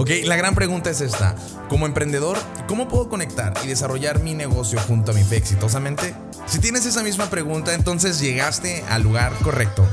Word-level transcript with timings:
Ok, 0.00 0.10
la 0.26 0.36
gran 0.36 0.54
pregunta 0.54 0.90
es 0.90 1.00
esta. 1.00 1.34
Como 1.68 1.84
emprendedor, 1.84 2.38
¿cómo 2.68 2.86
puedo 2.86 3.08
conectar 3.08 3.52
y 3.64 3.66
desarrollar 3.66 4.20
mi 4.20 4.32
negocio 4.32 4.78
junto 4.86 5.10
a 5.10 5.14
mi 5.14 5.24
fe 5.24 5.36
exitosamente? 5.36 6.14
Si 6.46 6.60
tienes 6.60 6.86
esa 6.86 7.02
misma 7.02 7.28
pregunta, 7.30 7.74
entonces 7.74 8.20
llegaste 8.20 8.84
al 8.88 9.02
lugar 9.02 9.32
correcto. 9.42 9.84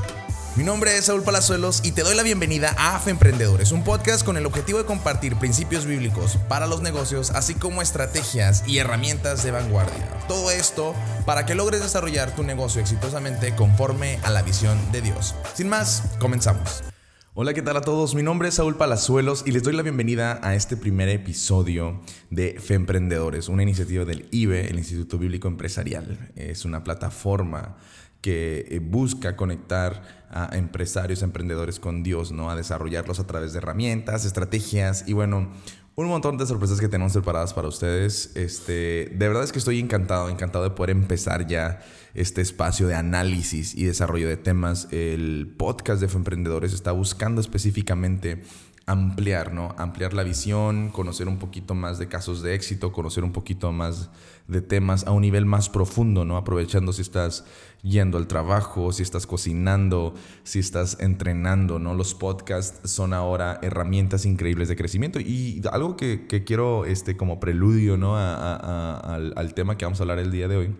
Mi 0.56 0.64
nombre 0.64 0.96
es 0.96 1.06
Saúl 1.06 1.24
Palazuelos 1.24 1.82
y 1.84 1.94
te 1.94 2.04
doy 2.04 2.16
la 2.16 2.22
bienvenida 2.22 2.76
a 2.78 2.96
AFE 2.96 3.10
Emprendedores, 3.10 3.72
un 3.72 3.84
podcast 3.84 4.24
con 4.24 4.38
el 4.38 4.46
objetivo 4.46 4.78
de 4.78 4.86
compartir 4.86 5.38
principios 5.38 5.88
bíblicos 5.88 6.38
para 6.48 6.68
los 6.68 6.84
negocios, 6.84 7.32
así 7.32 7.56
como 7.56 7.82
estrategias 7.82 8.64
y 8.68 8.78
herramientas 8.78 9.44
de 9.44 9.50
vanguardia. 9.50 10.08
Todo 10.28 10.52
esto 10.52 10.94
para 11.26 11.48
que 11.48 11.56
logres 11.56 11.82
desarrollar 11.82 12.36
tu 12.36 12.44
negocio 12.44 12.80
exitosamente 12.80 13.56
conforme 13.56 14.20
a 14.22 14.30
la 14.30 14.44
visión 14.44 14.78
de 14.92 15.02
Dios. 15.02 15.34
Sin 15.56 15.68
más, 15.68 16.04
comenzamos. 16.20 16.95
Hola, 17.38 17.54
¿qué 17.54 17.62
tal 17.62 17.76
a 17.76 17.82
todos? 17.82 18.16
Mi 18.16 18.24
nombre 18.24 18.48
es 18.48 18.54
Saúl 18.54 18.78
Palazuelos 18.78 19.44
y 19.46 19.52
les 19.52 19.62
doy 19.62 19.76
la 19.76 19.82
bienvenida 19.82 20.40
a 20.42 20.56
este 20.56 20.78
primer 20.78 21.10
episodio 21.10 22.00
de 22.30 22.58
Fe 22.62 22.76
Emprendedores, 22.76 23.50
una 23.50 23.62
iniciativa 23.62 24.06
del 24.06 24.30
IBE, 24.32 24.70
el 24.70 24.78
Instituto 24.78 25.18
Bíblico 25.18 25.50
Empresarial. 25.50 26.32
Es 26.38 26.64
una 26.64 26.86
plataforma 26.86 27.76
que 28.22 28.66
eh, 28.70 28.80
busca 28.80 29.36
conectar 29.36 30.26
a 30.30 30.56
empresarios, 30.56 31.24
emprendedores 31.24 31.82
con 31.82 32.04
Dios, 32.04 32.32
¿no? 32.32 32.50
A 32.50 32.56
desarrollarlos 32.56 33.20
a 33.20 33.28
través 33.28 33.52
de 33.52 33.58
herramientas, 33.58 34.24
estrategias 34.24 35.04
y 35.06 35.12
bueno, 35.12 35.52
un 35.96 36.08
montón 36.08 36.38
de 36.38 36.46
sorpresas 36.46 36.80
que 36.80 36.90
tenemos 36.90 37.14
preparadas 37.14 37.54
para 37.54 37.68
ustedes. 37.70 38.32
Este, 38.36 39.12
de 39.14 39.28
verdad 39.28 39.44
es 39.44 39.52
que 39.52 39.60
estoy 39.60 39.80
encantado, 39.80 40.30
encantado 40.30 40.66
de 40.66 40.72
poder 40.72 40.90
empezar 40.90 41.48
ya 41.48 41.82
este 42.14 42.42
espacio 42.42 42.88
de 42.88 42.96
análisis 42.96 43.74
y 43.76 43.86
desarrollo 43.86 44.28
de 44.28 44.36
temas. 44.36 44.90
El 44.92 45.54
podcast 45.58 46.02
de 46.02 46.08
Emprendedores 46.08 46.74
está 46.74 46.92
buscando 46.92 47.40
específicamente 47.40 48.44
ampliar, 48.86 49.54
¿no? 49.54 49.74
Ampliar 49.78 50.14
la 50.14 50.24
visión, 50.24 50.90
conocer 50.90 51.28
un 51.28 51.40
poquito 51.40 51.76
más 51.76 51.98
de 51.98 52.08
casos 52.08 52.42
de 52.42 52.56
éxito, 52.56 52.92
conocer 52.92 53.24
un 53.24 53.32
poquito 53.32 53.72
más 53.72 54.10
de 54.48 54.62
temas 54.62 55.06
a 55.08 55.12
un 55.12 55.22
nivel 55.22 55.46
más 55.46 55.70
profundo, 55.70 56.26
¿no? 56.26 56.38
Aprovechando 56.38 56.94
si 56.94 57.02
estás 57.02 57.46
yendo 57.82 58.18
al 58.18 58.28
trabajo, 58.28 58.92
si 58.92 59.04
estás 59.04 59.26
cocinando, 59.28 60.14
si 60.44 60.60
estás 60.60 60.98
entrenando, 61.00 61.80
¿no? 61.80 61.94
Los 61.94 62.14
podcasts 62.14 62.90
son 62.90 63.14
ahora 63.14 63.60
herramientas 63.62 64.26
increíbles 64.26 64.68
de 64.68 64.76
crecimiento 64.76 65.20
y 65.20 65.62
algo 65.72 65.98
que, 65.98 66.28
quiero, 66.46 66.86
este, 66.86 67.18
como 67.18 67.40
preludio, 67.40 67.98
¿no? 67.98 68.16
al 68.18 69.54
tema 69.56 69.78
que 69.78 69.86
vamos 69.86 70.00
a 70.00 70.04
hablar 70.04 70.20
el 70.20 70.32
día 70.32 70.48
de 70.48 70.58
hoy 70.58 70.76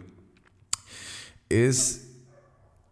es 1.50 2.02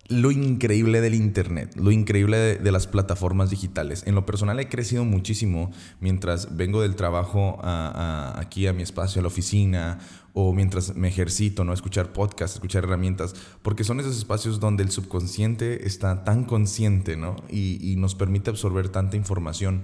lo 0.09 0.31
increíble 0.31 0.99
del 1.01 1.15
Internet, 1.15 1.75
lo 1.75 1.89
increíble 1.91 2.37
de, 2.37 2.71
las 2.71 2.87
plataformas 2.87 3.49
digitales. 3.49 4.03
En 4.05 4.15
lo 4.15 4.25
personal 4.25 4.59
he 4.59 4.67
crecido 4.67 5.05
muchísimo 5.05 5.71
mientras 6.01 6.55
vengo 6.55 6.81
del 6.81 6.95
trabajo 6.95 7.59
aquí 7.63 8.67
a 8.67 8.73
mi 8.73 8.83
espacio, 8.83 9.19
a 9.19 9.23
la 9.23 9.29
oficina, 9.29 9.99
o 10.33 10.53
mientras 10.53 10.95
me 10.95 11.07
ejercito, 11.07 11.63
¿no? 11.63 11.73
Escuchar 11.73 12.11
podcasts, 12.11 12.55
escuchar 12.55 12.83
herramientas, 12.83 13.35
porque 13.61 13.83
son 13.83 13.99
esos 13.99 14.17
espacios 14.17 14.59
donde 14.59 14.83
el 14.83 14.91
subconsciente 14.91 15.87
está 15.87 16.23
tan 16.23 16.43
consciente, 16.43 17.15
¿no? 17.15 17.35
y 17.49 17.95
nos 17.97 18.15
permite 18.15 18.49
absorber 18.49 18.89
tanta 18.89 19.15
información. 19.15 19.83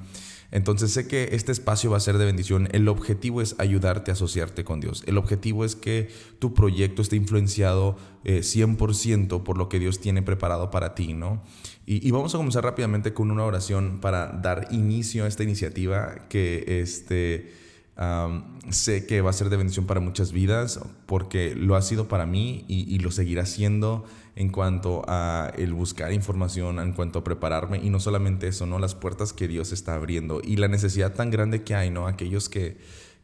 Entonces 0.52 0.92
sé 0.92 1.08
que 1.08 1.30
este 1.34 1.52
espacio 1.52 1.92
va 1.92 1.98
a 1.98 2.00
ser 2.00 2.18
de 2.18 2.26
bendición. 2.26 2.70
El 2.72 2.88
objetivo 2.88 3.42
es 3.42 3.56
ayudarte 3.60 4.12
a 4.12 4.16
asociarte 4.16 4.64
con 4.64 4.80
Dios. 4.80 5.04
El 5.06 5.18
objetivo 5.18 5.64
es 5.64 5.76
que 5.76 6.10
tu 6.40 6.54
proyecto 6.54 7.02
esté 7.02 7.16
influenciado 7.16 7.98
100% 8.24 9.36
eh, 9.38 9.42
por 9.44 9.58
lo 9.58 9.70
que 9.70 9.80
Dios 9.80 10.00
tiene 10.00 10.24
preparado 10.24 10.72
para 10.72 10.96
ti, 10.96 11.14
¿no? 11.14 11.44
Y, 11.86 12.12
vamos 12.12 12.36
a 12.36 12.38
comenzar 12.38 12.64
rápidamente 12.64 13.14
con 13.14 13.32
una 13.32 13.44
oración 13.46 14.00
para 14.00 14.28
dar 14.28 14.68
inicio 14.70 15.26
a 15.26 15.28
esta 15.28 15.42
iniciativa 15.42 16.28
que 16.30 16.82
este, 16.82 17.52
sé 18.70 19.06
que 19.06 19.20
va 19.22 19.30
a 19.30 19.34
ser 19.34 19.50
de 19.50 19.58
bendición 19.58 19.86
para 19.86 20.00
muchas 20.00 20.32
vidas 20.32 20.80
porque 21.06 21.54
lo 21.54 21.76
ha 21.76 21.82
sido 21.82 22.08
para 22.08 22.26
mí 22.26 22.64
y, 22.68 22.98
lo 23.00 23.12
seguirá 23.12 23.46
siendo 23.46 24.06
en 24.36 24.50
cuanto 24.50 25.04
a 25.08 25.52
el 25.58 25.74
buscar 25.74 26.14
información, 26.14 26.80
en 26.80 26.94
cuanto 26.94 27.20
a 27.20 27.24
prepararme 27.26 27.80
y 27.84 27.90
no 27.90 28.00
solamente 28.00 28.48
eso, 28.48 28.66
¿no? 28.66 28.80
Las 28.80 28.96
puertas 28.96 29.34
que 29.34 29.50
Dios 29.50 29.74
está 29.74 29.96
abriendo 29.96 30.42
y 30.42 30.56
la 30.56 30.70
necesidad 30.70 31.14
tan 31.14 31.30
grande 31.30 31.64
que 31.64 31.76
hay, 31.76 31.90
¿no? 31.90 32.08
Aquellos 32.08 32.48
que, 32.48 32.78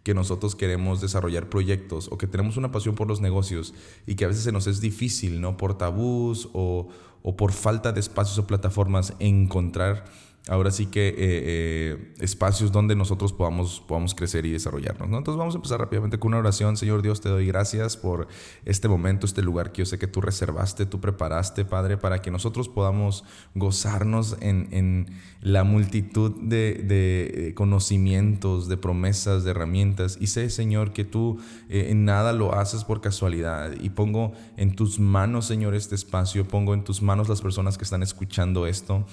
que 0.03 0.13
nosotros 0.13 0.55
queremos 0.55 0.99
desarrollar 0.99 1.47
proyectos 1.47 2.09
o 2.11 2.17
que 2.17 2.27
tenemos 2.27 2.57
una 2.57 2.71
pasión 2.73 2.95
por 2.95 3.07
los 3.07 3.21
negocios 3.21 3.73
y 4.05 4.15
que 4.15 4.25
a 4.25 4.27
veces 4.27 4.43
se 4.43 4.51
nos 4.51 4.67
es 4.67 4.81
difícil, 4.81 5.39
¿no? 5.39 5.55
Por 5.55 5.77
tabús 5.77 6.49
o, 6.51 6.89
o 7.21 7.37
por 7.37 7.53
falta 7.53 7.93
de 7.93 8.01
espacios 8.01 8.37
o 8.39 8.47
plataformas 8.47 9.13
encontrar 9.19 10.03
ahora 10.47 10.69
sí 10.69 10.85
que 10.85 11.07
eh, 11.07 11.15
eh, 11.17 12.13
espacios 12.19 12.71
donde 12.71 12.95
nosotros 12.95 13.33
podamos, 13.33 13.81
podamos 13.87 14.13
crecer 14.13 14.45
y 14.45 14.51
desarrollarnos. 14.51 15.09
¿no? 15.09 15.17
Entonces 15.17 15.39
vamos 15.39 15.55
a 15.55 15.57
empezar 15.57 15.79
rápidamente 15.79 16.19
con 16.19 16.29
una 16.29 16.37
oración. 16.37 16.77
Señor 16.77 17.01
Dios, 17.01 17.19
te 17.19 17.29
doy 17.29 17.47
gracias 17.47 17.97
por 17.97 18.27
este 18.63 18.87
momento, 18.87 19.25
este 19.25 19.41
lugar 19.41 19.71
que 19.71 19.79
yo 19.79 19.85
sé 19.85 19.97
que 19.97 20.07
tú 20.07 20.21
reservaste, 20.21 20.85
tú 20.85 21.01
preparaste, 21.01 21.65
Padre, 21.65 21.97
para 21.97 22.21
que 22.21 22.29
nosotros 22.29 22.69
podamos 22.69 23.23
gozarnos 23.55 24.37
en, 24.39 24.67
en 24.71 25.07
la 25.41 25.63
multitud 25.63 26.35
de, 26.39 26.75
de, 26.83 27.53
conocimientos, 27.55 28.67
de 28.67 28.77
promesas, 28.77 29.43
de 29.43 29.51
herramientas. 29.51 30.17
Y 30.21 30.27
sé, 30.27 30.51
Señor, 30.51 30.93
que 30.93 31.05
tú 31.05 31.39
eh, 31.69 31.87
en 31.89 32.05
nada 32.05 32.33
lo 32.33 32.53
haces 32.53 32.83
por 32.83 33.01
casualidad. 33.01 33.73
Y 33.81 33.89
pongo 33.89 34.33
en 34.57 34.75
tus 34.75 34.99
manos, 34.99 35.47
Señor, 35.47 35.73
este 35.73 35.95
espacio. 35.95 36.47
Pongo 36.47 36.75
en 36.75 36.83
tus 36.83 37.01
manos 37.01 37.29
las 37.29 37.41
personas 37.41 37.79
que 37.79 37.83
están 37.83 38.03
escuchando 38.03 38.67
esto 38.67 39.05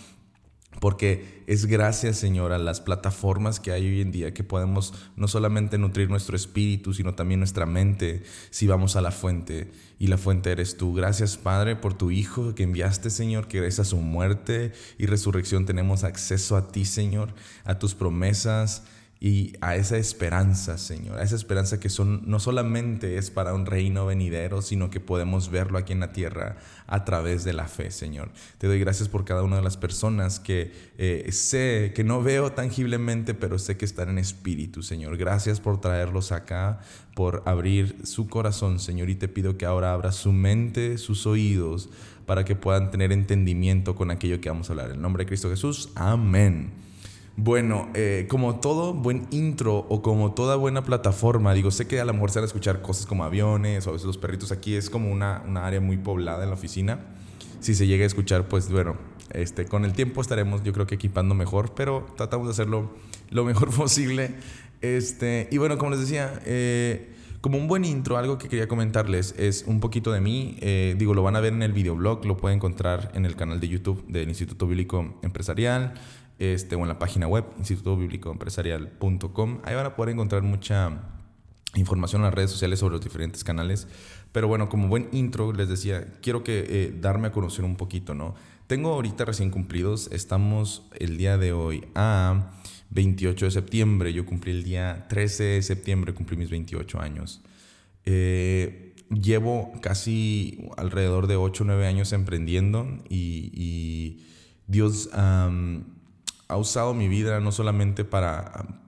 porque 0.83 1.45
es 1.47 1.67
gracias, 1.67 2.17
Señor, 2.17 2.53
a 2.53 2.59
las 2.59 2.81
plataformas 2.81 3.61
que 3.61 3.71
hay 3.71 3.87
hoy 3.87 4.01
en 4.01 4.11
día 4.11 4.35
que 4.35 4.43
podemos 4.43 4.93
no 5.15 5.29
solamente 5.29 5.79
nutrir 5.79 6.11
nuestro 6.11 6.35
espíritu, 6.35 6.93
sino 6.93 7.15
también 7.15 7.39
nuestra 7.39 7.67
mente 7.67 8.25
si 8.51 8.67
vamos 8.67 8.97
a 8.97 9.01
la 9.01 9.13
fuente. 9.13 9.71
Y 10.01 10.09
la 10.09 10.19
fuente 10.19 10.51
eres 10.51 10.77
tú. 10.77 10.93
Gracias, 10.93 11.37
Padre, 11.37 11.77
por 11.77 11.95
tu 11.95 12.11
Hijo 12.11 12.57
que 12.57 12.65
enviaste, 12.65 13.11
Señor, 13.11 13.47
que 13.47 13.61
gracias 13.61 13.87
a 13.87 13.91
su 13.91 13.99
muerte 13.99 14.73
y 14.99 15.07
resurrección 15.07 15.67
tenemos 15.67 16.03
acceso 16.03 16.57
a 16.57 16.73
ti, 16.73 16.85
Señor, 16.85 17.33
a 17.63 17.79
tus 17.79 17.95
promesas 17.95 18.83
y 19.25 19.53
a 19.61 19.77
esa 19.77 19.99
esperanza, 19.99 20.79
Señor, 20.79 21.21
a 21.21 21.23
esa 21.23 21.37
esperanza 21.37 21.79
que 21.79 21.91
son, 21.91 22.29
no 22.29 22.41
solamente 22.41 23.19
es 23.19 23.31
para 23.31 23.55
un 23.55 23.67
reino 23.67 24.05
venidero, 24.05 24.63
sino 24.63 24.91
que 24.91 24.99
podemos 24.99 25.49
verlo 25.49 25.79
aquí 25.79 25.93
en 25.93 26.01
la 26.01 26.13
tierra 26.13 26.57
a 26.87 27.05
través 27.05 27.45
de 27.45 27.53
la 27.53 27.69
fe, 27.69 27.91
Señor. 27.91 28.31
Te 28.59 28.67
doy 28.67 28.79
gracias 28.79 29.09
por 29.09 29.25
cada 29.25 29.43
una 29.43 29.57
de 29.57 29.63
las 29.63 29.77
personas 29.77 30.41
que 30.41 30.73
eh, 30.99 31.31
sé, 31.33 31.93
que 31.95 32.05
no 32.05 32.23
veo 32.23 32.53
tangiblemente, 32.53 33.35
pero 33.35 33.59
sé 33.59 33.77
que 33.77 33.85
están 33.85 34.09
en 34.09 34.19
espíritu, 34.19 34.83
Señor. 34.83 35.17
Gracias 35.17 35.61
por 35.61 35.81
traerlos 35.81 36.33
acá, 36.33 36.81
por 37.15 37.43
abrir 37.47 37.97
su 38.05 38.29
corazón, 38.29 38.79
Señor, 38.79 39.11
y 39.11 39.15
te 39.15 39.29
pido 39.29 39.57
que 39.57 39.67
ahora 39.67 39.93
abra 39.93 40.13
su 40.13 40.33
mente, 40.33 40.99
sus 40.99 41.27
oídos, 41.27 41.91
para 42.27 42.45
que 42.45 42.57
puedan 42.57 42.91
tener 42.91 43.13
entendimiento 43.13 43.95
con 43.95 44.11
aquello 44.11 44.41
que 44.41 44.49
vamos 44.49 44.69
a 44.69 44.73
hablar. 44.73 44.91
En 44.91 44.97
el 44.97 45.03
nombre 45.03 45.25
de 45.25 45.29
Cristo 45.29 45.51
Jesús, 45.51 45.91
amén. 45.95 46.92
Bueno, 47.37 47.89
eh, 47.95 48.27
como 48.29 48.61
todo 48.61 48.93
buen 48.93 49.27
intro 49.31 49.87
o 49.89 50.03
como 50.03 50.33
toda 50.33 50.57
buena 50.57 50.85
plataforma, 50.85 51.55
digo, 51.55 51.71
sé 51.71 51.87
que 51.87 51.99
a 51.99 52.05
lo 52.05 52.13
mejor 52.13 52.31
se 52.31 52.41
van 52.41 52.45
a 52.45 52.47
escuchar 52.47 52.83
cosas 52.83 53.07
como 53.07 53.25
aviones 53.25 53.87
o 53.87 53.91
a 53.91 53.93
veces 53.95 54.07
los 54.07 54.19
perritos 54.19 54.53
aquí, 54.53 54.75
es 54.75 54.91
como 54.91 55.11
una, 55.11 55.43
una 55.49 55.67
área 55.67 55.81
muy 55.81 55.97
poblada 55.97 56.43
en 56.43 56.51
la 56.51 56.55
oficina. 56.55 57.01
Si 57.61 57.75
se 57.75 57.87
llega 57.87 58.05
a 58.05 58.07
escuchar, 58.07 58.49
pues 58.49 58.71
bueno, 58.71 58.97
este, 59.31 59.65
con 59.65 59.87
el 59.87 59.95
tiempo 59.95 60.21
estaremos 60.21 60.63
yo 60.63 60.75
creo 60.75 60.87
que 60.87 60.97
equipando 60.97 61.35
mejor, 61.35 61.75
pero 61.75 62.07
tratamos 62.17 62.49
de 62.49 62.53
hacerlo 62.53 62.91
lo 63.31 63.45
mejor 63.45 63.71
posible. 63.75 64.35
Este, 64.83 65.49
y 65.51 65.57
bueno, 65.57 65.79
como 65.79 65.93
les 65.93 66.01
decía, 66.01 66.39
eh, 66.45 67.15
como 67.41 67.57
un 67.57 67.67
buen 67.67 67.87
intro, 67.87 68.19
algo 68.19 68.37
que 68.37 68.49
quería 68.49 68.69
comentarles 68.69 69.35
es 69.39 69.65
un 69.67 69.81
poquito 69.81 70.13
de 70.13 70.21
mí. 70.21 70.59
Eh, 70.61 70.97
digo, 70.99 71.15
lo 71.15 71.23
van 71.23 71.37
a 71.37 71.41
ver 71.41 71.55
en 71.55 71.63
el 71.63 71.73
videoblog, 71.73 72.27
lo 72.27 72.37
pueden 72.37 72.57
encontrar 72.57 73.11
en 73.15 73.25
el 73.25 73.37
canal 73.37 73.59
de 73.59 73.69
YouTube 73.69 74.05
del 74.07 74.29
Instituto 74.29 74.67
Bíblico 74.67 75.19
Empresarial 75.23 75.95
este, 76.43 76.75
o 76.75 76.81
en 76.81 76.89
la 76.89 76.99
página 76.99 77.29
web, 77.29 77.45
institutobiblicoempresarial.com. 77.59 79.61
Ahí 79.63 79.77
van 79.77 79.87
a 79.87 79.95
poder 79.95 80.13
encontrar 80.13 80.43
mucha 80.43 81.05
información 81.77 82.23
en 82.23 82.27
las 82.27 82.35
redes 82.35 82.51
sociales 82.51 82.81
sobre 82.81 82.95
los 82.95 83.05
diferentes 83.05 83.45
canales. 83.45 83.87
Pero 84.33 84.49
bueno, 84.49 84.69
como 84.69 84.89
buen 84.89 85.09
intro, 85.13 85.53
les 85.53 85.69
decía, 85.69 86.05
quiero 86.21 86.43
que 86.43 86.67
eh, 86.69 86.93
darme 87.01 87.29
a 87.29 87.33
conocer 87.33 87.65
un 87.65 87.77
poquito, 87.77 88.15
¿no? 88.15 88.35
Tengo 88.67 88.93
ahorita 88.93 89.25
recién 89.25 89.51
cumplidos, 89.51 90.09
estamos 90.11 90.83
el 90.99 91.17
día 91.17 91.39
de 91.39 91.53
hoy 91.53 91.85
a 91.95 92.51
28 92.91 93.45
de 93.45 93.51
septiembre, 93.53 94.13
yo 94.13 94.27
cumplí 94.27 94.51
el 94.51 94.65
día 94.65 95.07
13 95.09 95.45
de 95.45 95.63
septiembre, 95.63 96.13
cumplí 96.13 96.37
mis 96.37 96.51
28 96.51 97.01
años. 97.01 97.41
Eh, 98.05 98.97
llevo 99.11 99.71
casi 99.81 100.67
alrededor 100.77 101.29
de 101.29 101.37
8 101.37 101.63
o 101.63 101.67
9 101.67 101.87
años 101.87 102.13
emprendiendo 102.13 102.99
y, 103.09 104.25
Dios 104.69 105.11
ha 106.53 106.57
usado 106.57 106.95
mi 106.95 107.09
vida 107.09 107.41
no 107.41 107.51
solamente 107.51 108.05
para, 108.05 108.83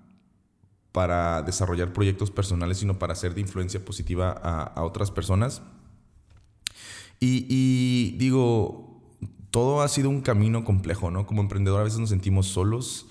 para 0.92 1.42
desarrollar 1.42 1.92
proyectos 1.92 2.30
personales, 2.30 2.78
sino 2.78 2.98
para 2.98 3.16
ser 3.16 3.34
de 3.34 3.40
influencia 3.40 3.84
positiva 3.84 4.30
a, 4.30 4.84
otras 4.84 5.10
personas. 5.10 5.62
Y, 7.18 8.16
digo, 8.18 9.02
todo 9.50 9.80
ha 9.80 9.88
sido 9.88 10.10
un 10.10 10.20
camino 10.20 10.62
complejo, 10.62 11.10
¿no? 11.10 11.26
Como 11.26 11.40
emprendedor 11.40 11.80
a 11.80 11.84
veces 11.84 11.98
nos 11.98 12.10
sentimos 12.10 12.46
solos, 12.46 13.06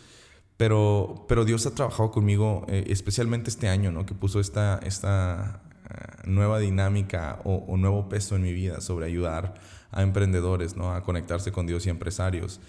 pero, 0.56 1.26
pero 1.28 1.46
Dios 1.46 1.66
ha 1.66 1.74
trabajado 1.74 2.12
conmigo, 2.12 2.66
eh, 2.70 2.86
especialmente 2.88 3.50
este 3.50 3.68
año, 3.68 3.92
¿no? 3.92 4.06
Que 4.06 4.14
puso 4.14 4.40
esta, 4.40 4.80
esta 4.84 5.64
eh, 5.90 6.28
nueva 6.28 6.60
dinámica 6.60 7.40
o, 7.44 7.76
nuevo 7.76 8.08
peso 8.08 8.36
en 8.36 8.44
mi 8.44 8.54
vida 8.54 8.80
sobre 8.82 9.08
ayudar 9.08 9.56
a 9.92 10.04
emprendedores, 10.04 10.78
¿no? 10.78 10.94
A 10.94 11.04
conectarse 11.04 11.52
con 11.52 11.68
Dios 11.68 11.86
y 11.86 11.90
empresarios. 11.90 12.62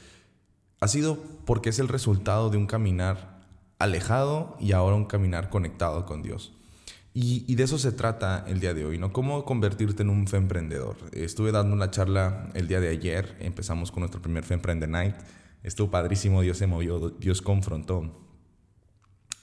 Ha 0.84 0.88
sido 0.88 1.18
porque 1.46 1.70
es 1.70 1.78
el 1.78 1.88
resultado 1.88 2.50
de 2.50 2.58
un 2.58 2.66
caminar 2.66 3.40
alejado 3.78 4.54
y 4.60 4.72
ahora 4.72 4.96
un 4.96 5.06
caminar 5.06 5.48
conectado 5.48 6.04
con 6.04 6.22
Dios. 6.22 6.52
Y, 7.14 7.54
de 7.54 7.62
eso 7.62 7.78
se 7.78 7.90
trata 7.90 8.44
el 8.46 8.60
día 8.60 8.74
de 8.74 8.84
hoy, 8.84 8.98
¿no? 8.98 9.10
Cómo 9.10 9.46
convertirte 9.46 10.02
en 10.02 10.10
un 10.10 10.26
emprendedor. 10.30 10.96
Estuve 11.12 11.52
dando 11.52 11.74
una 11.74 11.90
charla 11.90 12.50
el 12.52 12.68
día 12.68 12.80
de 12.80 12.90
ayer, 12.90 13.34
empezamos 13.40 13.90
con 13.90 14.02
nuestro 14.02 14.20
primer 14.20 14.44
Fe 14.44 14.52
Emprende 14.52 14.86
Night. 14.86 15.14
Estuvo 15.62 15.90
padrísimo, 15.90 16.42
Dios 16.42 16.58
se 16.58 16.66
movió, 16.66 17.08
Dios 17.18 17.40
confrontó. 17.40 18.20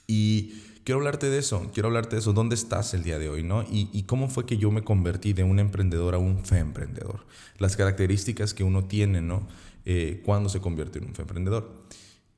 Y 0.06 0.62
quiero 0.84 0.98
hablarte 1.00 1.30
de 1.30 1.38
eso, 1.38 1.70
quiero 1.72 1.88
hablarte 1.88 2.16
de 2.16 2.20
eso, 2.20 2.32
dónde 2.32 2.54
estás 2.54 2.94
el 2.94 3.02
día 3.02 3.18
de 3.18 3.28
hoy, 3.28 3.42
¿no? 3.42 3.64
Y, 3.70 4.02
cómo 4.04 4.28
fue 4.28 4.46
que 4.46 4.56
yo 4.56 4.70
me 4.70 4.82
convertí 4.82 5.32
de 5.32 5.44
un 5.44 5.58
emprendedor 5.58 6.14
a 6.14 6.18
un 6.18 6.44
fe 6.44 6.58
emprendedor. 6.58 7.24
Las 7.58 7.76
características 7.76 8.54
que 8.54 8.64
uno 8.64 8.84
tiene, 8.84 9.20
¿no? 9.20 9.46
Eh, 9.84 10.22
cuando 10.24 10.48
se 10.48 10.60
convierte 10.60 10.98
en 10.98 11.06
un 11.06 11.14
fe 11.14 11.22
emprendedor. 11.22 11.72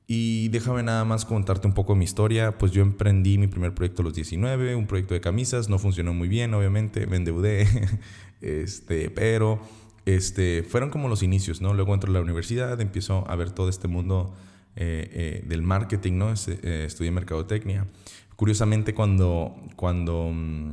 Y 0.07 0.49
déjame 0.49 0.83
nada 0.83 1.05
más 1.05 1.25
contarte 1.25 1.67
un 1.67 1.73
poco 1.73 1.95
mi 1.95 2.05
historia. 2.05 2.59
Pues 2.59 2.73
yo 2.73 2.83
emprendí 2.83 3.39
mi 3.39 3.47
primer 3.47 3.75
proyecto 3.75 4.03
a 4.03 4.05
los 4.05 4.15
19, 4.15 4.75
un 4.75 4.87
proyecto 4.87 5.15
de 5.15 5.21
camisas. 5.21 5.69
No 5.69 5.79
funcionó 5.79 6.13
muy 6.13 6.29
bien, 6.29 6.53
obviamente, 6.53 7.07
me 7.07 7.17
endeudé. 7.17 7.67
este, 8.43 9.09
pero 9.11 9.61
este, 10.05 10.63
fueron 10.63 10.91
como 10.91 11.09
los 11.09 11.23
inicios, 11.23 11.61
¿no? 11.63 11.73
Luego 11.73 11.95
entro 11.95 12.11
a 12.11 12.15
la 12.15 12.21
universidad, 12.21 12.81
empiezo 12.81 13.25
a 13.29 13.37
ver 13.37 13.51
todo 13.51 13.69
este 13.71 13.89
mundo 13.89 14.35
eh, 14.77 15.09
eh, 15.13 15.45
del 15.47 15.63
marketing, 15.63 16.15
¿no? 16.15 16.33
Eh, 16.33 16.85
estudié 16.87 17.11
mercadotecnia. 17.11 17.87
Curiosamente, 18.37 18.95
cuando, 18.95 19.55
cuando 19.77 20.31
mm, 20.33 20.73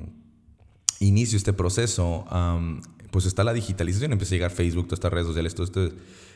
inicio 0.99 1.37
este 1.37 1.53
proceso, 1.53 2.25
pues 3.11 3.25
está 3.25 3.43
la 3.43 3.53
digitalización, 3.53 4.11
empieza 4.13 4.35
a 4.35 4.37
llegar 4.37 4.51
Facebook, 4.51 4.85
todas 4.85 4.97
estas 4.97 5.13
redes 5.13 5.27
sociales, 5.27 5.55
todo 5.55 5.65
esto 5.65 5.89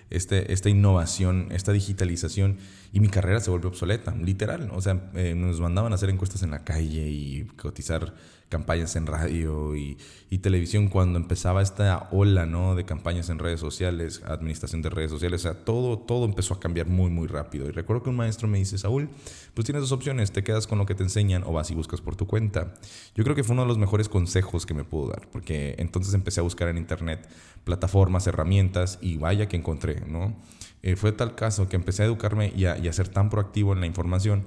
este, 0.09 0.53
esta 0.53 0.69
innovación, 0.69 1.47
esta 1.51 1.71
digitalización 1.71 2.57
y 2.93 2.99
mi 2.99 3.09
carrera 3.09 3.39
se 3.39 3.49
vuelve 3.49 3.67
obsoleta, 3.67 4.15
literal. 4.15 4.69
O 4.73 4.81
sea, 4.81 5.09
eh, 5.15 5.33
nos 5.35 5.59
mandaban 5.59 5.91
a 5.91 5.95
hacer 5.95 6.09
encuestas 6.09 6.43
en 6.43 6.51
la 6.51 6.63
calle 6.63 7.07
y 7.09 7.45
cotizar 7.57 8.13
campañas 8.55 8.95
en 8.95 9.05
radio 9.05 9.75
y, 9.75 9.97
televisión 10.41 10.89
cuando 10.89 11.17
empezaba 11.17 11.61
esta 11.61 12.09
ola 12.11 12.45
¿no? 12.45 12.75
de 12.75 12.83
campañas 12.83 13.29
en 13.29 13.39
redes 13.39 13.61
sociales, 13.61 14.21
administración 14.25 14.81
de 14.81 14.89
redes 14.89 15.09
sociales, 15.09 15.41
o 15.41 15.43
sea, 15.43 15.63
todo, 15.63 15.97
todo 15.97 16.25
empezó 16.25 16.53
a 16.55 16.59
cambiar 16.59 16.87
muy, 16.87 17.09
muy 17.09 17.27
rápido. 17.27 17.67
Y 17.67 17.71
recuerdo 17.71 18.03
que 18.03 18.09
un 18.09 18.17
maestro 18.17 18.49
me 18.49 18.57
dice, 18.57 18.77
Saúl, 18.77 19.09
pues 19.53 19.63
tienes 19.63 19.81
dos 19.81 19.93
opciones, 19.93 20.33
te 20.33 20.43
quedas 20.43 20.67
con 20.67 20.77
lo 20.77 20.85
que 20.85 20.93
te 20.93 21.03
enseñan 21.03 21.43
o 21.45 21.53
vas 21.53 21.71
y 21.71 21.73
buscas 21.73 22.01
por 22.01 22.17
tu 22.17 22.27
cuenta. 22.27 22.73
Yo 23.15 23.23
creo 23.23 23.33
que 23.33 23.45
fue 23.45 23.53
uno 23.53 23.61
de 23.61 23.69
los 23.69 23.77
mejores 23.77 24.09
consejos 24.09 24.65
que 24.65 24.73
me 24.73 24.83
pudo 24.83 25.07
dar, 25.11 25.25
porque 25.31 25.75
entonces 25.77 26.13
empecé 26.13 26.41
a 26.41 26.43
buscar 26.43 26.67
en 26.67 26.77
internet 26.77 27.29
plataformas, 27.63 28.27
herramientas 28.27 28.99
y 29.01 29.15
vaya 29.15 29.47
que 29.47 29.55
encontré, 29.55 30.01
¿no? 30.05 30.35
Eh, 30.83 30.97
fue 30.97 31.13
tal 31.13 31.35
caso 31.35 31.69
que 31.69 31.77
empecé 31.77 32.03
a 32.03 32.07
educarme 32.07 32.51
y 32.53 32.65
a, 32.65 32.77
y 32.77 32.89
a 32.89 32.93
ser 32.93 33.07
tan 33.07 33.29
proactivo 33.29 33.71
en 33.71 33.79
la 33.79 33.85
información 33.85 34.45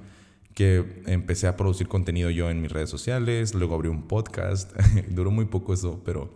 que 0.53 1.03
empecé 1.05 1.47
a 1.47 1.55
producir 1.55 1.87
contenido 1.87 2.29
yo 2.29 2.49
en 2.49 2.61
mis 2.61 2.71
redes 2.71 2.89
sociales, 2.89 3.53
luego 3.53 3.75
abrí 3.75 3.89
un 3.89 4.07
podcast, 4.07 4.71
duró 5.09 5.31
muy 5.31 5.45
poco 5.45 5.73
eso, 5.73 6.01
pero 6.03 6.33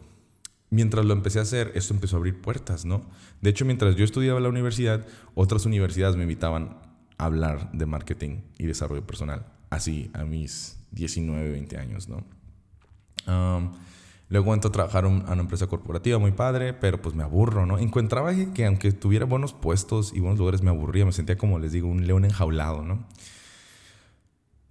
mientras 0.69 1.05
lo 1.05 1.13
empecé 1.13 1.39
a 1.39 1.43
hacer, 1.43 1.71
esto 1.75 1.93
empezó 1.93 2.15
a 2.15 2.19
abrir 2.19 2.41
puertas, 2.41 2.85
¿no? 2.85 3.03
De 3.41 3.49
hecho, 3.49 3.65
mientras 3.65 3.95
yo 3.95 4.05
estudiaba 4.05 4.37
en 4.37 4.43
la 4.43 4.49
universidad, 4.49 5.05
otras 5.35 5.65
universidades 5.65 6.15
me 6.15 6.23
invitaban 6.23 6.77
a 7.17 7.25
hablar 7.25 7.71
de 7.73 7.85
marketing 7.85 8.41
y 8.57 8.65
desarrollo 8.65 9.05
personal, 9.05 9.45
así 9.69 10.09
a 10.13 10.23
mis 10.23 10.77
19, 10.91 11.51
20 11.51 11.77
años, 11.77 12.09
¿no? 12.09 12.23
luego 14.29 14.53
entro 14.53 14.69
a 14.69 14.71
trabajar 14.71 15.05
a 15.05 15.07
una 15.07 15.41
empresa 15.41 15.67
corporativa 15.67 16.17
muy 16.17 16.31
padre, 16.31 16.73
pero 16.73 17.01
pues 17.01 17.15
me 17.15 17.23
aburro, 17.23 17.65
¿no? 17.67 17.77
Encontraba 17.77 18.33
que 18.53 18.65
aunque 18.65 18.91
tuviera 18.91 19.25
buenos 19.25 19.53
puestos 19.53 20.11
y 20.13 20.19
buenos 20.19 20.39
lugares, 20.39 20.63
me 20.63 20.71
aburría, 20.71 21.05
me 21.05 21.11
sentía 21.11 21.37
como 21.37 21.59
les 21.59 21.71
digo, 21.71 21.87
un 21.87 22.07
león 22.07 22.25
enjaulado, 22.25 22.83
¿no? 22.83 23.05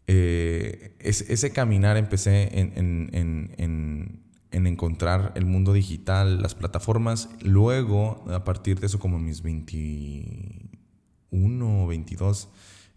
Eh, 0.06 0.94
ese 0.98 1.52
caminar 1.52 1.96
empecé 1.96 2.50
en, 2.52 4.20
encontrar 4.50 5.32
el 5.34 5.46
mundo 5.46 5.72
digital, 5.72 6.42
las 6.42 6.54
plataformas. 6.54 7.30
Luego, 7.42 8.24
a 8.30 8.44
partir 8.44 8.80
de 8.80 8.86
eso, 8.86 8.98
como 8.98 9.18
mis 9.18 9.42
21 9.42 11.84
o 11.84 11.86
22, 11.86 12.48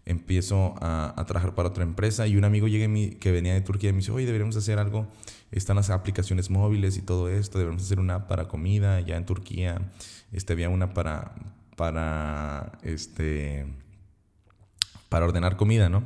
empiezo 0.04 0.74
a, 0.80 1.24
trabajar 1.26 1.54
para 1.54 1.68
otra 1.68 1.82
empresa 1.82 2.26
y 2.26 2.36
un 2.36 2.44
amigo 2.44 2.68
llega 2.68 2.86
que 3.18 3.32
venía 3.32 3.54
de 3.54 3.60
Turquía 3.60 3.90
y 3.90 3.92
me 3.92 3.98
dice, 3.98 4.12
oye, 4.12 4.24
deberíamos 4.24 4.56
hacer 4.56 4.78
algo. 4.78 5.06
Están 5.50 5.76
las 5.76 5.90
aplicaciones 5.90 6.50
móviles 6.50 6.96
y 6.96 7.02
todo 7.02 7.28
esto, 7.28 7.58
deberíamos 7.58 7.84
hacer 7.84 8.00
una 8.00 8.28
para 8.28 8.48
comida. 8.48 9.00
Ya 9.00 9.16
en 9.16 9.26
Turquía 9.26 9.80
este, 10.32 10.52
había 10.52 10.68
una 10.68 10.94
para, 10.94 11.34
para, 11.76 12.78
este, 12.82 13.66
para 15.08 15.26
ordenar 15.26 15.56
comida, 15.56 15.88
¿no? 15.88 16.04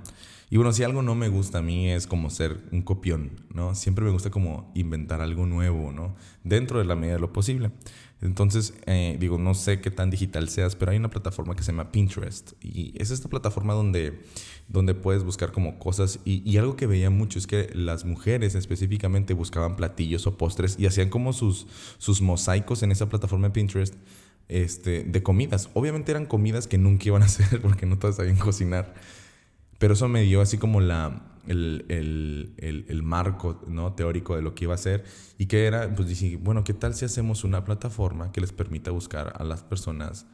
Y 0.51 0.57
bueno, 0.57 0.73
si 0.73 0.83
algo 0.83 1.01
no 1.03 1.15
me 1.15 1.29
gusta 1.29 1.59
a 1.59 1.63
mí 1.63 1.89
es 1.89 2.09
como 2.09 2.29
ser 2.29 2.61
un 2.73 2.83
copión, 2.83 3.31
¿no? 3.55 3.77
Siempre 3.77 4.05
me 4.05 4.11
gusta 4.11 4.31
como 4.31 4.73
inventar 4.75 5.21
algo 5.21 5.47
nuevo, 5.47 5.93
¿no? 5.93 6.17
Dentro 6.43 6.81
de 6.81 6.85
la 6.85 6.97
medida 6.97 7.15
de 7.15 7.21
lo 7.21 7.33
posible. 7.33 7.71
Entonces, 8.21 8.75
eh, 8.87 9.17
digo, 9.19 9.39
no 9.39 9.55
sé 9.55 9.81
qué 9.81 9.93
tan 9.93 10.11
digital 10.11 10.49
seas, 10.49 10.75
pero 10.75 10.91
hay 10.91 10.99
una 10.99 11.09
plataforma 11.09 11.55
que 11.55 11.63
se 11.63 11.71
llama 11.71 11.93
Pinterest. 11.93 12.53
Y 12.63 12.93
es 13.01 13.13
esta 13.13 13.29
plataforma 13.29 13.75
donde, 13.75 14.21
donde 14.69 14.95
puedes 14.95 15.23
buscar 15.23 15.53
como 15.53 15.79
cosas. 15.79 16.19
Y, 16.25 16.57
algo 16.59 16.75
que 16.75 16.87
veía 16.87 17.11
mucho 17.11 17.39
es 17.39 17.47
que 17.47 17.71
las 17.73 18.05
mujeres 18.05 18.57
específicamente 18.57 19.35
buscaban 19.35 19.77
platillos 19.77 20.27
o 20.27 20.37
postres 20.37 20.77
y 20.81 20.87
hacían 20.87 21.11
como 21.11 21.33
sus, 21.33 21.69
sus 21.99 22.21
mosaicos 22.21 22.83
en 22.83 22.91
esa 22.91 23.09
plataforma 23.09 23.49
de 23.49 23.53
Pinterest 23.53 23.95
este, 24.49 25.05
de 25.05 25.23
comidas. 25.23 25.71
Obviamente 25.75 26.11
eran 26.11 26.27
comidas 26.27 26.67
que 26.67 26.77
nunca 26.77 27.07
iban 27.07 27.23
a 27.23 27.27
hacer 27.27 27.63
porque 27.63 27.87
no 27.87 27.99
todas 27.99 28.17
sabían 28.17 28.37
cocinar. 28.37 28.95
Pero 29.81 29.95
eso 29.95 30.09
me 30.09 30.21
dio 30.21 30.43
así 30.43 30.59
como 30.59 30.83
la, 30.83 31.23
el, 31.47 31.87
el, 31.89 32.85
el, 32.87 33.03
marco 33.03 33.63
¿no? 33.67 33.95
teórico 33.95 34.37
de 34.37 34.43
lo 34.43 34.55
que 34.55 34.65
iba 34.67 34.75
a 34.75 34.77
hacer 34.77 35.05
y 35.39 35.47
que 35.47 35.65
era, 35.65 35.95
pues 35.95 36.07
dije, 36.07 36.37
bueno, 36.37 36.65
¿qué 36.65 36.75
tal 36.75 36.95
si 36.95 37.07
hacemos 37.07 37.45
una 37.45 37.65
plataforma 37.65 38.31
que 38.31 38.43
les 38.43 38.53
permita 38.53 38.91
buscar 38.91 39.33
a 39.39 39.43
las 39.43 39.63
personas 39.63 40.27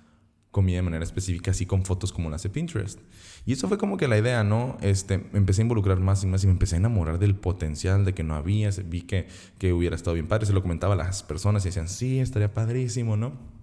comida 0.51 0.79
de 0.79 0.83
manera 0.83 1.05
específica, 1.05 1.53
así 1.53 1.65
con 1.65 1.85
fotos 1.85 2.13
como 2.13 2.29
las 2.29 2.43
de 2.43 2.51
Pinterest? 2.51 2.99
Y 3.45 3.53
eso 3.53 3.69
fue 3.69 3.79
como 3.79 3.97
que 3.97 4.09
la 4.09 4.19
idea, 4.19 4.43
¿no? 4.43 4.79
Este, 4.81 5.19
me 5.19 5.39
empecé 5.39 5.63
a 5.63 5.63
involucrar 5.63 6.01
más 6.01 6.25
y 6.25 6.27
más 6.27 6.43
y 6.43 6.49
me 6.49 6.53
empecé 6.53 6.75
a 6.75 6.79
enamorar 6.79 7.21
del 7.21 7.37
potencial 7.37 8.05
de 8.05 8.15
que 8.15 8.25
no 8.25 8.35
había, 8.35 8.71
vi 8.85 9.03
que, 9.03 9.29
que 9.61 9.73
hubiera 9.73 9.95
estado 9.95 10.15
bien 10.15 10.27
padre, 10.27 10.47
se 10.47 10.55
lo 10.55 10.63
comentaba 10.63 10.95
a 10.95 10.97
las 10.97 11.23
personas 11.23 11.65
y 11.65 11.69
decían, 11.69 11.89
sí, 11.89 12.19
estaría 12.19 12.53
padrísimo, 12.53 13.17
¿no? 13.17 13.56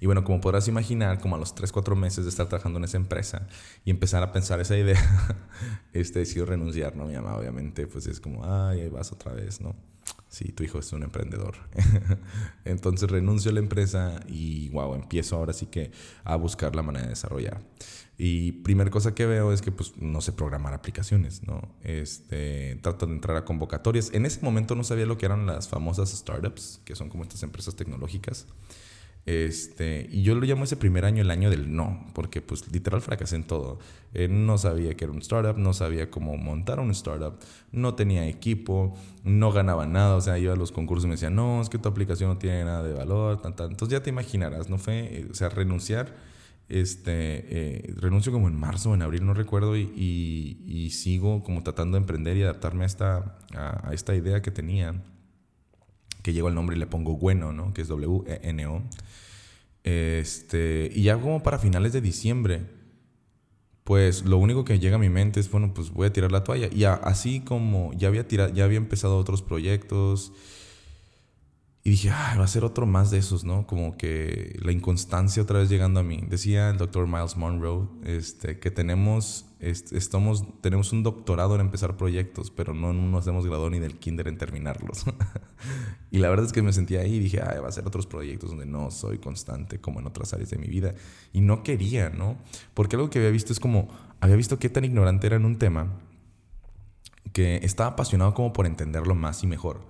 Y 0.00 0.06
bueno, 0.06 0.24
como 0.24 0.40
podrás 0.40 0.66
imaginar, 0.66 1.20
como 1.20 1.36
a 1.36 1.38
los 1.38 1.54
3, 1.54 1.70
4 1.70 1.94
meses 1.94 2.24
de 2.24 2.30
estar 2.30 2.48
trabajando 2.48 2.78
en 2.78 2.84
esa 2.84 2.96
empresa 2.96 3.46
y 3.84 3.90
empezar 3.90 4.22
a 4.22 4.32
pensar 4.32 4.58
esa 4.60 4.76
idea, 4.76 4.98
este, 5.92 6.20
decidió 6.20 6.46
renunciar, 6.46 6.96
¿no? 6.96 7.06
Mi 7.06 7.14
mamá 7.14 7.36
obviamente 7.36 7.86
pues 7.86 8.06
es 8.06 8.18
como, 8.18 8.44
ay, 8.44 8.80
ahí 8.80 8.88
vas 8.88 9.12
otra 9.12 9.32
vez, 9.32 9.60
¿no? 9.60 9.76
Sí, 10.28 10.52
tu 10.52 10.62
hijo 10.62 10.78
es 10.78 10.92
un 10.92 11.02
emprendedor. 11.02 11.56
Entonces 12.64 13.10
renuncio 13.10 13.50
a 13.50 13.54
la 13.54 13.60
empresa 13.60 14.20
y, 14.28 14.68
wow, 14.70 14.94
empiezo 14.94 15.36
ahora 15.36 15.52
sí 15.52 15.66
que 15.66 15.90
a 16.24 16.36
buscar 16.36 16.76
la 16.76 16.82
manera 16.82 17.04
de 17.04 17.10
desarrollar. 17.10 17.60
Y 18.16 18.52
primera 18.52 18.90
cosa 18.90 19.14
que 19.14 19.26
veo 19.26 19.52
es 19.52 19.60
que 19.60 19.72
pues 19.72 19.96
no 19.96 20.20
sé 20.20 20.32
programar 20.32 20.72
aplicaciones, 20.72 21.42
¿no? 21.42 21.74
Este, 21.82 22.78
trato 22.82 23.06
de 23.06 23.14
entrar 23.14 23.36
a 23.36 23.44
convocatorias. 23.44 24.10
En 24.12 24.24
ese 24.24 24.40
momento 24.42 24.74
no 24.76 24.84
sabía 24.84 25.06
lo 25.06 25.18
que 25.18 25.26
eran 25.26 25.46
las 25.46 25.68
famosas 25.68 26.10
startups, 26.10 26.80
que 26.84 26.94
son 26.94 27.08
como 27.08 27.24
estas 27.24 27.42
empresas 27.42 27.74
tecnológicas. 27.74 28.46
Este, 29.30 30.08
y 30.10 30.22
yo 30.22 30.34
lo 30.34 30.44
llamo 30.44 30.64
ese 30.64 30.76
primer 30.76 31.04
año 31.04 31.22
el 31.22 31.30
año 31.30 31.50
del 31.50 31.72
no, 31.72 32.04
porque 32.14 32.42
pues 32.42 32.72
literal 32.72 33.00
fracasé 33.00 33.36
en 33.36 33.44
todo. 33.44 33.78
Eh, 34.12 34.26
no 34.26 34.58
sabía 34.58 34.96
que 34.96 35.04
era 35.04 35.12
un 35.12 35.20
startup, 35.20 35.56
no 35.56 35.72
sabía 35.72 36.10
cómo 36.10 36.36
montar 36.36 36.80
un 36.80 36.90
startup, 36.90 37.38
no 37.70 37.94
tenía 37.94 38.26
equipo, 38.26 38.98
no 39.22 39.52
ganaba 39.52 39.86
nada, 39.86 40.16
o 40.16 40.20
sea, 40.20 40.36
iba 40.36 40.52
a 40.52 40.56
los 40.56 40.72
concursos 40.72 41.04
y 41.04 41.06
me 41.06 41.14
decían, 41.14 41.36
no, 41.36 41.62
es 41.62 41.68
que 41.68 41.78
tu 41.78 41.88
aplicación 41.88 42.28
no 42.30 42.38
tiene 42.38 42.64
nada 42.64 42.82
de 42.82 42.92
valor, 42.92 43.40
tan, 43.40 43.52
Entonces 43.70 43.90
ya 43.90 44.02
te 44.02 44.10
imaginarás, 44.10 44.68
¿no 44.68 44.78
fue? 44.78 45.20
Eh, 45.20 45.28
o 45.30 45.34
sea, 45.34 45.48
renunciar, 45.48 46.16
este, 46.68 47.12
eh, 47.12 47.94
renuncio 47.98 48.32
como 48.32 48.48
en 48.48 48.58
marzo 48.58 48.90
o 48.90 48.94
en 48.94 49.02
abril, 49.02 49.24
no 49.24 49.34
recuerdo, 49.34 49.76
y, 49.76 49.92
y, 50.66 50.90
sigo 50.90 51.44
como 51.44 51.62
tratando 51.62 51.96
de 51.96 52.00
emprender 52.00 52.36
y 52.36 52.42
adaptarme 52.42 52.82
a 52.82 52.86
esta, 52.86 53.38
a, 53.54 53.90
a 53.90 53.94
esta 53.94 54.16
idea 54.16 54.42
que 54.42 54.50
tenía 54.50 55.00
que 56.22 56.32
llego 56.32 56.48
al 56.48 56.54
nombre 56.54 56.76
y 56.76 56.78
le 56.78 56.86
pongo 56.86 57.16
bueno, 57.16 57.52
¿no? 57.52 57.72
Que 57.72 57.82
es 57.82 57.88
W-E-N-O. 57.88 58.82
Este, 59.82 60.90
y 60.94 61.02
ya 61.04 61.18
como 61.18 61.42
para 61.42 61.58
finales 61.58 61.92
de 61.92 62.00
diciembre, 62.00 62.66
pues 63.84 64.24
lo 64.24 64.38
único 64.38 64.64
que 64.64 64.78
llega 64.78 64.96
a 64.96 64.98
mi 64.98 65.08
mente 65.08 65.40
es, 65.40 65.50
bueno, 65.50 65.72
pues 65.74 65.90
voy 65.90 66.06
a 66.06 66.12
tirar 66.12 66.32
la 66.32 66.44
toalla. 66.44 66.68
Y 66.72 66.84
así 66.84 67.40
como 67.40 67.92
ya 67.94 68.08
había, 68.08 68.28
tirado, 68.28 68.52
ya 68.52 68.64
había 68.64 68.78
empezado 68.78 69.16
otros 69.16 69.42
proyectos 69.42 70.32
Y 71.82 71.90
dije, 71.90 72.10
ah, 72.10 72.36
va 72.38 72.44
a 72.44 72.48
ser 72.48 72.62
otro 72.64 72.84
más 72.84 73.10
de 73.10 73.16
esos, 73.16 73.44
¿no? 73.44 73.66
Como 73.66 73.96
que 73.96 74.54
la 74.60 74.70
inconstancia 74.70 75.42
otra 75.42 75.60
vez 75.60 75.70
llegando 75.70 76.00
a 76.00 76.02
mí. 76.02 76.22
Decía 76.28 76.68
el 76.68 76.76
doctor 76.76 77.06
Miles 77.06 77.38
Monroe 77.38 77.88
este, 78.04 78.58
que 78.58 78.70
tenemos, 78.70 79.46
estamos, 79.60 80.44
tenemos 80.60 80.92
un 80.92 81.02
doctorado 81.02 81.54
en 81.54 81.62
empezar 81.62 81.96
proyectos, 81.96 82.50
pero 82.50 82.74
no 82.74 82.92
nos 82.92 83.26
hemos 83.26 83.46
graduado 83.46 83.70
ni 83.70 83.78
del 83.78 83.98
kinder 83.98 84.28
en 84.28 84.36
terminarlos. 84.36 85.06
y 86.10 86.18
la 86.18 86.28
verdad 86.28 86.44
es 86.44 86.52
que 86.52 86.60
me 86.60 86.74
sentía 86.74 87.00
ahí 87.00 87.14
y 87.14 87.18
dije, 87.18 87.40
ah, 87.40 87.58
va 87.62 87.68
a 87.68 87.72
ser 87.72 87.86
otros 87.86 88.06
proyectos 88.06 88.50
donde 88.50 88.66
no 88.66 88.90
soy 88.90 89.16
constante 89.16 89.80
como 89.80 90.00
en 90.00 90.06
otras 90.06 90.34
áreas 90.34 90.50
de 90.50 90.58
mi 90.58 90.66
vida. 90.66 90.94
Y 91.32 91.40
no 91.40 91.62
quería, 91.62 92.10
¿no? 92.10 92.36
Porque 92.74 92.96
algo 92.96 93.08
que 93.08 93.20
había 93.20 93.30
visto 93.30 93.54
es 93.54 93.60
como, 93.60 93.88
había 94.20 94.36
visto 94.36 94.58
qué 94.58 94.68
tan 94.68 94.84
ignorante 94.84 95.28
era 95.28 95.36
en 95.36 95.46
un 95.46 95.58
tema 95.58 95.98
que 97.32 97.56
estaba 97.62 97.90
apasionado 97.90 98.34
como 98.34 98.52
por 98.52 98.66
entenderlo 98.66 99.14
más 99.14 99.42
y 99.44 99.46
mejor. 99.46 99.80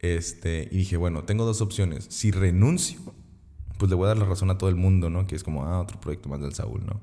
Este, 0.00 0.68
y 0.70 0.78
dije, 0.78 0.96
bueno, 0.96 1.24
tengo 1.24 1.44
dos 1.44 1.60
opciones. 1.60 2.06
Si 2.10 2.30
renuncio, 2.30 3.00
pues 3.78 3.90
le 3.90 3.96
voy 3.96 4.06
a 4.06 4.08
dar 4.08 4.18
la 4.18 4.26
razón 4.26 4.50
a 4.50 4.58
todo 4.58 4.70
el 4.70 4.76
mundo, 4.76 5.10
¿no? 5.10 5.26
Que 5.26 5.36
es 5.36 5.44
como, 5.44 5.64
ah, 5.64 5.80
otro 5.80 6.00
proyecto 6.00 6.28
más 6.28 6.40
del 6.40 6.54
Saúl, 6.54 6.84
¿no? 6.86 7.00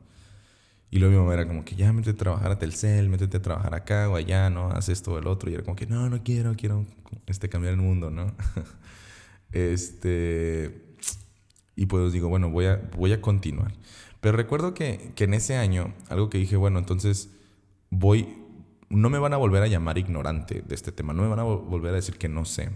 Y 0.93 0.99
luego 0.99 1.13
mi 1.13 1.19
mamá 1.21 1.33
era 1.33 1.47
como 1.47 1.65
que 1.65 1.75
ya 1.75 1.91
métete 1.91 2.11
a 2.11 2.17
trabajar 2.17 2.51
a 2.51 2.59
Telcel, 2.59 3.09
métete 3.09 3.37
a 3.37 3.41
trabajar 3.41 3.73
acá 3.73 4.09
o 4.09 4.15
allá, 4.15 4.51
¿no? 4.51 4.69
Haz 4.69 4.89
esto 4.89 5.13
o 5.13 5.17
el 5.17 5.25
otro. 5.25 5.49
Y 5.49 5.55
era 5.55 5.63
como 5.63 5.75
que 5.75 5.87
no, 5.87 6.07
no 6.07 6.21
quiero, 6.21 6.53
quiero 6.55 6.85
este, 7.25 7.49
cambiar 7.49 7.73
el 7.73 7.81
mundo, 7.81 8.11
¿no? 8.11 8.31
este. 9.51 10.83
Y 11.75 11.87
pues 11.87 12.13
digo, 12.13 12.29
bueno, 12.29 12.51
voy 12.51 12.65
a, 12.65 12.91
voy 12.95 13.11
a 13.11 13.21
continuar. 13.21 13.73
Pero 14.21 14.37
recuerdo 14.37 14.75
que, 14.75 15.13
que 15.15 15.23
en 15.23 15.33
ese 15.33 15.57
año, 15.57 15.95
algo 16.09 16.29
que 16.29 16.37
dije, 16.37 16.57
bueno, 16.57 16.77
entonces 16.77 17.31
voy, 17.89 18.27
no 18.93 19.09
me 19.09 19.19
van 19.19 19.33
a 19.33 19.37
volver 19.37 19.63
a 19.63 19.67
llamar 19.67 19.97
ignorante 19.97 20.61
de 20.61 20.75
este 20.75 20.91
tema, 20.91 21.13
no 21.13 21.23
me 21.23 21.27
van 21.27 21.39
a 21.39 21.43
volver 21.43 21.93
a 21.93 21.95
decir 21.95 22.17
que 22.17 22.29
no 22.29 22.45
sé. 22.45 22.71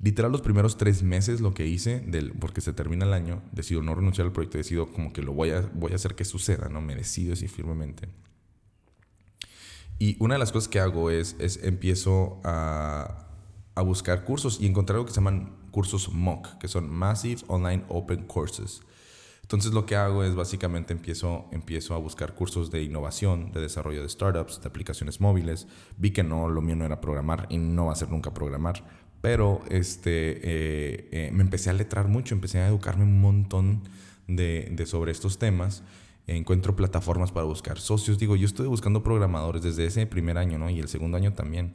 Literal, 0.00 0.32
los 0.32 0.40
primeros 0.40 0.78
tres 0.78 1.04
meses 1.04 1.40
lo 1.40 1.54
que 1.54 1.66
hice, 1.66 2.00
del, 2.00 2.32
porque 2.32 2.60
se 2.60 2.72
termina 2.72 3.04
el 3.04 3.12
año, 3.12 3.40
decido 3.52 3.82
no 3.82 3.94
renunciar 3.94 4.26
al 4.26 4.32
proyecto, 4.32 4.58
decido 4.58 4.90
como 4.90 5.12
que 5.12 5.22
lo 5.22 5.32
voy 5.32 5.50
a, 5.50 5.60
voy 5.74 5.92
a 5.92 5.94
hacer 5.94 6.16
que 6.16 6.24
suceda, 6.24 6.68
¿no? 6.68 6.80
Me 6.80 6.96
decido 6.96 7.36
firmemente. 7.36 8.08
Y 10.00 10.16
una 10.18 10.34
de 10.34 10.40
las 10.40 10.50
cosas 10.50 10.68
que 10.68 10.80
hago 10.80 11.10
es, 11.10 11.36
es 11.38 11.62
empiezo 11.62 12.40
a, 12.42 13.28
a 13.76 13.82
buscar 13.82 14.24
cursos 14.24 14.60
y 14.60 14.66
encontrar 14.66 14.96
algo 14.96 15.06
que 15.06 15.12
se 15.12 15.20
llaman 15.20 15.54
cursos 15.70 16.12
MOOC, 16.12 16.58
que 16.58 16.66
son 16.66 16.90
Massive 16.90 17.42
Online 17.46 17.84
Open 17.88 18.26
Courses. 18.26 18.82
Entonces 19.52 19.74
lo 19.74 19.84
que 19.84 19.96
hago 19.96 20.24
es 20.24 20.34
básicamente 20.34 20.94
empiezo, 20.94 21.44
empiezo 21.52 21.94
a 21.94 21.98
buscar 21.98 22.34
cursos 22.34 22.70
de 22.70 22.82
innovación, 22.82 23.52
de 23.52 23.60
desarrollo 23.60 24.00
de 24.00 24.08
startups, 24.08 24.62
de 24.62 24.68
aplicaciones 24.68 25.20
móviles. 25.20 25.68
Vi 25.98 26.10
que 26.10 26.22
no, 26.22 26.48
lo 26.48 26.62
mío 26.62 26.74
no 26.74 26.86
era 26.86 27.02
programar 27.02 27.46
y 27.50 27.58
no 27.58 27.86
va 27.86 27.92
a 27.92 27.96
ser 27.96 28.08
nunca 28.10 28.32
programar. 28.32 28.82
Pero 29.20 29.60
este, 29.68 30.38
eh, 30.42 31.08
eh, 31.12 31.30
me 31.34 31.42
empecé 31.42 31.68
a 31.68 31.74
letrar 31.74 32.08
mucho, 32.08 32.34
empecé 32.34 32.60
a 32.60 32.68
educarme 32.68 33.04
un 33.04 33.20
montón 33.20 33.82
de, 34.26 34.70
de 34.72 34.86
sobre 34.86 35.12
estos 35.12 35.38
temas 35.38 35.82
encuentro 36.26 36.74
plataformas 36.74 37.30
para 37.30 37.44
buscar 37.44 37.78
socios. 37.78 38.18
Digo, 38.18 38.36
yo 38.36 38.46
estoy 38.46 38.68
buscando 38.68 39.02
programadores 39.02 39.62
desde 39.62 39.84
ese 39.84 40.06
primer 40.06 40.38
año, 40.38 40.58
¿no? 40.58 40.70
Y 40.70 40.78
el 40.78 40.88
segundo 40.88 41.16
año 41.16 41.34
también 41.34 41.74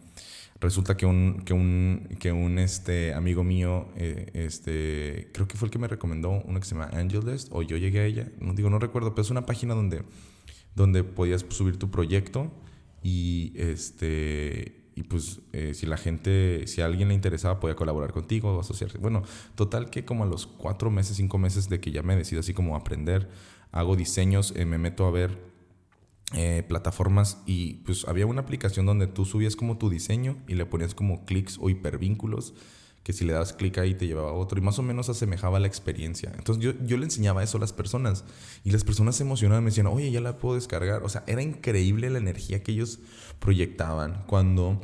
resulta 0.59 0.97
que 0.97 1.05
un, 1.05 1.41
que 1.45 1.53
un, 1.53 2.07
que 2.19 2.31
un 2.31 2.59
este, 2.59 3.13
amigo 3.13 3.43
mío, 3.43 3.87
eh, 3.95 4.31
este, 4.33 5.29
creo 5.33 5.47
que 5.47 5.57
fue 5.57 5.67
el 5.67 5.71
que 5.71 5.79
me 5.79 5.87
recomendó 5.87 6.41
una 6.45 6.59
que 6.59 6.65
se 6.65 6.75
llama 6.75 6.89
Angelist, 6.93 7.49
o 7.51 7.61
yo 7.61 7.77
llegué 7.77 7.99
a 7.99 8.05
ella, 8.05 8.31
no 8.39 8.53
digo, 8.53 8.69
no 8.69 8.79
recuerdo, 8.79 9.11
pero 9.11 9.21
es 9.21 9.29
una 9.31 9.45
página 9.45 9.73
donde, 9.75 10.03
donde 10.75 11.03
podías 11.03 11.45
subir 11.49 11.77
tu 11.77 11.91
proyecto 11.91 12.51
y, 13.03 13.53
este, 13.55 14.89
y 14.95 15.03
pues 15.03 15.41
eh, 15.53 15.73
si 15.73 15.85
la 15.85 15.97
gente, 15.97 16.65
si 16.65 16.81
a 16.81 16.85
alguien 16.85 17.09
le 17.09 17.13
interesaba, 17.13 17.59
podía 17.59 17.75
colaborar 17.75 18.11
contigo 18.11 18.55
o 18.55 18.59
asociarse. 18.59 18.97
Bueno, 18.97 19.23
total 19.55 19.89
que 19.89 20.05
como 20.05 20.23
a 20.23 20.27
los 20.27 20.47
cuatro 20.47 20.89
meses, 20.89 21.17
cinco 21.17 21.37
meses 21.37 21.69
de 21.69 21.79
que 21.79 21.91
ya 21.91 22.01
me 22.01 22.15
decido 22.15 22.39
así 22.39 22.53
como 22.53 22.75
aprender, 22.75 23.29
hago 23.71 23.95
diseños, 23.95 24.53
eh, 24.55 24.65
me 24.65 24.77
meto 24.77 25.05
a 25.05 25.11
ver 25.11 25.46
eh, 26.35 26.63
plataformas 26.67 27.37
y 27.45 27.75
pues 27.85 28.05
había 28.05 28.25
una 28.25 28.41
aplicación 28.41 28.85
donde 28.85 29.07
tú 29.07 29.25
subías 29.25 29.55
como 29.55 29.77
tu 29.77 29.89
diseño 29.89 30.37
y 30.47 30.55
le 30.55 30.65
ponías 30.65 30.93
como 30.93 31.25
clics 31.25 31.57
o 31.59 31.69
hipervínculos 31.69 32.53
que 33.07 33.13
si 33.13 33.23
le 33.23 33.31
das 33.31 33.53
clic 33.53 33.77
ahí 33.77 33.95
te 33.95 34.05
llevaba 34.05 34.31
a 34.31 34.33
otro 34.33 34.59
y 34.59 34.61
más 34.61 34.77
o 34.79 34.83
menos 34.83 35.07
asemejaba 35.07 35.61
la 35.61 35.67
experiencia. 35.67 36.29
Entonces 36.35 36.61
yo, 36.61 36.73
yo 36.85 36.97
le 36.97 37.05
enseñaba 37.05 37.41
eso 37.41 37.55
a 37.55 37.61
las 37.61 37.71
personas 37.71 38.25
y 38.65 38.71
las 38.71 38.83
personas 38.83 39.15
se 39.15 39.23
emocionaban, 39.23 39.63
me 39.63 39.69
decían, 39.69 39.87
oye, 39.87 40.11
ya 40.11 40.19
la 40.19 40.37
puedo 40.37 40.55
descargar. 40.55 41.03
O 41.03 41.07
sea, 41.07 41.23
era 41.25 41.41
increíble 41.41 42.09
la 42.09 42.17
energía 42.17 42.61
que 42.61 42.73
ellos 42.73 42.99
proyectaban 43.39 44.25
cuando 44.27 44.81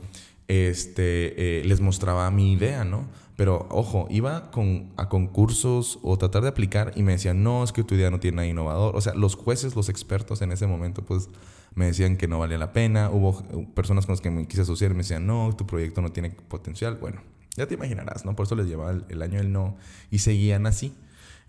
este, 0.47 1.59
eh, 1.59 1.65
les 1.65 1.81
mostraba 1.81 2.31
mi 2.31 2.53
idea, 2.53 2.85
¿no? 2.85 3.09
Pero 3.35 3.67
ojo, 3.71 4.07
iba 4.09 4.51
con, 4.51 4.91
a 4.95 5.09
concursos 5.09 5.99
o 6.03 6.17
tratar 6.17 6.43
de 6.43 6.49
aplicar 6.49 6.91
y 6.95 7.03
me 7.03 7.13
decían, 7.13 7.43
no, 7.43 7.63
es 7.63 7.71
que 7.71 7.83
tu 7.83 7.95
idea 7.95 8.11
no 8.11 8.19
tiene 8.19 8.35
nada 8.35 8.47
innovador. 8.47 8.95
O 8.95 9.01
sea, 9.01 9.13
los 9.15 9.35
jueces, 9.35 9.75
los 9.75 9.89
expertos 9.89 10.41
en 10.41 10.51
ese 10.51 10.67
momento, 10.67 11.03
pues 11.03 11.29
me 11.73 11.85
decían 11.85 12.17
que 12.17 12.27
no 12.27 12.37
valía 12.39 12.59
la 12.59 12.73
pena. 12.73 13.09
Hubo 13.09 13.43
personas 13.73 14.05
con 14.05 14.13
las 14.13 14.21
que 14.21 14.29
me 14.29 14.47
quise 14.47 14.61
asociar 14.61 14.91
y 14.91 14.93
me 14.93 14.99
decían, 14.99 15.25
no, 15.25 15.55
tu 15.55 15.65
proyecto 15.65 16.01
no 16.01 16.11
tiene 16.11 16.29
potencial. 16.29 16.97
Bueno, 17.01 17.21
ya 17.57 17.65
te 17.65 17.73
imaginarás, 17.73 18.23
¿no? 18.23 18.35
Por 18.35 18.45
eso 18.45 18.55
les 18.55 18.67
llevaba 18.67 18.91
el, 18.91 19.05
el 19.09 19.21
año 19.23 19.39
del 19.39 19.51
no 19.51 19.77
y 20.11 20.19
seguían 20.19 20.67
así. 20.67 20.93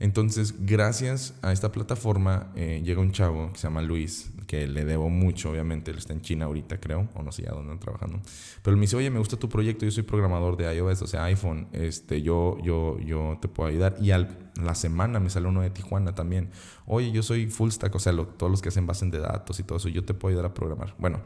Entonces, 0.01 0.67
gracias 0.67 1.35
a 1.43 1.53
esta 1.53 1.71
plataforma, 1.71 2.53
eh, 2.57 2.83
llega 2.85 3.01
un 3.01 3.13
chavo 3.13 3.53
que 3.53 3.59
se 3.59 3.69
llama 3.69 3.81
Luis, 3.83 4.31
que 4.47 4.67
le 4.67 4.85
debo 4.85 5.09
mucho, 5.09 5.51
obviamente, 5.51 5.91
él 5.91 5.99
está 5.99 6.13
en 6.13 6.21
China 6.21 6.47
ahorita, 6.47 6.79
creo, 6.81 7.09
o 7.15 7.23
no 7.23 7.33
sé 7.33 7.49
a 7.49 7.53
dónde 7.53 7.77
trabajando. 7.77 8.21
Pero 8.63 8.75
él 8.75 8.77
me 8.77 8.83
dice, 8.83 8.97
oye, 8.97 9.11
me 9.11 9.19
gusta 9.19 9.37
tu 9.37 9.49
proyecto, 9.49 9.85
yo 9.85 9.91
soy 9.91 10.03
programador 10.03 10.57
de 10.57 10.75
iOS, 10.75 11.03
o 11.03 11.07
sea, 11.07 11.25
iPhone, 11.25 11.69
este, 11.73 12.23
yo, 12.23 12.59
yo, 12.63 12.99
yo 13.01 13.39
te 13.41 13.49
puedo 13.49 13.69
ayudar. 13.69 13.97
Y 14.01 14.11
a 14.11 14.29
la 14.63 14.75
semana 14.75 15.21
me 15.21 15.31
sale 15.31 15.49
uno 15.49 15.63
de 15.63 15.71
Tijuana 15.71 16.15
también. 16.15 16.51
Oye, 16.87 17.13
yo 17.13 17.23
soy 17.23 17.47
full 17.47 17.71
stack, 17.71 17.95
o 17.95 17.99
sea, 17.99 18.13
todos 18.13 18.51
los 18.51 18.63
que 18.63 18.71
hacen 18.71 18.87
bases 18.87 19.11
de 19.11 19.21
datos 19.21 19.61
y 19.61 19.63
todo 19.63 19.79
eso, 19.79 19.89
yo 19.89 20.05
te 20.05 20.15
puedo 20.15 20.33
ayudar 20.33 20.51
a 20.51 20.55
programar. 20.55 20.95
Bueno, 20.99 21.21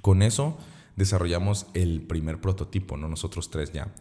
con 0.00 0.22
eso 0.22 0.58
desarrollamos 0.96 1.66
el 1.74 2.02
primer 2.02 2.40
prototipo, 2.40 2.96
¿no? 2.96 3.08
Nosotros 3.08 3.50
tres 3.50 3.72
ya. 3.72 3.92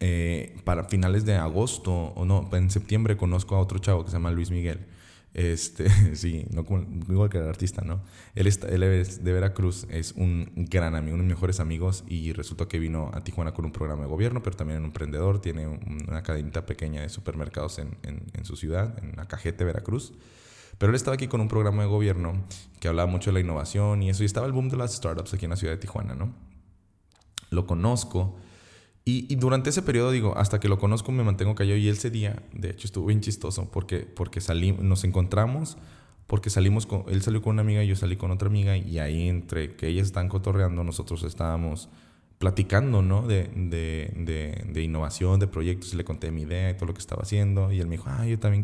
Eh, 0.00 0.56
para 0.64 0.84
finales 0.84 1.24
de 1.24 1.34
agosto, 1.34 1.92
o 1.92 2.24
no, 2.24 2.48
en 2.52 2.70
septiembre 2.70 3.16
conozco 3.16 3.56
a 3.56 3.60
otro 3.60 3.80
chavo 3.80 4.04
que 4.04 4.10
se 4.10 4.16
llama 4.16 4.30
Luis 4.30 4.50
Miguel. 4.50 4.86
Este, 5.34 5.88
sí, 6.16 6.46
no 6.50 6.64
igual 7.08 7.28
que 7.28 7.38
el 7.38 7.48
artista, 7.48 7.82
¿no? 7.82 8.02
Él, 8.34 8.46
está, 8.46 8.68
él 8.68 8.82
es 8.82 9.24
de 9.24 9.32
Veracruz, 9.32 9.86
es 9.90 10.12
un 10.12 10.50
gran 10.54 10.94
amigo, 10.94 11.14
uno 11.14 11.22
de 11.22 11.28
mis 11.28 11.36
mejores 11.36 11.60
amigos 11.60 12.04
y 12.08 12.32
resultó 12.32 12.68
que 12.68 12.78
vino 12.78 13.10
a 13.12 13.22
Tijuana 13.24 13.52
con 13.52 13.64
un 13.64 13.72
programa 13.72 14.02
de 14.02 14.08
gobierno, 14.08 14.42
pero 14.42 14.56
también 14.56 14.78
un 14.80 14.86
emprendedor, 14.86 15.40
tiene 15.40 15.66
una 15.66 16.22
cadenita 16.22 16.64
pequeña 16.64 17.02
de 17.02 17.08
supermercados 17.08 17.78
en, 17.78 17.96
en, 18.02 18.22
en 18.32 18.44
su 18.44 18.56
ciudad, 18.56 18.96
en 19.02 19.18
Acajete, 19.18 19.64
Veracruz. 19.64 20.12
Pero 20.78 20.90
él 20.90 20.96
estaba 20.96 21.14
aquí 21.14 21.26
con 21.26 21.40
un 21.40 21.48
programa 21.48 21.82
de 21.82 21.88
gobierno 21.88 22.44
que 22.78 22.86
hablaba 22.86 23.10
mucho 23.10 23.30
de 23.30 23.34
la 23.34 23.40
innovación 23.40 24.02
y 24.02 24.10
eso, 24.10 24.22
y 24.22 24.26
estaba 24.26 24.46
el 24.46 24.52
boom 24.52 24.68
de 24.68 24.76
las 24.76 24.94
startups 24.94 25.34
aquí 25.34 25.46
en 25.46 25.50
la 25.50 25.56
ciudad 25.56 25.74
de 25.74 25.78
Tijuana, 25.78 26.14
¿no? 26.14 26.32
Lo 27.50 27.66
conozco 27.66 28.36
y, 29.10 29.36
durante 29.36 29.70
ese 29.70 29.80
periodo, 29.80 30.10
digo, 30.10 30.36
hasta 30.36 30.60
que 30.60 30.68
lo 30.68 30.78
conozco 30.78 31.12
me 31.12 31.24
mantengo 31.24 31.54
callado 31.54 31.78
y 31.78 31.88
ese 31.88 32.10
día, 32.10 32.42
de 32.52 32.68
hecho, 32.68 32.86
estuvo 32.86 33.06
bien 33.06 33.22
chistoso 33.22 33.70
porque, 33.70 34.00
porque 34.00 34.42
salimos, 34.42 34.82
nos 34.82 35.02
encontramos, 35.02 35.78
porque 36.26 36.50
salimos 36.50 36.84
con, 36.84 37.04
él 37.08 37.22
salió 37.22 37.40
con 37.40 37.54
una 37.54 37.62
amiga 37.62 37.82
y 37.82 37.86
yo 37.86 37.96
salí 37.96 38.16
con 38.16 38.30
otra 38.32 38.48
amiga 38.48 38.76
y 38.76 38.98
ahí 38.98 39.28
entre 39.28 39.76
que 39.76 39.88
ellas 39.88 40.08
están 40.08 40.28
cotorreando, 40.28 40.84
nosotros 40.84 41.22
estábamos 41.22 41.88
platicando, 42.36 43.00
¿no? 43.00 43.26
De, 43.26 43.44
de, 43.56 44.12
de, 44.14 44.64
de, 44.70 44.82
innovación, 44.82 45.40
de 45.40 45.46
proyectos, 45.46 45.94
y 45.94 45.96
le 45.96 46.04
conté 46.04 46.30
mi 46.30 46.42
idea 46.42 46.68
y 46.68 46.74
todo 46.74 46.88
lo 46.88 46.92
que 46.92 47.00
estaba 47.00 47.22
haciendo 47.22 47.72
y 47.72 47.80
él 47.80 47.86
me 47.86 47.96
dijo, 47.96 48.10
ah, 48.10 48.26
yo 48.26 48.38
también, 48.38 48.62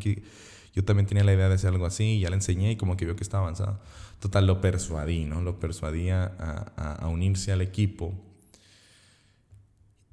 yo 0.74 0.84
también 0.84 1.06
tenía 1.06 1.24
la 1.24 1.32
idea 1.32 1.48
de 1.48 1.54
hacer 1.54 1.70
algo 1.70 1.86
así 1.86 2.04
y 2.04 2.20
ya 2.20 2.28
le 2.28 2.36
enseñé 2.36 2.72
y 2.72 2.76
como 2.76 2.98
que 2.98 3.06
vio 3.06 3.16
que 3.16 3.22
estaba 3.22 3.44
avanzado. 3.44 3.80
Total, 4.18 4.46
lo 4.46 4.60
persuadí, 4.60 5.24
¿no? 5.24 5.40
Lo 5.40 5.58
persuadí 5.58 6.10
a, 6.10 6.24
a, 6.76 6.96
a 6.96 7.08
unirse 7.08 7.50
al 7.50 7.62
equipo 7.62 8.12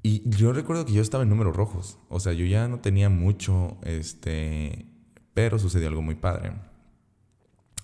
y 0.03 0.23
yo 0.29 0.53
recuerdo 0.53 0.85
que 0.85 0.93
yo 0.93 1.01
estaba 1.01 1.23
en 1.23 1.29
números 1.29 1.55
rojos. 1.55 1.99
O 2.09 2.19
sea, 2.19 2.33
yo 2.33 2.45
ya 2.45 2.67
no 2.67 2.79
tenía 2.79 3.09
mucho, 3.09 3.77
este, 3.83 4.85
pero 5.33 5.59
sucedió 5.59 5.87
algo 5.87 6.01
muy 6.01 6.15
padre. 6.15 6.53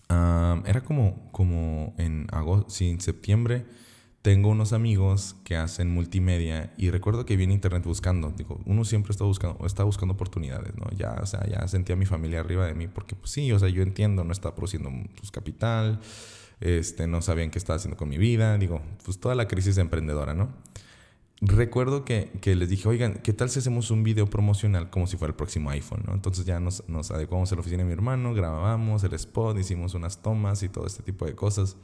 era 0.09 0.81
como, 0.83 1.31
como 1.31 1.93
en 1.97 2.27
agosto, 2.31 2.69
sí, 2.69 2.89
en 2.89 3.01
septiembre, 3.01 3.65
tengo 4.21 4.49
unos 4.49 4.73
amigos 4.73 5.35
que 5.45 5.55
hacen 5.55 5.89
multimedia 5.89 6.73
y 6.77 6.89
recuerdo 6.89 7.25
que 7.25 7.37
vi 7.37 7.45
en 7.45 7.51
internet 7.51 7.83
buscando, 7.85 8.31
digo, 8.31 8.59
uno 8.65 8.83
siempre 8.83 9.11
está 9.11 9.23
buscando, 9.23 9.65
está 9.65 9.83
buscando 9.83 10.15
oportunidades, 10.15 10.75
¿no? 10.75 10.89
Ya, 10.97 11.15
o 11.21 11.25
sea, 11.25 11.45
ya 11.47 11.65
sentía 11.67 11.95
a 11.95 11.97
mi 11.97 12.05
familia 12.05 12.41
arriba 12.41 12.65
de 12.65 12.73
mí 12.73 12.87
porque, 12.87 13.15
pues 13.15 13.31
sí, 13.31 13.51
o 13.51 13.59
sea, 13.59 13.69
yo 13.69 13.83
entiendo, 13.83 14.23
no 14.23 14.33
estaba 14.33 14.55
produciendo 14.55 14.89
pues, 15.15 15.31
capital, 15.31 16.01
este, 16.59 17.07
no 17.07 17.21
sabían 17.21 17.51
qué 17.51 17.59
estaba 17.59 17.77
haciendo 17.77 17.95
con 17.95 18.09
mi 18.09 18.17
vida, 18.17 18.57
digo, 18.57 18.81
pues 19.05 19.19
toda 19.19 19.35
la 19.35 19.47
crisis 19.47 19.77
emprendedora, 19.77 20.33
¿no? 20.33 20.49
Recuerdo 21.41 22.03
que, 22.03 22.31
que, 22.41 22.55
les 22.55 22.69
dije, 22.69 22.87
oigan, 22.87 23.15
¿qué 23.23 23.33
tal 23.33 23.49
si 23.49 23.59
hacemos 23.59 23.91
un 23.91 24.03
video 24.03 24.27
promocional 24.27 24.89
como 24.89 25.07
si 25.07 25.17
fuera 25.17 25.31
el 25.31 25.35
próximo 25.35 25.69
iPhone? 25.69 26.03
¿no? 26.07 26.13
Entonces 26.13 26.45
ya 26.45 26.59
nos, 26.59 26.87
nos 26.87 27.11
adecuamos 27.11 27.51
a 27.51 27.55
la 27.55 27.61
oficina 27.61 27.83
de 27.83 27.87
mi 27.87 27.93
hermano, 27.93 28.33
grabábamos 28.33 29.03
el 29.03 29.13
spot, 29.13 29.57
hicimos 29.57 29.93
unas 29.93 30.21
tomas 30.21 30.63
y 30.63 30.69
todo 30.69 30.87
este 30.87 31.03
tipo 31.03 31.25
de 31.25 31.35
cosas. 31.35 31.77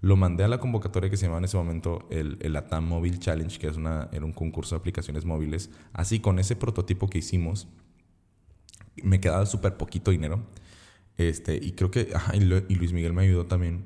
lo 0.00 0.16
mandé 0.16 0.44
a 0.44 0.48
la 0.48 0.58
convocatoria 0.58 1.10
que 1.10 1.16
se 1.16 1.26
llamaba 1.26 1.38
en 1.38 1.46
ese 1.46 1.56
momento 1.56 2.06
el, 2.10 2.38
el 2.40 2.54
ATAM 2.56 2.86
Mobile 2.86 3.18
Challenge, 3.18 3.58
que 3.58 3.68
es 3.68 3.76
una, 3.76 4.08
era 4.12 4.24
un 4.24 4.32
concurso 4.32 4.74
de 4.74 4.80
aplicaciones 4.80 5.24
móviles. 5.24 5.70
Así, 5.92 6.20
con 6.20 6.38
ese 6.38 6.56
prototipo 6.56 7.08
que 7.08 7.18
hicimos, 7.18 7.68
me 9.02 9.20
quedaba 9.20 9.46
súper 9.46 9.76
poquito 9.76 10.10
dinero. 10.10 10.40
Este, 11.16 11.56
y 11.56 11.72
creo 11.72 11.90
que, 11.90 12.12
y, 12.34 12.40
Luis 12.74 12.92
Miguel 12.92 13.12
me 13.12 13.22
ayudó 13.22 13.46
también. 13.46 13.84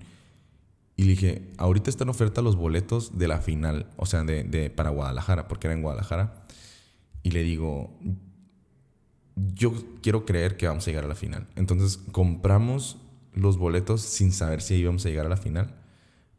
Y 0.98 1.04
le 1.04 1.10
dije, 1.10 1.42
ahorita 1.58 1.90
están 1.90 2.06
en 2.06 2.10
oferta 2.10 2.42
los 2.42 2.56
boletos 2.56 3.18
de 3.18 3.28
la 3.28 3.38
final, 3.40 3.86
o 3.96 4.04
sea, 4.04 4.24
de, 4.24 4.42
de, 4.42 4.68
para 4.68 4.90
Guadalajara, 4.90 5.46
porque 5.46 5.68
era 5.68 5.74
en 5.74 5.82
Guadalajara. 5.82 6.44
Y 7.22 7.30
le 7.30 7.44
digo, 7.44 7.96
yo 9.54 9.72
quiero 10.02 10.26
creer 10.26 10.56
que 10.56 10.66
vamos 10.66 10.88
a 10.88 10.90
llegar 10.90 11.04
a 11.04 11.08
la 11.08 11.14
final. 11.14 11.46
Entonces 11.54 11.98
compramos 12.10 12.98
los 13.32 13.58
boletos 13.58 14.00
sin 14.00 14.32
saber 14.32 14.60
si 14.60 14.74
íbamos 14.74 15.06
a 15.06 15.08
llegar 15.08 15.26
a 15.26 15.28
la 15.28 15.36
final. 15.36 15.76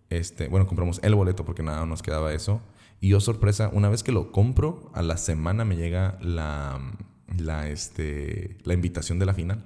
Este, 0.09 0.49
bueno, 0.49 0.67
compramos 0.67 0.99
el 1.03 1.15
boleto 1.15 1.45
porque 1.45 1.63
nada 1.63 1.85
nos 1.85 2.01
quedaba 2.01 2.33
eso. 2.33 2.61
Y 2.99 3.07
yo, 3.07 3.21
sorpresa, 3.21 3.69
una 3.71 3.87
vez 3.87 4.03
que 4.03 4.11
lo 4.11 4.33
compro, 4.33 4.91
a 4.93 5.01
la 5.01 5.15
semana 5.15 5.63
me 5.63 5.77
llega 5.77 6.17
la, 6.21 6.81
la, 7.37 7.69
este, 7.69 8.57
la 8.63 8.73
invitación 8.73 9.19
de 9.19 9.25
la 9.25 9.33
final. 9.33 9.63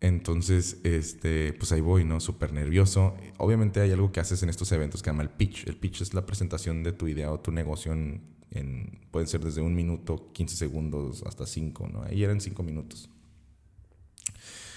Entonces, 0.00 0.78
este, 0.84 1.52
pues 1.54 1.72
ahí 1.72 1.80
voy, 1.80 2.04
¿no? 2.04 2.20
Súper 2.20 2.52
nervioso. 2.52 3.16
Obviamente 3.38 3.80
hay 3.80 3.90
algo 3.90 4.12
que 4.12 4.20
haces 4.20 4.42
en 4.42 4.48
estos 4.48 4.70
eventos 4.70 5.02
que 5.02 5.06
se 5.06 5.10
llama 5.10 5.24
el 5.24 5.30
pitch. 5.30 5.66
El 5.66 5.76
pitch 5.76 6.02
es 6.02 6.14
la 6.14 6.24
presentación 6.24 6.84
de 6.84 6.92
tu 6.92 7.08
idea 7.08 7.32
o 7.32 7.40
tu 7.40 7.50
negocio 7.50 7.92
en, 7.92 8.22
en 8.50 9.00
pueden 9.10 9.26
ser 9.26 9.42
desde 9.42 9.60
un 9.60 9.74
minuto, 9.74 10.30
15 10.32 10.56
segundos, 10.56 11.24
hasta 11.26 11.46
5, 11.46 11.88
¿no? 11.88 12.02
Ahí 12.04 12.22
eran 12.22 12.40
5 12.40 12.62
minutos. 12.62 13.10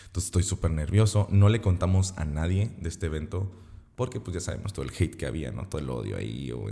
Entonces 0.07 0.25
estoy 0.25 0.43
súper 0.43 0.71
nervioso. 0.71 1.27
No 1.29 1.49
le 1.49 1.61
contamos 1.61 2.13
a 2.17 2.25
nadie 2.25 2.71
de 2.79 2.89
este 2.89 3.05
evento 3.05 3.51
porque 3.95 4.19
pues 4.19 4.33
ya 4.33 4.41
sabemos 4.41 4.73
todo 4.73 4.85
el 4.85 4.91
hate 4.97 5.15
que 5.15 5.27
había, 5.27 5.51
¿no? 5.51 5.67
Todo 5.67 5.81
el 5.81 5.89
odio 5.89 6.17
ahí 6.17 6.51
o 6.51 6.67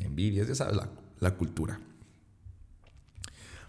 envidias, 0.00 0.48
ya 0.48 0.54
sabes, 0.54 0.78
la 1.18 1.36
cultura. 1.36 1.80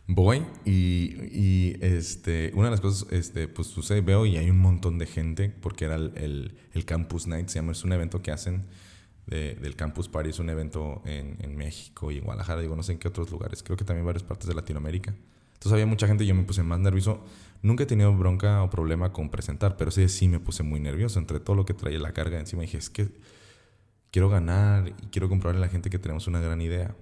Voy 0.07 0.43
y, 0.65 1.15
y, 1.31 1.77
este, 1.81 2.51
una 2.53 2.65
de 2.65 2.71
las 2.71 2.81
cosas, 2.81 3.07
este, 3.11 3.47
pues 3.47 3.67
sucede, 3.67 4.01
veo 4.01 4.25
y 4.25 4.37
hay 4.37 4.49
un 4.49 4.59
montón 4.59 4.97
de 4.97 5.05
gente 5.05 5.49
porque 5.49 5.85
era 5.85 5.95
el, 5.95 6.57
el, 6.73 6.85
Campus 6.85 7.27
Night, 7.27 7.47
se 7.47 7.59
llama, 7.59 7.71
es 7.71 7.83
un 7.83 7.93
evento 7.93 8.21
que 8.21 8.31
hacen 8.31 8.65
de, 9.27 9.55
del 9.55 9.75
Campus 9.75 10.09
Party, 10.09 10.31
es 10.31 10.39
un 10.39 10.49
evento 10.49 11.01
en, 11.05 11.37
en, 11.39 11.55
México 11.55 12.11
y 12.11 12.17
en 12.17 12.25
Guadalajara, 12.25 12.61
digo, 12.61 12.75
no 12.75 12.83
sé 12.83 12.93
en 12.93 12.99
qué 12.99 13.07
otros 13.07 13.31
lugares, 13.31 13.63
creo 13.63 13.77
que 13.77 13.85
también 13.85 14.05
varias 14.05 14.23
partes 14.23 14.47
de 14.47 14.53
Latinoamérica. 14.55 15.13
Entonces 15.61 15.73
había 15.73 15.85
mucha 15.85 16.07
gente 16.07 16.23
y 16.23 16.27
yo 16.27 16.33
me 16.33 16.41
puse 16.41 16.63
más 16.63 16.79
nervioso. 16.79 17.23
Nunca 17.61 17.83
he 17.83 17.85
tenido 17.85 18.11
bronca 18.17 18.63
o 18.63 18.71
problema 18.71 19.13
con 19.13 19.29
presentar, 19.29 19.77
pero 19.77 19.91
sí, 19.91 20.09
sí 20.09 20.27
me 20.27 20.39
puse 20.39 20.63
muy 20.63 20.79
nervioso 20.79 21.19
entre 21.19 21.39
todo 21.39 21.55
lo 21.55 21.65
que 21.65 21.75
traía 21.75 21.99
la 21.99 22.13
carga 22.13 22.39
encima. 22.39 22.63
Dije, 22.63 22.79
es 22.79 22.89
que 22.89 23.09
quiero 24.09 24.27
ganar 24.27 24.87
y 24.87 25.07
quiero 25.11 25.29
comprobarle 25.29 25.59
a 25.59 25.67
la 25.67 25.71
gente 25.71 25.91
que 25.91 25.99
tenemos 25.99 26.25
una 26.25 26.39
gran 26.39 26.61
idea. 26.61 26.95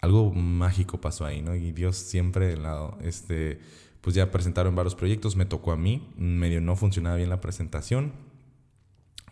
Algo 0.00 0.32
mágico 0.32 1.00
pasó 1.00 1.26
ahí, 1.26 1.42
¿no? 1.42 1.54
Y 1.54 1.72
Dios 1.72 1.96
siempre 1.96 2.46
del 2.46 2.62
lado. 2.62 2.96
Este, 3.02 3.60
pues 4.00 4.16
ya 4.16 4.30
presentaron 4.30 4.74
varios 4.74 4.94
proyectos, 4.94 5.36
me 5.36 5.44
tocó 5.44 5.72
a 5.72 5.76
mí, 5.76 6.12
medio 6.16 6.60
no 6.60 6.76
funcionaba 6.76 7.16
bien 7.16 7.28
la 7.28 7.40
presentación. 7.40 8.12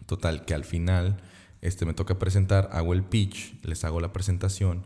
Total, 0.07 0.45
que 0.45 0.55
al 0.55 0.65
final 0.65 1.21
este, 1.61 1.87
me 1.87 1.95
toca 1.95 2.19
presentar, 2.19 2.69
hago 2.73 2.93
el 2.93 3.03
pitch, 3.03 3.63
les 3.65 3.85
hago 3.85 4.01
la 4.01 4.13
presentación 4.13 4.85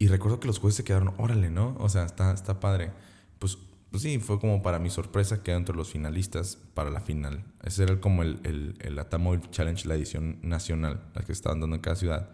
y 0.00 0.08
recuerdo 0.08 0.40
que 0.40 0.46
los 0.46 0.58
jueces 0.58 0.78
se 0.78 0.84
quedaron, 0.84 1.12
órale, 1.18 1.50
¿no? 1.50 1.76
O 1.78 1.90
sea, 1.90 2.04
está, 2.04 2.32
está 2.32 2.58
padre. 2.58 2.90
Pues, 3.38 3.58
pues 3.90 4.02
sí, 4.02 4.18
fue 4.18 4.40
como 4.40 4.62
para 4.62 4.78
mi 4.78 4.88
sorpresa, 4.88 5.42
quedé 5.42 5.56
entre 5.56 5.76
los 5.76 5.90
finalistas 5.90 6.56
para 6.72 6.88
la 6.88 7.02
final. 7.02 7.44
Ese 7.62 7.82
era 7.82 8.00
como 8.00 8.22
el, 8.22 8.40
el, 8.44 8.76
el 8.80 8.98
Atamóvil 8.98 9.42
Challenge, 9.50 9.86
la 9.86 9.96
edición 9.96 10.38
nacional, 10.40 11.02
la 11.14 11.20
que 11.22 11.32
estaban 11.32 11.60
dando 11.60 11.76
en 11.76 11.82
cada 11.82 11.96
ciudad. 11.96 12.30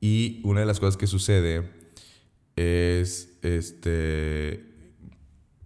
Y 0.00 0.40
una 0.44 0.60
de 0.60 0.66
las 0.66 0.78
cosas 0.78 0.96
que 0.96 1.08
sucede 1.08 1.68
es, 2.56 3.38
este, 3.42 4.64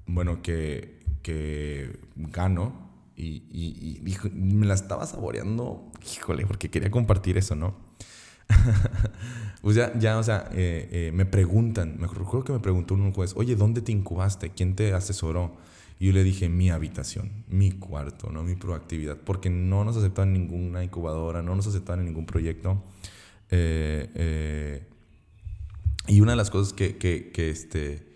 bueno, 0.06 0.42
que, 0.42 1.00
que 1.22 1.98
gano 2.16 2.88
y, 3.16 3.42
y, 3.50 4.00
y, 4.04 4.30
me 4.34 4.66
la 4.66 4.74
estaba 4.74 5.06
saboreando, 5.06 5.90
híjole, 6.16 6.46
porque 6.46 6.70
quería 6.70 6.90
compartir 6.90 7.36
eso, 7.36 7.54
¿no? 7.54 7.76
pues 9.62 9.76
ya, 9.76 9.92
ya, 9.98 10.18
o 10.18 10.22
sea, 10.22 10.48
eh, 10.52 10.88
eh, 10.90 11.10
me 11.12 11.26
preguntan, 11.26 11.96
me 11.98 12.06
recuerdo 12.06 12.44
que 12.44 12.52
me 12.52 12.60
preguntó 12.60 12.94
un 12.94 13.12
juez, 13.12 13.34
oye, 13.36 13.56
¿dónde 13.56 13.82
te 13.82 13.92
incubaste? 13.92 14.50
¿Quién 14.50 14.74
te 14.74 14.94
asesoró? 14.94 15.56
Y 16.00 16.06
yo 16.06 16.12
le 16.12 16.22
dije, 16.22 16.48
mi 16.48 16.70
habitación, 16.70 17.44
mi 17.48 17.72
cuarto, 17.72 18.30
¿no? 18.30 18.44
Mi 18.44 18.54
proactividad, 18.54 19.16
porque 19.16 19.50
no 19.50 19.84
nos 19.84 19.96
aceptaban 19.96 20.32
ninguna 20.32 20.84
incubadora, 20.84 21.42
no 21.42 21.56
nos 21.56 21.66
aceptaban 21.66 22.04
ningún 22.04 22.24
proyecto. 22.24 22.82
Eh, 23.50 24.87
y 26.08 26.20
una 26.20 26.32
de 26.32 26.36
las 26.36 26.50
cosas 26.50 26.72
que, 26.72 26.96
que, 26.96 27.30
que 27.30 27.50
este, 27.50 28.08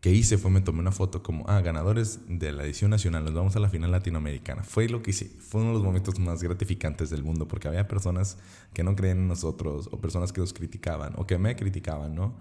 que 0.00 0.12
hice 0.12 0.38
fue 0.38 0.50
me 0.50 0.60
tomé 0.60 0.80
una 0.80 0.92
foto 0.92 1.22
como, 1.22 1.44
ah, 1.48 1.60
ganadores 1.60 2.20
de 2.28 2.52
la 2.52 2.64
edición 2.64 2.90
nacional, 2.90 3.24
nos 3.24 3.34
vamos 3.34 3.56
a 3.56 3.60
la 3.60 3.68
final 3.68 3.90
latinoamericana. 3.90 4.62
Fue 4.62 4.88
lo 4.88 5.02
que 5.02 5.10
hice, 5.10 5.26
fue 5.26 5.60
uno 5.60 5.70
de 5.70 5.74
los 5.74 5.84
momentos 5.84 6.18
más 6.18 6.42
gratificantes 6.42 7.10
del 7.10 7.22
mundo, 7.22 7.48
porque 7.48 7.68
había 7.68 7.88
personas 7.88 8.38
que 8.72 8.82
no 8.82 8.94
creían 8.94 9.18
en 9.18 9.28
nosotros, 9.28 9.88
o 9.90 10.00
personas 10.00 10.32
que 10.32 10.40
nos 10.40 10.52
criticaban, 10.52 11.14
o 11.16 11.26
que 11.26 11.38
me 11.38 11.56
criticaban, 11.56 12.14
¿no? 12.14 12.36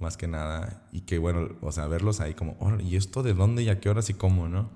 Más 0.00 0.16
que 0.16 0.26
nada, 0.26 0.88
y 0.92 1.02
que 1.02 1.18
bueno, 1.18 1.50
o 1.60 1.70
sea, 1.70 1.86
verlos 1.86 2.20
ahí 2.20 2.34
como, 2.34 2.56
oh, 2.58 2.80
¿y 2.80 2.96
esto 2.96 3.22
de 3.22 3.32
dónde 3.32 3.62
y 3.62 3.68
a 3.68 3.78
qué 3.80 3.88
horas 3.88 4.10
y 4.10 4.14
cómo, 4.14 4.48
no? 4.48 4.70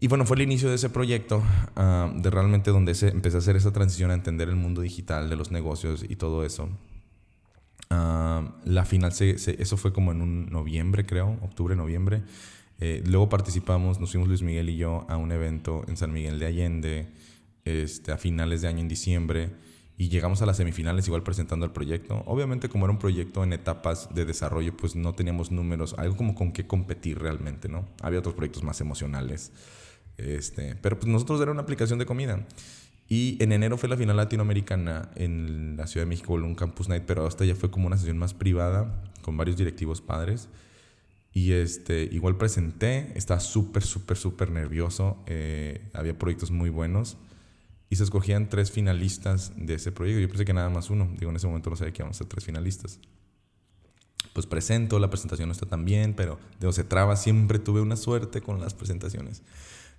Y 0.00 0.08
bueno, 0.08 0.24
fue 0.24 0.36
el 0.36 0.42
inicio 0.42 0.68
de 0.68 0.76
ese 0.76 0.88
proyecto, 0.88 1.42
uh, 1.76 2.18
de 2.18 2.30
realmente 2.30 2.70
donde 2.70 2.94
se, 2.94 3.08
empecé 3.08 3.36
a 3.36 3.40
hacer 3.40 3.56
esa 3.56 3.72
transición 3.72 4.12
a 4.12 4.14
entender 4.14 4.48
el 4.48 4.56
mundo 4.56 4.80
digital, 4.80 5.28
de 5.28 5.36
los 5.36 5.50
negocios 5.50 6.04
y 6.08 6.16
todo 6.16 6.44
eso. 6.44 6.70
Uh, 7.90 8.50
la 8.64 8.84
final, 8.84 9.12
se, 9.12 9.36
eso 9.60 9.76
fue 9.76 9.92
como 9.92 10.12
en 10.12 10.20
un 10.20 10.46
noviembre, 10.50 11.06
creo, 11.06 11.38
octubre, 11.42 11.74
noviembre. 11.74 12.22
Eh, 12.80 13.02
luego 13.06 13.28
participamos, 13.28 13.98
nos 13.98 14.12
fuimos 14.12 14.28
Luis 14.28 14.42
Miguel 14.42 14.70
y 14.70 14.76
yo 14.76 15.04
a 15.08 15.16
un 15.16 15.32
evento 15.32 15.84
en 15.88 15.96
San 15.96 16.12
Miguel 16.12 16.38
de 16.38 16.46
Allende 16.46 17.08
este, 17.64 18.12
a 18.12 18.18
finales 18.18 18.62
de 18.62 18.68
año 18.68 18.80
en 18.80 18.88
diciembre 18.88 19.50
y 19.96 20.08
llegamos 20.10 20.42
a 20.42 20.46
las 20.46 20.58
semifinales 20.58 21.08
igual 21.08 21.24
presentando 21.24 21.66
el 21.66 21.72
proyecto. 21.72 22.22
Obviamente 22.26 22.68
como 22.68 22.84
era 22.84 22.92
un 22.92 23.00
proyecto 23.00 23.42
en 23.42 23.52
etapas 23.52 24.14
de 24.14 24.24
desarrollo, 24.24 24.76
pues 24.76 24.94
no 24.94 25.12
teníamos 25.12 25.50
números, 25.50 25.94
algo 25.98 26.16
como 26.16 26.36
con 26.36 26.52
qué 26.52 26.68
competir 26.68 27.18
realmente, 27.18 27.68
¿no? 27.68 27.84
Había 28.00 28.20
otros 28.20 28.36
proyectos 28.36 28.62
más 28.62 28.80
emocionales. 28.80 29.50
Este, 30.16 30.76
pero 30.76 30.98
pues 30.98 31.10
nosotros 31.10 31.40
era 31.40 31.50
una 31.50 31.62
aplicación 31.62 31.98
de 31.98 32.06
comida. 32.06 32.46
Y 33.08 33.42
en 33.42 33.52
enero 33.52 33.78
fue 33.78 33.88
la 33.88 33.96
final 33.96 34.16
latinoamericana 34.16 35.10
en 35.14 35.76
la 35.78 35.86
Ciudad 35.86 36.04
de 36.04 36.10
México, 36.10 36.34
un 36.34 36.54
Campus 36.54 36.88
Night, 36.88 37.04
pero 37.06 37.26
hasta 37.26 37.46
ya 37.46 37.54
fue 37.54 37.70
como 37.70 37.86
una 37.86 37.96
sesión 37.96 38.18
más 38.18 38.34
privada 38.34 39.02
con 39.22 39.36
varios 39.36 39.56
directivos 39.56 40.02
padres. 40.02 40.48
Y 41.32 41.52
este, 41.52 42.02
igual 42.12 42.36
presenté, 42.36 43.12
estaba 43.16 43.40
súper, 43.40 43.82
súper, 43.82 44.18
súper 44.18 44.50
nervioso. 44.50 45.22
Eh, 45.26 45.88
había 45.94 46.18
proyectos 46.18 46.50
muy 46.50 46.68
buenos. 46.68 47.16
Y 47.90 47.96
se 47.96 48.04
escogían 48.04 48.50
tres 48.50 48.70
finalistas 48.70 49.52
de 49.56 49.74
ese 49.74 49.90
proyecto. 49.90 50.20
Yo 50.20 50.28
pensé 50.28 50.44
que 50.44 50.52
nada 50.52 50.68
más 50.68 50.90
uno. 50.90 51.08
Digo, 51.18 51.30
en 51.30 51.36
ese 51.36 51.46
momento 51.46 51.70
no 51.70 51.76
sabía 51.76 51.94
que 51.94 52.02
íbamos 52.02 52.16
a 52.16 52.18
ser 52.18 52.26
tres 52.26 52.44
finalistas. 52.44 53.00
Pues 54.34 54.44
presento, 54.44 54.98
la 54.98 55.08
presentación 55.08 55.48
no 55.48 55.52
está 55.52 55.64
tan 55.64 55.86
bien, 55.86 56.12
pero 56.12 56.38
digo, 56.60 56.72
se 56.72 56.84
traba. 56.84 57.16
Siempre 57.16 57.58
tuve 57.58 57.80
una 57.80 57.96
suerte 57.96 58.42
con 58.42 58.60
las 58.60 58.74
presentaciones. 58.74 59.42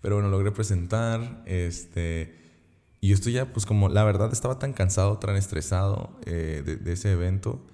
Pero 0.02 0.16
bueno, 0.16 0.30
logré 0.30 0.52
presentar. 0.52 1.42
Este 1.48 2.49
y 3.02 3.14
esto 3.14 3.30
ya, 3.30 3.52
pues 3.54 3.66
como 3.66 3.88
la 3.90 4.04
verdad 4.04 4.32
estaba 4.34 4.60
tan 4.60 4.74
cansado, 4.74 5.18
tan 5.20 5.36
estresado 5.36 6.10
eh, 6.26 6.80
de, 6.82 6.92
ese 6.92 7.14
evento, 7.14 7.66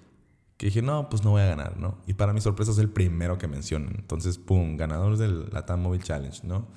que 0.58 0.68
dije, 0.68 0.82
no, 0.82 1.10
pues 1.10 1.24
no 1.24 1.32
voy 1.32 1.42
a 1.42 1.48
ganar, 1.48 1.78
¿no? 1.78 1.98
Y 2.06 2.14
para 2.14 2.32
mi 2.32 2.42
sorpresa 2.42 2.72
es 2.72 2.78
el 2.78 2.90
primero 2.90 3.38
que 3.38 3.48
mencionan. 3.48 3.96
Entonces, 3.98 4.38
¡pum! 4.38 4.78
Ganadores 4.78 5.20
del 5.20 5.50
Latam 5.52 5.82
Mobile 5.82 6.04
Challenge, 6.04 6.42
¿no? 6.46 6.68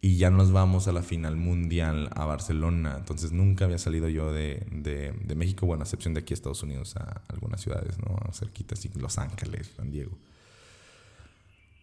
Y 0.00 0.16
ya 0.16 0.30
nos 0.30 0.52
vamos 0.52 0.88
a 0.88 0.92
la 0.92 1.02
final 1.02 1.36
mundial 1.36 2.10
a 2.14 2.24
Barcelona. 2.24 2.96
Entonces 2.98 3.32
nunca 3.32 3.66
había 3.66 3.78
salido 3.78 4.08
yo 4.08 4.32
de, 4.32 4.66
de, 4.70 5.34
México, 5.34 5.66
bueno, 5.66 5.82
a 5.82 5.84
excepción 5.84 6.14
de 6.14 6.20
aquí 6.20 6.32
a 6.32 6.36
Estados 6.36 6.62
Unidos, 6.62 6.96
a 6.96 7.22
algunas 7.28 7.60
ciudades, 7.60 7.98
¿no? 7.98 8.18
Cerquita, 8.32 8.74
así, 8.74 8.90
Los 8.94 9.18
Ángeles, 9.18 9.72
San 9.76 9.90
Diego. 9.90 10.16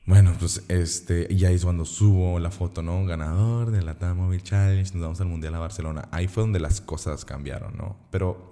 Bueno, 0.06 0.36
pues 0.38 0.64
este, 0.68 1.34
ya 1.34 1.50
es 1.52 1.64
cuando 1.64 1.86
subo 1.86 2.38
la 2.38 2.52
foto, 2.52 2.84
¿no? 2.84 3.06
Ganador 3.06 3.72
de 3.72 3.82
la 3.82 3.98
TAM 3.98 4.18
Mobile 4.18 4.44
Challenge, 4.44 4.92
nos 4.94 5.02
vamos 5.02 5.22
al 5.22 5.28
Mundial 5.28 5.56
a 5.56 5.60
Barcelona. 5.60 6.10
Ahí 6.12 6.28
fue 6.28 6.44
donde 6.44 6.60
las 6.60 6.82
cosas 6.82 7.24
cambiaron, 7.24 7.78
¿no? 7.78 7.96
Pero 8.12 8.52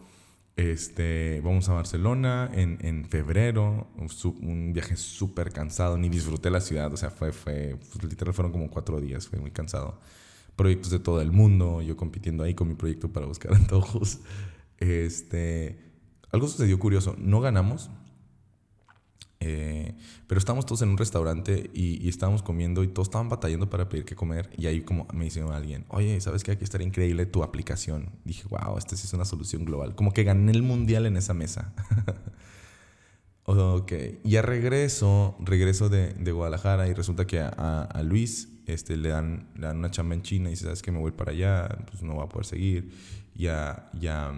este, 0.55 1.41
vamos 1.43 1.67
a 1.67 1.73
Barcelona 1.73 2.49
en, 2.53 2.77
en 2.81 3.03
febrero, 3.03 3.87
un, 3.97 4.71
viaje 4.71 4.95
súper 4.95 5.51
cansado, 5.51 5.97
ni 5.97 6.07
disfruté 6.07 6.49
la 6.49 6.61
ciudad, 6.61 6.93
o 6.93 6.97
sea, 6.97 7.09
fue, 7.09 7.33
fue, 7.33 7.77
pues, 7.91 8.03
literal 8.09 8.33
fueron 8.33 8.53
como 8.53 8.69
cuatro 8.69 9.01
días, 9.01 9.27
fue 9.27 9.37
muy 9.37 9.51
cansado. 9.51 9.99
Proyectos 10.55 10.91
de 10.91 10.99
todo 10.99 11.19
el 11.21 11.33
mundo, 11.33 11.81
yo 11.81 11.97
compitiendo 11.97 12.43
ahí 12.43 12.53
con 12.53 12.69
mi 12.69 12.75
proyecto 12.75 13.11
para 13.11 13.25
buscar 13.25 13.53
antojos. 13.55 14.19
Este, 14.77 15.79
algo 16.31 16.47
sucedió 16.47 16.79
curioso, 16.79 17.15
no 17.17 17.41
ganamos, 17.41 17.89
Eh, 19.43 19.95
pero 20.27 20.37
estábamos 20.37 20.67
todos 20.67 20.83
en 20.83 20.89
un 20.89 20.97
restaurante 20.97 21.71
y, 21.73 22.07
estábamos 22.07 22.43
comiendo 22.43 22.83
y 22.83 22.87
todos 22.87 23.07
estaban 23.07 23.27
batallando 23.27 23.69
para 23.69 23.89
pedir 23.89 24.05
qué 24.05 24.15
comer. 24.15 24.49
Y 24.55 24.67
ahí 24.67 24.81
como 24.81 25.07
me 25.13 25.25
dice 25.25 25.41
alguien, 25.41 25.85
oye, 25.89 26.21
¿sabes 26.21 26.43
qué? 26.43 26.51
Aquí 26.51 26.63
estaría 26.63 26.87
increíble 26.87 27.25
tu 27.25 27.43
aplicación. 27.43 28.11
Dije, 28.23 28.43
wow, 28.49 28.77
esta 28.77 28.95
sí 28.95 29.07
es 29.07 29.13
una 29.13 29.25
solución 29.25 29.65
global. 29.65 29.95
Como 29.95 30.13
que 30.13 30.23
gané 30.23 30.51
el 30.51 30.61
mundial 30.61 31.07
en 31.07 31.17
esa 31.17 31.33
mesa. 31.33 31.73
ok, 33.45 33.91
ya 34.23 34.43
regreso, 34.43 35.35
regreso 35.39 35.89
de, 35.89 36.13
de, 36.13 36.31
Guadalajara 36.31 36.87
y 36.87 36.93
resulta 36.93 37.25
que 37.25 37.39
a, 37.39 38.01
Luis 38.03 38.47
este, 38.67 38.95
le, 38.95 39.09
dan, 39.09 39.49
le 39.55 39.67
dan 39.67 39.79
una 39.79 39.89
chamba 39.89 40.13
en 40.13 40.21
China 40.21 40.49
y 40.49 40.51
dice, 40.51 40.65
¿sabes 40.65 40.83
qué? 40.83 40.91
Me 40.91 40.99
voy 40.99 41.11
para 41.11 41.31
allá, 41.31 41.67
pues 41.89 42.03
no 42.03 42.15
va 42.15 42.25
a 42.25 42.29
poder 42.29 42.45
seguir. 42.45 42.91
Ya, 43.33 43.89
ya 43.99 44.33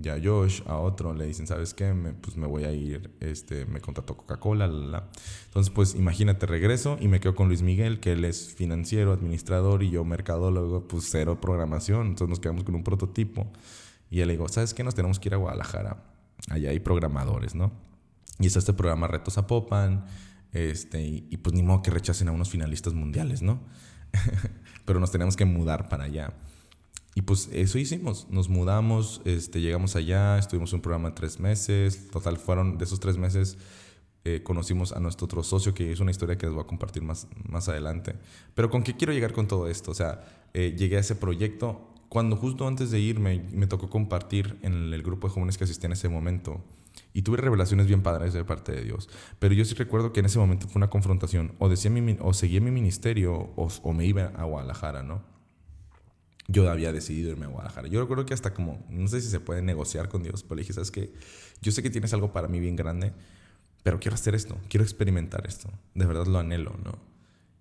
ya 0.00 0.18
Josh, 0.22 0.62
a 0.66 0.76
otro, 0.78 1.14
le 1.14 1.26
dicen, 1.26 1.46
¿sabes 1.46 1.74
qué? 1.74 1.92
Me, 1.92 2.12
pues 2.12 2.36
me 2.36 2.46
voy 2.46 2.64
a 2.64 2.72
ir, 2.72 3.10
este, 3.20 3.66
me 3.66 3.80
contrató 3.80 4.16
Coca-Cola, 4.16 4.66
la, 4.66 5.08
Entonces, 5.46 5.72
pues 5.72 5.94
imagínate, 5.94 6.46
regreso 6.46 6.96
y 7.00 7.08
me 7.08 7.20
quedo 7.20 7.34
con 7.34 7.48
Luis 7.48 7.62
Miguel, 7.62 8.00
que 8.00 8.12
él 8.12 8.24
es 8.24 8.54
financiero, 8.54 9.12
administrador 9.12 9.82
y 9.82 9.90
yo 9.90 10.04
mercadólogo, 10.04 10.88
pues 10.88 11.08
cero 11.10 11.40
programación. 11.40 12.08
Entonces 12.08 12.28
nos 12.28 12.40
quedamos 12.40 12.64
con 12.64 12.74
un 12.74 12.84
prototipo. 12.84 13.50
Y 14.10 14.20
él 14.20 14.28
le 14.28 14.34
digo, 14.34 14.48
¿sabes 14.48 14.74
qué? 14.74 14.84
Nos 14.84 14.94
tenemos 14.94 15.18
que 15.18 15.28
ir 15.28 15.34
a 15.34 15.38
Guadalajara. 15.38 16.04
Allá 16.48 16.70
hay 16.70 16.80
programadores, 16.80 17.54
¿no? 17.54 17.72
Y 18.38 18.46
está 18.46 18.58
este 18.58 18.72
programa 18.72 19.06
Retos 19.06 19.38
a 19.38 19.46
Popan, 19.46 20.06
este, 20.52 21.02
y, 21.02 21.28
y 21.30 21.36
pues 21.38 21.54
ni 21.54 21.62
modo 21.62 21.82
que 21.82 21.90
rechacen 21.90 22.28
a 22.28 22.32
unos 22.32 22.50
finalistas 22.50 22.94
mundiales, 22.94 23.42
¿no? 23.42 23.60
Pero 24.84 25.00
nos 25.00 25.10
tenemos 25.10 25.36
que 25.36 25.44
mudar 25.44 25.88
para 25.88 26.04
allá. 26.04 26.34
Y 27.14 27.22
pues 27.22 27.50
eso 27.52 27.78
hicimos, 27.78 28.26
nos 28.30 28.48
mudamos, 28.48 29.20
este, 29.24 29.60
llegamos 29.60 29.96
allá, 29.96 30.38
estuvimos 30.38 30.72
un 30.72 30.80
programa 30.80 31.10
de 31.10 31.14
tres 31.14 31.38
meses, 31.38 32.10
total 32.10 32.38
fueron 32.38 32.78
de 32.78 32.84
esos 32.84 33.00
tres 33.00 33.18
meses 33.18 33.58
eh, 34.24 34.40
conocimos 34.44 34.92
a 34.92 35.00
nuestro 35.00 35.24
otro 35.24 35.42
socio, 35.42 35.74
que 35.74 35.90
es 35.90 35.98
una 35.98 36.12
historia 36.12 36.38
que 36.38 36.46
les 36.46 36.54
voy 36.54 36.62
a 36.62 36.66
compartir 36.66 37.02
más, 37.02 37.26
más 37.48 37.68
adelante. 37.68 38.14
Pero 38.54 38.70
¿con 38.70 38.84
qué 38.84 38.96
quiero 38.96 39.12
llegar 39.12 39.32
con 39.32 39.48
todo 39.48 39.66
esto? 39.66 39.90
O 39.90 39.94
sea, 39.94 40.24
eh, 40.54 40.76
llegué 40.78 40.96
a 40.96 41.00
ese 41.00 41.16
proyecto 41.16 41.92
cuando 42.08 42.36
justo 42.36 42.68
antes 42.68 42.92
de 42.92 43.00
irme 43.00 43.44
me 43.52 43.66
tocó 43.66 43.90
compartir 43.90 44.58
en 44.62 44.92
el 44.92 45.02
grupo 45.02 45.26
de 45.26 45.34
jóvenes 45.34 45.58
que 45.58 45.64
asistí 45.64 45.86
en 45.86 45.92
ese 45.92 46.08
momento. 46.08 46.62
Y 47.14 47.22
tuve 47.22 47.38
revelaciones 47.38 47.88
bien 47.88 48.02
padres 48.02 48.32
de 48.32 48.44
parte 48.44 48.70
de 48.70 48.84
Dios. 48.84 49.08
Pero 49.40 49.54
yo 49.54 49.64
sí 49.64 49.74
recuerdo 49.74 50.12
que 50.12 50.20
en 50.20 50.26
ese 50.26 50.38
momento 50.38 50.68
fue 50.68 50.78
una 50.78 50.90
confrontación. 50.90 51.54
O, 51.58 51.68
decía 51.68 51.90
mi, 51.90 52.16
o 52.20 52.32
seguía 52.32 52.60
mi 52.60 52.70
ministerio 52.70 53.34
o, 53.34 53.68
o 53.82 53.92
me 53.92 54.06
iba 54.06 54.26
a 54.36 54.44
Guadalajara, 54.44 55.02
¿no? 55.02 55.31
Yo 56.52 56.70
había 56.70 56.92
decidido 56.92 57.30
irme 57.30 57.46
a 57.46 57.48
Guadalajara. 57.48 57.88
Yo 57.88 58.00
recuerdo 58.00 58.26
que 58.26 58.34
hasta 58.34 58.52
como, 58.52 58.84
no 58.90 59.08
sé 59.08 59.20
si 59.20 59.28
se 59.28 59.40
puede 59.40 59.62
negociar 59.62 60.08
con 60.08 60.22
Dios, 60.22 60.42
pero 60.42 60.56
le 60.56 60.62
dije, 60.62 60.74
¿sabes 60.74 60.90
qué? 60.90 61.12
Yo 61.62 61.72
sé 61.72 61.82
que 61.82 61.90
tienes 61.90 62.12
algo 62.12 62.32
para 62.32 62.48
mí 62.48 62.60
bien 62.60 62.76
grande, 62.76 63.12
pero 63.82 63.98
quiero 63.98 64.14
hacer 64.14 64.34
esto, 64.34 64.58
quiero 64.68 64.84
experimentar 64.84 65.46
esto. 65.46 65.70
De 65.94 66.04
verdad 66.04 66.26
lo 66.26 66.38
anhelo, 66.38 66.76
¿no? 66.84 66.98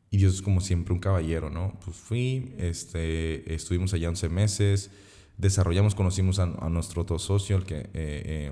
Y 0.09 0.17
Dios 0.17 0.35
es 0.35 0.41
como 0.41 0.59
siempre 0.59 0.93
un 0.93 0.99
caballero, 0.99 1.49
¿no? 1.49 1.79
Pues 1.83 1.95
fui, 1.95 2.53
este, 2.57 3.53
estuvimos 3.53 3.93
allá 3.93 4.09
11 4.09 4.27
meses, 4.27 4.91
desarrollamos, 5.37 5.95
conocimos 5.95 6.39
a, 6.39 6.45
nuestro 6.45 7.03
otro 7.03 7.17
socio, 7.17 7.55
el 7.55 7.63
que, 7.63 7.77
eh, 7.77 7.89
eh, 7.93 8.51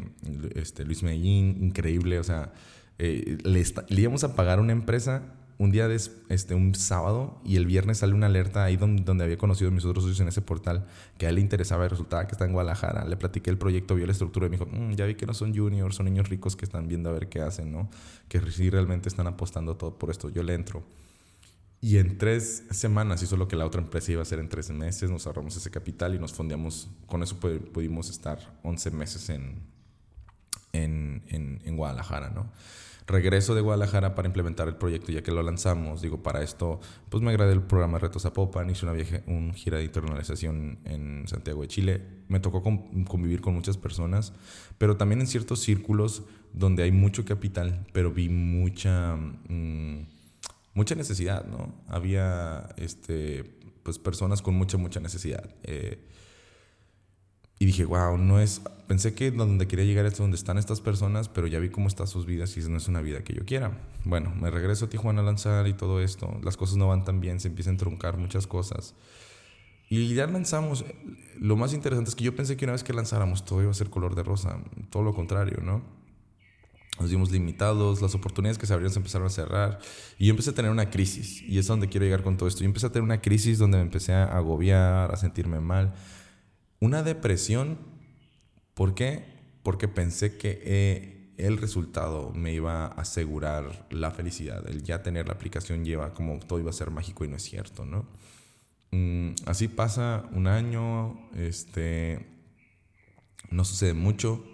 este, 0.56 0.86
Luis 0.86 1.04
Medellín, 1.04 1.58
increíble, 1.62 2.18
o 2.18 2.24
sea, 2.24 2.54
eh, 2.98 3.38
le, 3.44 3.64
le 3.90 4.02
íbamos 4.02 4.24
a 4.24 4.36
pagar 4.36 4.60
una 4.62 4.72
empresa 4.72 5.36
un 5.60 5.72
día, 5.72 5.90
de, 5.90 5.96
este, 6.30 6.56
un 6.56 6.74
sábado, 6.74 7.42
y 7.44 7.58
el 7.58 7.66
viernes 7.66 7.98
sale 7.98 8.14
una 8.14 8.28
alerta 8.28 8.64
ahí 8.64 8.78
donde, 8.78 9.24
había 9.24 9.38
conocido 9.38 9.70
mis 9.72 9.84
otros 9.84 10.06
socios 10.06 10.22
en 10.22 10.30
ese 10.30 10.42
portal, 10.42 10.88
que 11.18 11.26
a 11.26 11.30
él 11.30 11.36
le 11.36 11.42
interesaba 11.42 11.86
y 11.86 11.90
resultaba 11.90 12.26
que 12.28 12.32
está 12.32 12.46
en 12.46 12.54
Guadalajara. 12.54 13.04
Le 13.04 13.18
platiqué 13.18 13.50
el 13.50 13.58
proyecto, 13.58 13.94
vio 13.94 14.06
la 14.06 14.14
estructura 14.14 14.48
y 14.48 14.50
me 14.50 14.56
dijo, 14.56 14.70
mm, 14.72 14.94
ya 14.94 15.06
vi 15.06 15.16
que 15.16 15.26
no 15.26 15.34
son 15.34 15.54
juniors, 15.54 15.98
son 15.98 16.06
niños 16.06 16.30
ricos 16.30 16.56
que 16.56 16.64
están 16.64 16.88
viendo 16.88 17.10
a 17.10 17.12
ver 17.12 17.28
qué 17.28 17.42
hacen, 17.42 17.74
¿no? 17.74 17.90
Que 18.30 18.40
sí 18.52 18.70
realmente 18.70 19.10
están 19.10 19.28
apostando 19.28 19.76
todo 19.76 19.98
por 19.98 20.12
esto. 20.12 20.30
Yo 20.30 20.44
le 20.44 20.54
entro. 20.54 20.82
Y 21.82 21.98
en 21.98 22.18
tres 22.18 22.64
semanas 22.72 23.22
hizo 23.22 23.36
lo 23.36 23.50
que 23.50 23.58
la 23.58 23.66
otra 23.66 23.82
empresa 23.82 24.14
iba 24.14 24.22
a 24.22 24.24
hacer 24.24 24.40
en 24.40 24.48
tres 24.48 24.70
meses, 24.70 25.12
nos 25.12 25.28
ahorramos 25.28 25.58
ese 25.58 25.70
capital 25.72 26.16
y 26.16 26.20
nos 26.20 26.32
fondeamos, 26.32 26.90
con 27.06 27.22
eso 27.22 27.38
pudimos 27.38 28.10
estar 28.10 28.40
11 28.64 28.92
meses 28.92 29.30
en, 29.30 29.62
en, 30.72 31.22
en, 31.28 31.62
en 31.66 31.76
Guadalajara, 31.76 32.30
¿no? 32.30 32.50
Regreso 33.10 33.56
de 33.56 33.62
Guadalajara 33.62 34.16
para 34.16 34.28
implementar 34.28 34.68
el 34.68 34.76
proyecto 34.76 35.12
ya 35.12 35.22
que 35.22 35.32
lo 35.32 35.44
lanzamos. 35.44 36.02
Digo, 36.02 36.24
para 36.24 36.42
esto, 36.42 36.80
pues 37.10 37.22
me 37.22 37.32
agradé 37.32 37.54
el 37.54 37.62
programa 37.62 38.00
Retos 38.00 38.26
a 38.26 38.34
Popan, 38.34 38.70
hice 38.70 38.86
una, 38.86 38.94
viaje, 38.94 39.24
un 39.28 39.54
gira 39.54 39.80
de 39.80 39.84
internalización 39.84 40.80
en 40.86 41.28
Santiago 41.28 41.62
de 41.64 41.68
Chile. 41.68 42.02
Me 42.28 42.40
tocó 42.40 42.64
convivir 42.64 43.42
con 43.42 43.54
muchas 43.56 43.78
personas, 43.78 44.34
pero 44.78 44.96
también 44.96 45.20
en 45.22 45.28
ciertos 45.28 45.60
círculos 45.60 46.24
donde 46.54 46.84
hay 46.84 46.92
mucho 46.92 47.26
capital, 47.26 47.86
pero 47.92 48.12
vi 48.12 48.30
mucha, 48.30 49.16
mm, 49.16 50.08
mucha 50.74 50.96
necesidad, 50.96 51.46
¿no? 51.46 51.74
Había 51.88 52.70
este, 52.78 53.44
pues, 53.84 53.98
personas 53.98 54.42
con 54.42 54.56
mucha, 54.56 54.78
mucha 54.78 55.00
necesidad. 55.00 55.50
Eh, 55.64 56.00
y 57.60 57.66
dije, 57.66 57.84
wow, 57.84 58.18
no 58.18 58.40
es. 58.40 58.62
Pensé 58.88 59.14
que 59.14 59.30
donde 59.32 59.68
quería 59.68 59.86
llegar 59.86 60.06
es 60.06 60.18
donde 60.18 60.38
están 60.38 60.58
estas 60.58 60.80
personas, 60.80 61.28
pero 61.28 61.46
ya 61.46 61.60
vi 61.60 61.70
cómo 61.70 61.90
están 61.90 62.08
sus 62.08 62.26
vidas 62.26 62.56
y 62.58 62.62
no 62.62 62.78
es 62.78 62.88
una 62.88 63.02
vida 63.02 63.22
que 63.22 63.34
yo 63.34 63.46
quiera. 63.46 63.78
Bueno, 64.06 64.34
me 64.34 64.50
regreso 64.50 64.86
a 64.86 64.90
Tijuana 64.90 65.22
a 65.22 65.26
lanzar 65.26 65.68
y 65.68 65.74
todo 65.74 66.02
esto. 66.02 66.40
Las 66.42 66.56
cosas 66.56 66.78
no 66.78 66.88
van 66.88 67.04
tan 67.04 67.20
bien, 67.20 67.42
se 67.42 67.50
empiezan 67.50 67.76
a 67.76 67.78
truncar 67.78 68.18
muchas 68.18 68.48
cosas. 68.48 68.96
Y 69.90 70.14
ya 70.16 70.26
lanzamos. 70.26 70.86
Lo 71.38 71.58
más 71.58 71.74
interesante 71.74 72.10
es 72.10 72.16
que 72.16 72.24
yo 72.24 72.36
pensé 72.36 72.56
que 72.56 72.66
una 72.66 72.72
vez 72.72 72.84
que 72.84 72.94
lanzáramos 72.94 73.44
todo 73.44 73.62
iba 73.62 73.72
a 73.72 73.74
ser 73.74 73.90
color 73.90 74.16
de 74.16 74.24
rosa. 74.24 74.58
Todo 74.90 75.04
lo 75.04 75.14
contrario, 75.14 75.60
¿no? 75.62 75.84
Nos 77.00 77.10
dimos 77.10 77.32
limitados, 77.32 78.02
las 78.02 78.16
oportunidades 78.16 78.58
que 78.58 78.68
se 78.68 78.74
abrieron 78.74 78.94
se 78.94 79.00
empezaron 79.00 79.28
a 79.28 79.32
cerrar. 79.32 79.80
Y 80.18 80.28
yo 80.28 80.32
empecé 80.32 80.52
a 80.52 80.54
tener 80.54 80.72
una 80.72 80.90
crisis. 80.90 81.42
Y 81.42 81.60
es 81.60 81.70
a 81.70 81.74
donde 81.74 81.90
quiero 81.90 82.06
llegar 82.06 82.24
con 82.24 82.38
todo 82.38 82.48
esto. 82.48 82.62
Yo 82.62 82.68
empecé 82.68 82.88
a 82.88 82.92
tener 82.92 83.04
una 83.04 83.22
crisis 83.22 83.58
donde 83.58 83.78
me 83.78 83.84
empecé 83.84 84.14
a 84.14 84.26
agobiar, 84.26 85.12
a 85.12 85.18
sentirme 85.18 85.60
mal 85.60 85.94
una 86.80 87.04
depresión, 87.04 87.78
¿por 88.74 88.96
qué? 88.96 89.24
Porque 89.64 89.88
pensé 89.88 90.38
que 90.38 90.62
eh, 90.64 91.34
el 91.38 91.58
resultado 91.58 92.32
me 92.34 92.54
iba 92.54 92.86
a 92.86 92.88
asegurar 92.88 93.88
la 93.90 94.12
felicidad. 94.12 94.68
El 94.68 94.84
ya 94.84 95.04
tener 95.04 95.28
la 95.28 95.34
aplicación 95.34 95.86
lleva 95.86 96.14
como 96.14 96.40
todo 96.40 96.60
iba 96.60 96.70
a 96.70 96.74
ser 96.74 96.92
mágico 96.92 97.26
y 97.26 97.28
no 97.28 97.38
es 97.38 97.44
cierto, 97.44 97.86
¿no? 97.86 98.06
Mm, 98.92 99.36
así 99.46 99.68
pasa 99.68 100.28
un 100.32 100.48
año, 100.48 101.30
este, 101.36 102.26
no 103.52 103.64
sucede 103.66 103.94
mucho. 103.94 104.46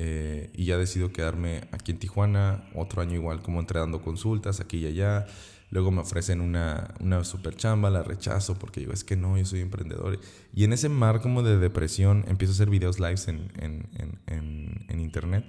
Eh, 0.00 0.50
y 0.54 0.66
ya 0.66 0.76
decido 0.76 1.12
quedarme 1.12 1.62
aquí 1.72 1.90
en 1.90 1.98
Tijuana, 1.98 2.70
otro 2.74 3.02
año 3.02 3.14
igual 3.14 3.42
como 3.42 3.58
entregando 3.58 4.00
consultas 4.00 4.60
aquí 4.60 4.78
y 4.78 4.86
allá. 4.86 5.26
Luego 5.70 5.90
me 5.90 6.00
ofrecen 6.00 6.40
una, 6.40 6.94
una 7.00 7.24
super 7.24 7.54
chamba, 7.54 7.90
la 7.90 8.02
rechazo 8.02 8.58
porque 8.58 8.80
digo, 8.80 8.92
es 8.92 9.04
que 9.04 9.16
no, 9.16 9.36
yo 9.36 9.44
soy 9.44 9.60
emprendedor. 9.60 10.18
Y 10.54 10.64
en 10.64 10.72
ese 10.72 10.88
mar 10.88 11.20
como 11.20 11.42
de 11.42 11.58
depresión 11.58 12.24
empiezo 12.26 12.52
a 12.52 12.54
hacer 12.54 12.70
videos 12.70 12.98
lives 13.00 13.28
en, 13.28 13.52
en, 13.58 13.88
en, 14.26 14.86
en, 14.88 15.00
internet, 15.00 15.44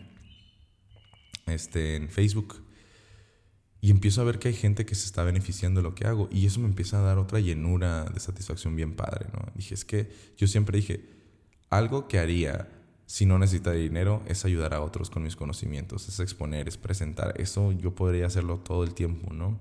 este, 1.45 1.95
en 1.95 2.09
Facebook. 2.09 2.63
Y 3.81 3.91
empiezo 3.91 4.19
a 4.19 4.25
ver 4.25 4.39
que 4.39 4.49
hay 4.49 4.53
gente 4.53 4.85
que 4.85 4.93
se 4.93 5.05
está 5.05 5.23
beneficiando 5.23 5.79
de 5.79 5.87
lo 5.87 5.95
que 5.95 6.05
hago. 6.05 6.27
Y 6.31 6.45
eso 6.45 6.59
me 6.59 6.67
empieza 6.67 6.99
a 6.99 7.01
dar 7.01 7.17
otra 7.17 7.39
llenura 7.39 8.03
de 8.03 8.19
satisfacción 8.19 8.75
bien 8.75 8.97
padre, 8.97 9.27
¿no? 9.31 9.49
Dije, 9.55 9.73
es 9.73 9.85
que 9.85 10.11
yo 10.35 10.47
siempre 10.47 10.77
dije, 10.77 11.05
algo 11.69 12.09
que 12.09 12.19
haría 12.19 12.67
si 13.05 13.25
no 13.25 13.39
necesita 13.39 13.71
dinero 13.71 14.21
es 14.27 14.43
ayudar 14.45 14.73
a 14.73 14.81
otros 14.81 15.09
con 15.09 15.23
mis 15.23 15.35
conocimientos, 15.35 16.07
es 16.09 16.19
exponer, 16.19 16.67
es 16.67 16.77
presentar. 16.77 17.33
Eso 17.41 17.71
yo 17.71 17.95
podría 17.95 18.27
hacerlo 18.27 18.59
todo 18.59 18.83
el 18.83 18.93
tiempo, 18.93 19.33
¿no? 19.33 19.57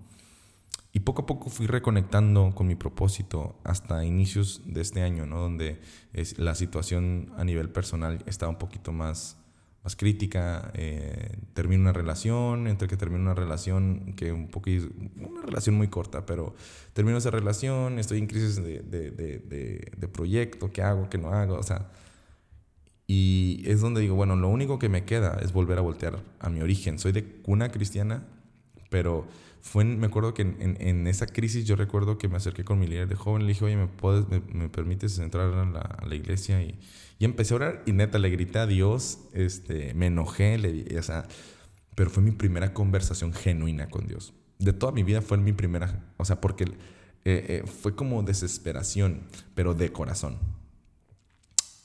Y 0.92 1.01
poco 1.01 1.22
a 1.22 1.27
poco 1.27 1.51
fui 1.51 1.66
reconectando 1.66 2.53
con 2.55 2.66
mi 2.66 2.74
propósito 2.74 3.59
hasta 3.62 4.05
inicios 4.05 4.62
de 4.64 4.81
este 4.81 5.03
año, 5.03 5.27
¿no? 5.27 5.38
donde 5.38 5.81
es, 6.14 6.38
la 6.38 6.55
situación 6.55 7.31
a 7.37 7.44
nivel 7.44 7.68
personal 7.68 8.22
estaba 8.27 8.51
un 8.51 8.59
poquito 8.59 8.90
más, 8.90 9.37
más 9.85 9.96
crítica. 9.96 10.70
Eh, 10.74 11.37
termino 11.53 11.83
una 11.83 11.92
relación, 11.92 12.68
entre 12.68 12.88
que 12.88 12.96
termino 12.96 13.22
una 13.22 13.35
relación 13.35 14.14
que 14.16 14.33
un 14.33 14.48
poquito, 14.48 14.88
una 15.20 15.42
relación 15.42 15.74
muy 15.77 15.88
corta, 15.88 16.24
pero 16.24 16.55
termino 16.94 17.18
esa 17.18 17.31
relación, 17.31 17.98
estoy 17.98 18.18
en 18.18 18.27
crisis 18.27 18.57
de, 18.57 18.81
de, 18.81 19.11
de, 19.11 19.92
de 19.94 20.09
proyecto, 20.09 20.70
qué 20.72 20.83
hago, 20.83 21.11
qué 21.11 21.18
no 21.18 21.33
hago, 21.33 21.57
o 21.57 21.62
sea. 21.62 21.90
Y 23.07 23.62
es 23.66 23.81
donde 23.81 24.03
digo, 24.03 24.14
bueno, 24.16 24.37
lo 24.37 24.48
único 24.48 24.79
que 24.79 24.90
me 24.90 25.05
queda 25.05 25.38
es 25.42 25.53
volver 25.53 25.79
a 25.79 25.81
voltear 25.81 26.18
a 26.40 26.51
mi 26.51 26.61
origen. 26.61 26.98
Soy 26.98 27.12
de 27.12 27.24
cuna 27.24 27.70
cristiana, 27.70 28.27
pero 28.90 29.27
fue 29.61 29.85
me 29.85 30.07
acuerdo 30.07 30.35
que 30.35 30.42
en, 30.42 30.77
en, 30.81 31.07
esa 31.07 31.27
crisis 31.27 31.64
yo 31.64 31.77
recuerdo 31.77 32.18
que 32.18 32.29
me 32.29 32.37
acerqué 32.37 32.64
con 32.64 32.79
mi 32.79 32.87
líder 32.87 33.09
de 33.09 33.16
joven, 33.16 33.42
le 33.42 33.49
dije, 33.49 33.64
oye, 33.64 33.77
¿me, 33.77 33.87
puedes, 33.87 34.27
me, 34.29 34.68
permites 34.68 35.18
entrar 35.18 35.53
a 35.53 35.64
la, 35.64 35.81
a 35.81 36.07
la 36.07 36.14
iglesia? 36.14 36.62
Y, 36.62 36.79
y, 37.18 37.25
empecé 37.25 37.55
a 37.55 37.57
orar 37.57 37.83
y 37.87 37.92
neta, 37.92 38.18
le 38.18 38.31
grité 38.31 38.59
a 38.59 38.66
Dios, 38.66 39.18
este, 39.33 39.94
me 39.94 40.07
enojé, 40.07 40.59
le, 40.59 40.99
o 40.99 41.03
sea, 41.03 41.27
pero 41.94 42.11
fue 42.11 42.23
mi 42.23 42.31
primera 42.31 42.73
conversación 42.73 43.33
genuina 43.33 43.88
con 43.88 44.07
Dios. 44.07 44.33
De 44.59 44.73
toda 44.73 44.92
mi 44.92 45.03
vida 45.03 45.21
fue 45.21 45.38
mi 45.38 45.53
primera, 45.53 46.12
o 46.16 46.25
sea, 46.25 46.40
porque 46.40 46.64
eh, 46.64 46.75
eh, 47.25 47.62
fue 47.66 47.94
como 47.94 48.23
desesperación, 48.23 49.23
pero 49.55 49.75
de 49.75 49.92
corazón. 49.92 50.38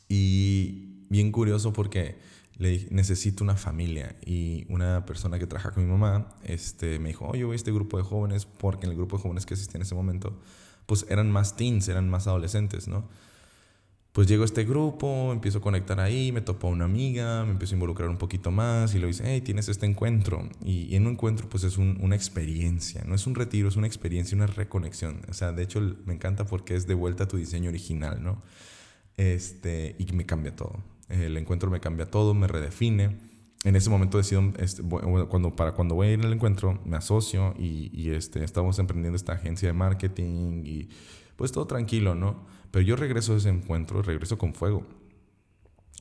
Y 0.07 1.05
bien 1.09 1.31
curioso 1.31 1.73
porque 1.73 2.17
le 2.57 2.69
dije, 2.69 2.87
necesito 2.91 3.43
una 3.43 3.55
familia. 3.55 4.15
Y 4.25 4.65
una 4.69 5.05
persona 5.05 5.39
que 5.39 5.47
trabaja 5.47 5.71
con 5.71 5.85
mi 5.85 5.91
mamá 5.91 6.29
este, 6.43 6.99
me 6.99 7.09
dijo, 7.09 7.27
oye, 7.27 7.43
voy 7.43 7.53
a 7.53 7.55
este 7.55 7.71
grupo 7.71 7.97
de 7.97 8.03
jóvenes, 8.03 8.45
porque 8.45 8.85
en 8.85 8.91
el 8.91 8.97
grupo 8.97 9.17
de 9.17 9.23
jóvenes 9.23 9.45
que 9.45 9.53
asistí 9.53 9.77
en 9.77 9.83
ese 9.83 9.95
momento, 9.95 10.39
pues 10.85 11.05
eran 11.09 11.31
más 11.31 11.55
teens, 11.55 11.87
eran 11.87 12.09
más 12.09 12.27
adolescentes, 12.27 12.87
¿no? 12.87 13.07
Pues 14.13 14.27
llego 14.27 14.43
a 14.43 14.45
este 14.45 14.63
grupo, 14.63 15.31
empiezo 15.33 15.57
a 15.57 15.61
conectar 15.61 15.99
ahí, 15.99 16.31
me 16.31 16.41
topo 16.41 16.67
a 16.67 16.69
una 16.69 16.85
amiga, 16.85 17.45
me 17.45 17.51
empiezo 17.53 17.73
a 17.73 17.77
involucrar 17.77 18.09
un 18.09 18.17
poquito 18.17 18.51
más 18.51 18.93
y 18.93 18.99
le 18.99 19.07
dice, 19.07 19.23
hey, 19.25 19.41
tienes 19.41 19.69
este 19.69 19.87
encuentro. 19.87 20.47
Y, 20.63 20.95
en 20.95 21.07
un 21.07 21.13
encuentro 21.13 21.49
pues 21.49 21.63
es 21.63 21.79
una 21.79 22.15
experiencia, 22.15 23.03
no 23.07 23.15
es 23.15 23.25
un 23.25 23.33
retiro, 23.33 23.69
es 23.69 23.75
una 23.75 23.87
experiencia, 23.87 24.35
una 24.35 24.45
reconexión. 24.45 25.21
O 25.29 25.33
sea, 25.33 25.51
de 25.51 25.63
hecho 25.63 25.81
me 26.05 26.13
encanta 26.13 26.45
porque 26.45 26.75
es 26.75 26.85
de 26.85 26.93
vuelta 26.93 27.23
a 27.23 27.27
tu 27.27 27.37
diseño 27.37 27.69
original, 27.71 28.23
¿no? 28.23 28.43
Este, 29.17 29.95
y 29.97 30.05
me 30.13 30.27
cambia 30.27 30.55
todo. 30.55 30.92
El 31.21 31.37
encuentro 31.37 31.69
me 31.69 31.79
cambia 31.79 32.09
todo, 32.09 32.33
me 32.33 32.47
redefine. 32.47 33.17
En 33.63 33.75
ese 33.75 33.89
momento 33.89 34.17
decido, 34.17 34.43
este, 34.59 34.83
cuando, 34.83 35.55
para 35.55 35.71
cuando 35.71 35.95
voy 35.95 36.07
a 36.07 36.11
ir 36.13 36.25
al 36.25 36.33
encuentro, 36.33 36.81
me 36.85 36.97
asocio 36.97 37.53
y, 37.57 37.89
y 37.93 38.11
este, 38.11 38.43
estamos 38.43 38.77
emprendiendo 38.79 39.15
esta 39.15 39.33
agencia 39.33 39.69
de 39.69 39.73
marketing 39.73 40.63
y 40.65 40.89
pues 41.37 41.51
todo 41.51 41.65
tranquilo, 41.65 42.13
¿no? 42.13 42.45
Pero 42.71 42.85
yo 42.85 42.95
regreso 42.95 43.33
a 43.33 43.37
ese 43.37 43.49
encuentro, 43.49 44.01
regreso 44.01 44.37
con 44.37 44.53
fuego. 44.53 44.85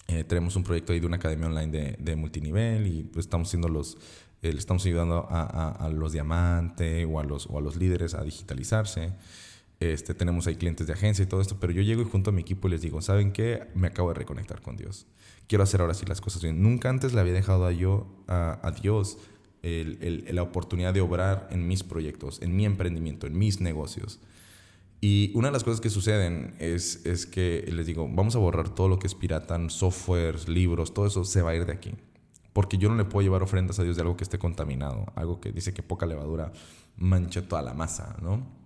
Eh, 0.09 0.25
tenemos 0.25 0.57
un 0.57 0.65
proyecto 0.65 0.93
ahí 0.93 1.01
de 1.01 1.07
una 1.07 1.17
academia 1.17 1.47
online 1.47 1.97
de, 1.99 2.17
multinivel 2.17 2.87
y 2.87 3.05
pues 3.05 3.27
estamos 3.27 3.53
los, 3.55 3.97
eh, 4.43 4.53
estamos 4.57 4.85
ayudando 4.85 5.27
a, 5.31 5.71
a, 5.71 5.89
los 5.89 6.13
diamantes 6.13 7.07
o 7.07 7.11
o 7.11 7.59
a 7.59 7.61
los 7.61 7.77
líderes 7.77 8.15
a 8.15 8.23
digitalizarse. 8.23 9.13
Este, 9.83 10.15
tenemos 10.15 10.47
ahí 10.47 10.55
clientes 10.55 10.87
de 10.87 10.93
agencia 10.93 11.25
y 11.25 11.27
todo 11.27 11.41
esto, 11.41 11.57
pero 11.59 11.73
yo 11.73 11.83
llego 11.83 12.03
y 12.03 12.05
junto 12.05 12.31
a 12.31 12.33
mi 12.33 12.43
equipo 12.43 12.69
y 12.69 12.71
les 12.71 12.83
digo, 12.83 13.03
¿saben 13.03 13.33
qué? 13.33 13.67
Me 13.75 13.89
acabo 13.89 14.11
de 14.11 14.15
reconectar 14.15 14.63
con 14.63 14.77
Dios. 14.77 15.07
Quiero 15.49 15.65
hacer 15.65 15.81
ahora 15.81 15.95
sí 15.95 16.07
las 16.07 16.21
cosas 16.21 16.41
bien. 16.41 16.63
Nunca 16.63 16.89
antes 16.89 17.15
le 17.15 17.21
había 17.21 17.33
dejado 17.33 17.67
a 17.67 17.73
yo, 17.73 18.07
a, 18.29 18.61
a 18.63 18.71
Dios, 18.71 19.19
el, 19.63 19.99
el, 20.01 20.37
la 20.37 20.43
oportunidad 20.43 20.95
de 20.95 21.01
obrar 21.01 21.49
en 21.51 21.67
mis 21.67 21.83
proyectos, 21.83 22.41
en 22.43 22.55
mi 22.55 22.65
emprendimiento, 22.65 23.27
en 23.27 23.37
mis 23.37 23.61
negocios. 23.61 24.21
Y 25.01 25.33
una 25.35 25.49
de 25.49 25.53
las 25.53 25.65
cosas 25.65 25.81
que 25.81 25.91
suceden 25.91 26.55
es, 26.61 27.05
es 27.05 27.27
que 27.27 27.69
les 27.73 27.85
digo, 27.85 28.09
vamos 28.09 28.37
a 28.37 28.39
borrar 28.39 28.69
todo 28.69 28.87
lo 28.87 29.01
que 29.01 29.09
es 29.09 29.17
piratan, 29.17 29.69
softwares, 29.69 30.49
libros, 30.49 30.95
todo 30.95 31.07
eso 31.07 31.25
se 31.25 31.43
va 31.43 31.51
a 31.51 31.57
ir 31.57 31.67
de 31.67 31.73
aquí. 31.73 31.97
Porque 32.53 32.79
yo 32.79 32.89
no 32.89 32.95
le 32.95 33.05
puedo 33.05 33.23
llevar 33.23 33.43
ofrendas 33.43 33.81
a 33.81 33.83
Dios 33.83 33.97
de 33.97 34.03
algo 34.03 34.17
que 34.17 34.23
esté 34.23 34.39
contaminado, 34.39 35.07
algo 35.17 35.41
que 35.41 35.51
dice 35.51 35.75
que 35.75 35.83
poca 35.83 36.07
levadura 36.07 36.53
mancha 36.97 37.43
toda 37.49 37.63
la 37.63 37.75
masa, 37.75 38.17
¿no? 38.23 38.62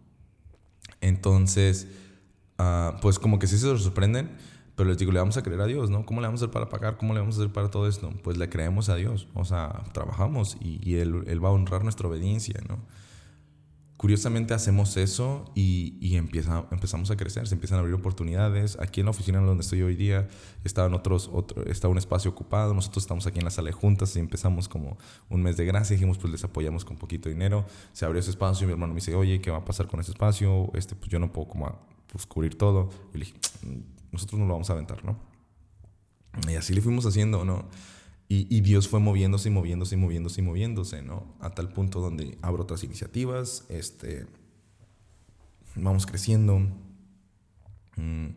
Entonces, 1.01 1.89
uh, 2.59 2.99
pues 3.01 3.19
como 3.19 3.39
que 3.39 3.47
sí 3.47 3.59
se 3.59 3.79
sorprenden, 3.79 4.37
pero 4.75 4.89
les 4.89 4.99
digo, 4.99 5.13
le 5.13 5.19
vamos 5.19 5.37
a 5.37 5.43
creer 5.43 5.61
a 5.61 5.67
Dios, 5.67 5.91
¿no? 5.91 6.05
¿Cómo 6.05 6.21
le 6.21 6.27
vamos 6.27 6.43
a 6.43 6.45
hacer 6.45 6.53
para 6.53 6.69
pagar? 6.69 6.97
¿Cómo 6.97 7.15
le 7.15 7.21
vamos 7.21 7.37
a 7.37 7.41
hacer 7.41 7.53
para 7.53 7.71
todo 7.71 7.89
esto? 7.89 8.13
Pues 8.23 8.37
le 8.37 8.49
creemos 8.49 8.89
a 8.89 8.97
Dios, 8.97 9.29
o 9.35 9.45
sea, 9.45 9.85
trabajamos 9.93 10.57
y, 10.61 10.97
él, 10.97 11.25
él 11.27 11.45
va 11.45 11.49
a 11.49 11.53
honrar 11.53 11.83
nuestra 11.83 12.09
obediencia, 12.09 12.61
¿no? 12.69 12.79
Curiosamente 13.97 14.53
hacemos 14.53 14.99
eso 14.99 15.51
y, 15.55 16.17
empezamos 16.17 17.11
a 17.11 17.17
crecer, 17.17 17.47
se 17.49 17.55
empiezan 17.55 17.79
a 17.79 17.81
abrir 17.81 17.95
oportunidades. 17.95 18.79
Aquí 18.79 19.01
en 19.01 19.07
la 19.07 19.11
oficina 19.11 19.41
donde 19.41 19.63
estoy 19.63 19.81
hoy 19.81 19.97
día 19.97 20.29
estaban 20.65 20.93
otros, 20.93 21.31
otro, 21.33 21.65
está 21.65 21.89
un 21.89 21.97
espacio 21.97 22.31
ocupado, 22.31 22.75
nosotros 22.75 23.05
estamos 23.05 23.27
aquí 23.27 23.39
en 23.39 23.47
la 23.47 23.51
sala 23.51 23.69
de 23.69 23.73
juntas 23.73 24.15
y 24.17 24.19
empezamos 24.19 24.69
como 24.69 24.99
un 25.31 25.43
mes 25.43 25.57
de 25.57 25.65
gracia, 25.65 25.95
dijimos 25.95 26.19
pues 26.19 26.31
les 26.31 26.45
apoyamos 26.45 26.85
con 26.85 26.99
poquito 26.99 27.31
dinero, 27.31 27.65
se 27.95 28.05
abrió 28.05 28.21
ese 28.21 28.31
espacio 28.31 28.65
y 28.65 28.67
mi 28.67 28.73
hermano 28.73 28.93
me 28.93 29.01
dice, 29.01 29.15
oye, 29.15 29.41
¿qué 29.41 29.51
va 29.51 29.59
a 29.59 29.65
pasar 29.65 29.87
con 29.87 29.99
ese 30.01 30.11
espacio? 30.11 30.71
Este, 30.75 30.95
pues 30.95 31.09
yo 31.09 31.19
no 31.19 31.33
puedo 31.33 31.49
como 31.49 31.79
pues, 32.13 32.27
cubrir 32.27 32.59
todo. 32.59 32.91
Y 33.15 33.19
le 33.19 33.25
dije, 33.25 33.39
mm, 33.63 34.13
nosotros 34.13 34.39
no 34.39 34.47
lo 34.47 34.53
vamos 34.53 34.69
a 34.69 34.75
aventar, 34.75 35.05
¿no? 35.07 35.19
Y 36.49 36.55
así 36.55 36.75
le 36.75 36.83
fuimos 36.83 37.07
haciendo, 37.07 37.47
¿no? 37.47 37.69
Y, 38.29 38.61
Dios 38.61 38.89
fue 38.89 38.99
moviéndose 38.99 39.49
y 39.49 39.53
moviéndose 39.53 39.95
y 39.95 39.99
moviéndose 39.99 40.41
y 40.41 40.45
moviéndose, 40.45 41.01
¿no? 41.01 41.37
A 41.39 41.51
tal 41.51 41.69
punto 41.69 42.01
donde 42.01 42.37
abro 42.43 42.65
otras 42.65 42.83
iniciativas, 42.83 43.65
este, 43.69 44.27
vamos 45.77 46.07
creciendo. 46.07 46.59
Mm, 47.97 48.31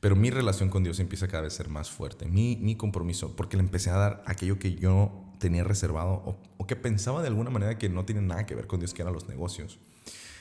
pero 0.00 0.16
mi 0.16 0.30
relación 0.30 0.70
con 0.70 0.84
Dios 0.84 1.00
empieza 1.00 1.28
cada 1.28 1.42
vez 1.42 1.52
ser 1.52 1.68
más 1.68 1.90
fuerte, 1.90 2.24
mi, 2.24 2.56
mi 2.56 2.76
compromiso, 2.76 3.36
porque 3.36 3.58
le 3.58 3.62
empecé 3.62 3.90
a 3.90 3.96
dar 3.96 4.22
aquello 4.26 4.58
que 4.58 4.76
yo 4.76 5.12
tenía 5.38 5.64
reservado 5.64 6.12
o, 6.12 6.38
o, 6.56 6.66
que 6.66 6.76
pensaba 6.76 7.20
de 7.20 7.28
alguna 7.28 7.50
manera 7.50 7.76
que 7.76 7.90
no 7.90 8.06
tiene 8.06 8.22
nada 8.22 8.46
que 8.46 8.54
ver 8.54 8.66
con 8.66 8.80
Dios, 8.80 8.94
que 8.94 9.02
eran 9.02 9.12
los 9.12 9.28
negocios. 9.28 9.78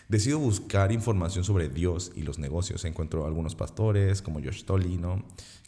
Decido 0.09 0.39
buscar 0.39 0.91
información 0.91 1.43
sobre 1.43 1.69
Dios 1.69 2.11
y 2.15 2.23
los 2.23 2.39
negocios. 2.39 2.83
Encuentro 2.83 3.27
algunos 3.27 3.53
pastores 3.53 4.23
como 4.23 4.41
Josh 4.41 4.63
Tolley, 4.63 4.99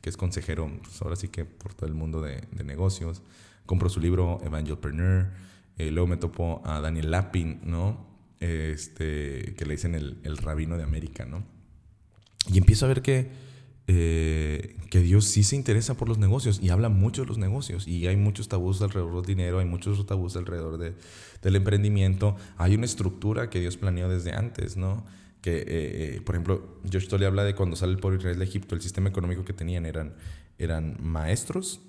que 0.01 0.09
es 0.09 0.17
consejero, 0.17 0.67
pues 0.81 0.99
ahora 1.03 1.15
sí 1.15 1.27
que 1.27 1.45
por 1.45 1.75
todo 1.75 1.85
el 1.87 1.93
mundo 1.93 2.21
de, 2.21 2.41
de 2.51 2.63
negocios. 2.63 3.21
Compro 3.67 3.87
su 3.87 3.99
libro 3.99 4.39
Evangelpreneur. 4.43 5.29
Eh, 5.77 5.91
luego 5.91 6.07
me 6.07 6.17
topo 6.17 6.63
a 6.65 6.81
Daniel 6.81 7.11
Lapin, 7.11 7.61
¿no? 7.63 8.03
Este, 8.39 9.53
que 9.55 9.65
le 9.65 9.75
dicen 9.75 9.93
el, 9.93 10.17
el 10.23 10.37
rabino 10.37 10.75
de 10.75 10.83
América, 10.83 11.23
¿no? 11.23 11.43
Y 12.51 12.57
empiezo 12.57 12.85
a 12.85 12.87
ver 12.89 13.03
que 13.03 13.29
eh, 13.87 14.77
que 14.89 14.99
Dios 14.99 15.25
sí 15.25 15.43
se 15.43 15.55
interesa 15.55 15.95
por 15.95 16.07
los 16.07 16.17
negocios 16.17 16.59
y 16.61 16.69
habla 16.69 16.89
mucho 16.89 17.23
de 17.23 17.27
los 17.27 17.37
negocios 17.37 17.87
y 17.87 18.07
hay 18.07 18.15
muchos 18.15 18.47
tabús 18.47 18.81
alrededor 18.81 19.15
del 19.15 19.25
dinero, 19.25 19.59
hay 19.59 19.65
muchos 19.65 20.05
tabús 20.05 20.35
alrededor 20.35 20.77
de, 20.77 20.93
del 21.41 21.55
emprendimiento, 21.55 22.35
hay 22.57 22.75
una 22.75 22.85
estructura 22.85 23.49
que 23.49 23.59
Dios 23.59 23.77
planeó 23.77 24.07
desde 24.07 24.33
antes, 24.33 24.77
¿no? 24.77 25.05
Que, 25.41 25.57
eh, 25.57 25.65
eh, 25.67 26.21
por 26.23 26.35
ejemplo, 26.35 26.79
Josh 26.91 27.07
Tolle 27.07 27.25
habla 27.25 27.43
de 27.43 27.55
cuando 27.55 27.75
sale 27.75 27.93
el 27.93 27.99
pueblo 27.99 28.19
Israel 28.19 28.37
de 28.37 28.45
Egipto, 28.45 28.75
el 28.75 28.81
sistema 28.81 29.09
económico 29.09 29.43
que 29.43 29.53
tenían 29.53 29.85
eran, 29.87 30.15
eran 30.59 30.97
maestros, 30.99 31.81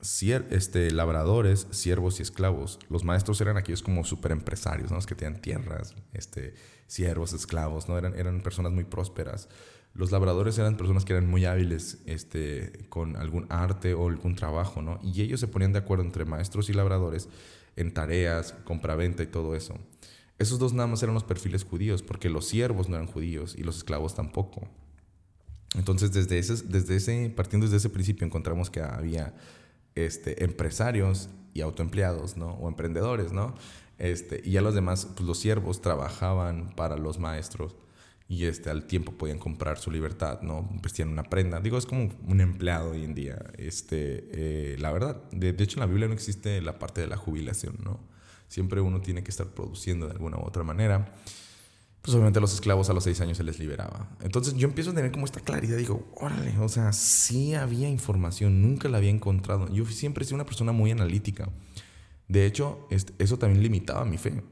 este, 0.00 0.90
labradores, 0.90 1.66
siervos 1.70 2.20
y 2.20 2.22
esclavos. 2.22 2.78
Los 2.88 3.04
maestros 3.04 3.40
eran 3.40 3.56
aquellos 3.56 3.82
como 3.82 4.04
superempresarios, 4.04 4.90
¿no? 4.90 4.96
Los 4.96 5.06
que 5.06 5.14
tenían 5.14 5.42
tierras, 5.42 5.94
este, 6.12 6.54
siervos, 6.86 7.32
esclavos, 7.32 7.88
¿no? 7.88 7.98
Eran, 7.98 8.14
eran 8.14 8.40
personas 8.40 8.72
muy 8.72 8.84
prósperas. 8.84 9.48
Los 9.94 10.12
labradores 10.12 10.58
eran 10.58 10.76
personas 10.76 11.04
que 11.04 11.12
eran 11.12 11.28
muy 11.28 11.44
hábiles 11.44 11.98
este, 12.06 12.86
con 12.88 13.16
algún 13.16 13.46
arte 13.48 13.94
o 13.94 14.08
algún 14.08 14.36
trabajo, 14.36 14.80
¿no? 14.82 15.00
Y 15.02 15.22
ellos 15.22 15.40
se 15.40 15.48
ponían 15.48 15.72
de 15.72 15.80
acuerdo 15.80 16.04
entre 16.04 16.24
maestros 16.24 16.70
y 16.70 16.72
labradores 16.72 17.28
en 17.76 17.92
tareas, 17.92 18.54
compraventa 18.64 19.22
y 19.22 19.26
todo 19.26 19.56
eso. 19.56 19.74
Esos 20.38 20.58
dos 20.58 20.72
nada 20.72 20.86
más 20.86 21.02
eran 21.02 21.14
los 21.14 21.24
perfiles 21.24 21.64
judíos, 21.64 22.02
porque 22.02 22.30
los 22.30 22.46
siervos 22.46 22.88
no 22.88 22.96
eran 22.96 23.08
judíos 23.08 23.56
y 23.58 23.64
los 23.64 23.78
esclavos 23.78 24.14
tampoco. 24.14 24.68
Entonces, 25.74 26.12
desde 26.12 26.38
ese, 26.38 26.64
desde 26.64 26.96
ese, 26.96 27.32
partiendo 27.34 27.66
desde 27.66 27.78
ese 27.78 27.90
principio, 27.90 28.24
encontramos 28.24 28.70
que 28.70 28.80
había 28.80 29.34
este, 29.94 30.44
empresarios 30.44 31.28
y 31.54 31.60
autoempleados, 31.60 32.36
¿no? 32.36 32.52
O 32.52 32.68
emprendedores, 32.68 33.32
¿no? 33.32 33.54
Este, 33.98 34.40
y 34.44 34.52
ya 34.52 34.62
los 34.62 34.74
demás, 34.74 35.08
pues 35.14 35.26
los 35.26 35.38
siervos 35.38 35.82
trabajaban 35.82 36.70
para 36.76 36.96
los 36.96 37.18
maestros 37.18 37.74
y 38.30 38.44
este, 38.44 38.68
al 38.68 38.84
tiempo 38.84 39.12
podían 39.12 39.38
comprar 39.38 39.78
su 39.78 39.90
libertad, 39.90 40.42
¿no? 40.42 40.68
Vestían 40.82 41.08
una 41.08 41.22
prenda. 41.22 41.60
Digo, 41.60 41.78
es 41.78 41.86
como 41.86 42.10
un 42.26 42.40
empleado 42.42 42.90
hoy 42.90 43.02
en 43.02 43.14
día. 43.14 43.38
Este, 43.56 44.28
eh, 44.32 44.76
la 44.78 44.92
verdad, 44.92 45.22
de, 45.32 45.48
hecho 45.48 45.78
en 45.78 45.80
la 45.80 45.86
Biblia 45.86 46.08
no 46.08 46.14
existe 46.14 46.60
la 46.60 46.78
parte 46.78 47.00
de 47.00 47.06
la 47.06 47.16
jubilación, 47.16 47.78
¿no? 47.82 48.00
Siempre 48.46 48.82
uno 48.82 49.00
tiene 49.00 49.24
que 49.24 49.30
estar 49.30 49.46
produciendo 49.46 50.06
de 50.06 50.12
alguna 50.12 50.36
u 50.36 50.42
otra 50.42 50.62
manera. 50.62 51.10
Pues 52.02 52.14
obviamente 52.14 52.38
a 52.38 52.42
los 52.42 52.52
esclavos 52.52 52.90
a 52.90 52.92
los 52.92 53.04
seis 53.04 53.18
años 53.22 53.38
se 53.38 53.44
les 53.44 53.58
liberaba. 53.58 54.10
Entonces 54.20 54.54
yo 54.54 54.68
empiezo 54.68 54.90
a 54.90 54.94
tener 54.94 55.10
como 55.10 55.24
esta 55.24 55.40
claridad. 55.40 55.78
Digo, 55.78 56.06
órale, 56.14 56.54
o 56.58 56.68
sea, 56.68 56.92
sí 56.92 57.54
había 57.54 57.88
información, 57.88 58.60
nunca 58.60 58.90
la 58.90 58.98
había 58.98 59.10
encontrado. 59.10 59.72
Yo 59.72 59.86
siempre 59.86 60.24
he 60.24 60.26
sido 60.26 60.36
una 60.36 60.46
persona 60.46 60.72
muy 60.72 60.90
analítica. 60.90 61.48
De 62.28 62.44
hecho, 62.44 62.86
este, 62.90 63.14
eso 63.22 63.38
también 63.38 63.62
limitaba 63.62 64.04
mi 64.04 64.18
fe 64.18 64.42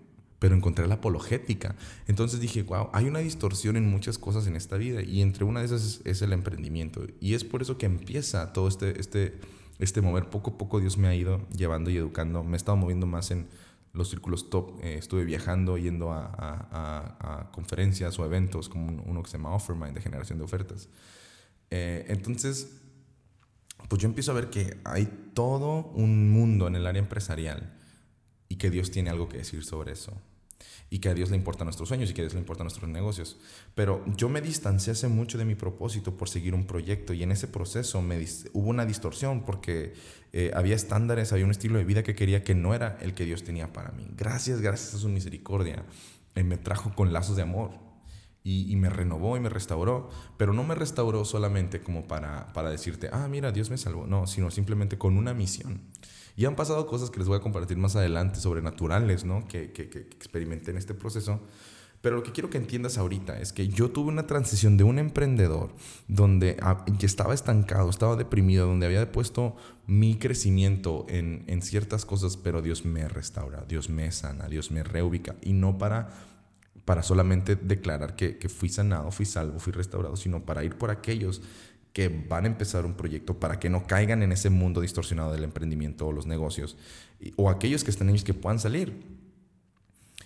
pero 0.47 0.55
encontré 0.55 0.87
la 0.87 0.95
apologética. 0.95 1.75
Entonces 2.07 2.39
dije, 2.39 2.63
wow, 2.63 2.89
hay 2.93 3.07
una 3.07 3.19
distorsión 3.19 3.77
en 3.77 3.91
muchas 3.91 4.17
cosas 4.17 4.47
en 4.47 4.55
esta 4.55 4.77
vida 4.77 5.03
y 5.03 5.21
entre 5.21 5.43
una 5.43 5.59
de 5.59 5.67
esas 5.67 6.01
es, 6.05 6.23
el 6.23 6.33
emprendimiento. 6.33 7.05
Y 7.21 7.35
es 7.35 7.43
por 7.43 7.63
eso 7.63 7.79
que 7.79 7.87
empieza 7.87 8.53
todo 8.53 8.69
este, 8.69 9.01
este, 9.01 9.41
este 9.81 10.03
mover. 10.03 10.31
Poco 10.31 10.53
a 10.53 10.57
poco 10.57 10.79
Dios 10.79 10.99
me 10.99 11.09
ha 11.09 11.17
ido 11.17 11.45
llevando 11.49 11.91
y 11.91 11.97
educando. 11.97 12.45
Me 12.45 12.53
he 12.53 12.57
estado 12.59 12.77
moviendo 12.77 13.09
más 13.09 13.33
en 13.33 13.49
los 13.93 14.09
círculos 14.09 14.49
top. 14.49 14.79
Eh, 14.85 14.95
estuve 14.99 15.25
viajando, 15.25 15.79
yendo 15.79 16.13
a, 16.13 16.27
a, 16.27 17.41
a, 17.41 17.51
conferencias 17.51 18.17
o 18.21 18.25
eventos 18.25 18.69
como 18.69 19.03
uno 19.05 19.25
que 19.25 19.31
se 19.31 19.39
llama 19.39 19.53
Offermind 19.53 19.95
de 19.95 20.01
generación 20.01 20.39
de 20.39 20.45
ofertas. 20.45 20.89
Eh, 21.73 22.05
entonces, 22.07 22.71
pues 23.89 24.01
yo 24.01 24.07
empiezo 24.07 24.31
a 24.31 24.35
ver 24.35 24.49
que 24.51 24.79
hay 24.85 25.07
todo 25.35 25.91
un 25.95 26.31
mundo 26.31 26.69
en 26.69 26.77
el 26.77 26.87
área 26.87 27.03
empresarial 27.03 27.73
y 28.49 28.59
que 28.59 28.71
Dios 28.71 28.93
tiene 28.93 29.11
algo 29.11 29.29
que 29.29 29.39
decir 29.39 29.65
sobre 29.65 29.91
eso. 29.91 30.13
Y 30.89 31.01
que 31.01 31.09
a 31.09 31.15
Dios 31.15 31.31
le 31.31 31.37
importan 31.37 31.67
nuestros 31.67 31.89
sueños 31.89 32.11
y 32.11 32.15
que 32.15 32.21
a 32.23 32.25
Dios 32.25 32.35
le 32.35 32.41
importan 32.41 32.65
nuestros 32.65 32.89
negocios. 32.89 33.39
Pero 33.75 34.05
yo 34.17 34.29
me 34.29 34.41
distancié 34.41 34.93
hace 34.93 35.09
mucho 35.09 35.37
de 35.37 35.45
mi 35.45 35.55
propósito 35.55 36.17
por 36.17 36.29
seguir 36.29 36.55
un 36.55 36.67
proyecto 36.67 37.13
y 37.13 37.23
en 37.23 37.33
ese 37.33 37.49
proceso 37.49 38.03
me 38.03 38.25
hubo 38.53 38.71
una 38.71 38.87
distorsión 38.87 39.45
porque 39.45 39.95
eh, 40.33 40.53
había 40.55 40.77
estándares, 40.77 41.33
había 41.33 41.45
un 41.45 41.51
estilo 41.51 41.79
de 41.79 41.85
vida 41.85 42.03
que 42.03 42.15
quería 42.15 42.45
que 42.45 42.55
no 42.55 42.75
era 42.75 42.99
el 43.01 43.15
que 43.15 43.25
Dios 43.25 43.43
tenía 43.43 43.73
para 43.73 43.91
mí. 43.91 44.07
Gracias, 44.17 44.61
gracias 44.61 44.95
a 44.95 44.99
su 44.99 45.09
misericordia, 45.09 45.85
eh, 46.35 46.45
me 46.45 46.57
trajo 46.57 46.95
con 46.95 47.13
lazos 47.13 47.37
de 47.37 47.43
amor. 47.43 47.71
y, 48.49 48.77
me 48.77 48.89
renovó 48.89 49.37
y 49.37 49.41
me 49.41 49.49
restauró, 49.49 50.09
pero 50.37 50.53
no 50.53 50.63
me 50.63 50.77
restauró 50.77 51.25
solamente 51.25 51.81
como 51.81 52.07
para, 52.07 52.53
para 52.53 52.71
decirte, 52.71 53.11
ah, 53.13 53.27
mira, 53.27 53.51
Dios 53.51 53.71
me 53.71 53.77
salvó, 53.77 54.07
no, 54.07 54.29
sino 54.29 54.53
simplemente 54.53 54.97
con 54.97 55.17
una 55.19 55.35
misión. 55.35 55.81
Y 56.37 56.45
han 56.45 56.55
pasado 56.55 56.87
cosas 56.87 57.11
que 57.11 57.19
les 57.19 57.29
voy 57.29 57.39
a 57.39 57.41
compartir 57.41 57.77
más 57.79 57.97
adelante, 57.97 58.41
sobrenaturales, 58.41 59.25
¿no? 59.25 59.49
Que, 59.49 59.73
que, 59.73 59.89
que 59.89 60.01
experimenté 60.01 60.71
en 60.71 60.77
este 60.77 60.95
proceso. 60.95 61.41
Pero 62.03 62.17
lo 62.17 62.23
que 62.23 62.31
quiero 62.31 62.51
que 62.51 62.59
entiendas 62.59 62.99
ahorita 62.99 63.41
es 63.41 63.53
que 63.53 63.69
yo 63.69 63.91
tuve 63.91 64.11
una 64.11 64.27
transición 64.27 64.77
de 64.77 64.85
un 64.85 64.99
emprendedor 64.99 65.75
donde 66.09 66.57
ah, 66.61 66.85
estaba 67.01 67.35
estancado, 67.35 67.89
estaba 67.89 68.17
deprimido, 68.17 68.67
donde 68.67 68.87
había 68.87 69.11
puesto 69.11 69.57
mi 69.87 70.17
crecimiento 70.17 71.07
en, 71.09 71.45
en 71.47 71.63
ciertas 71.63 72.05
cosas, 72.05 72.37
pero 72.37 72.63
Dios 72.63 72.85
me 72.85 73.09
restaura, 73.09 73.65
Dios 73.67 73.89
me 73.89 74.13
sana, 74.13 74.47
Dios 74.47 74.71
me 74.71 74.83
reubica. 74.85 75.37
Y 75.43 75.55
no 75.55 75.79
para 75.79 76.11
para 76.87 77.03
solamente 77.03 77.57
declarar 77.57 78.15
que, 78.15 78.39
fui 78.49 78.69
sanado, 78.69 79.11
fui 79.11 79.27
salvo, 79.27 79.59
fui 79.59 79.73
restaurado, 79.73 80.17
sino 80.17 80.47
para 80.47 80.63
ir 80.63 80.79
por 80.79 80.91
aquellos 80.91 81.43
que 81.97 82.11
van 82.11 82.45
a 82.45 82.49
empezar 82.49 82.85
un 82.85 82.93
proyecto 82.93 83.41
para 83.41 83.59
que 83.59 83.71
no 83.71 83.87
caigan 83.87 84.23
en 84.23 84.31
ese 84.31 84.51
mundo 84.51 84.83
distorsionado 84.83 85.33
del 85.33 85.45
emprendimiento 85.45 86.07
o 86.07 86.13
los 86.13 86.27
negocios, 86.27 86.77
o 87.37 87.49
aquellos 87.49 87.85
que 87.85 87.91
están 87.91 88.11
ellos 88.11 88.23
que 88.23 88.35
puedan 88.35 88.59
salir. 88.59 89.16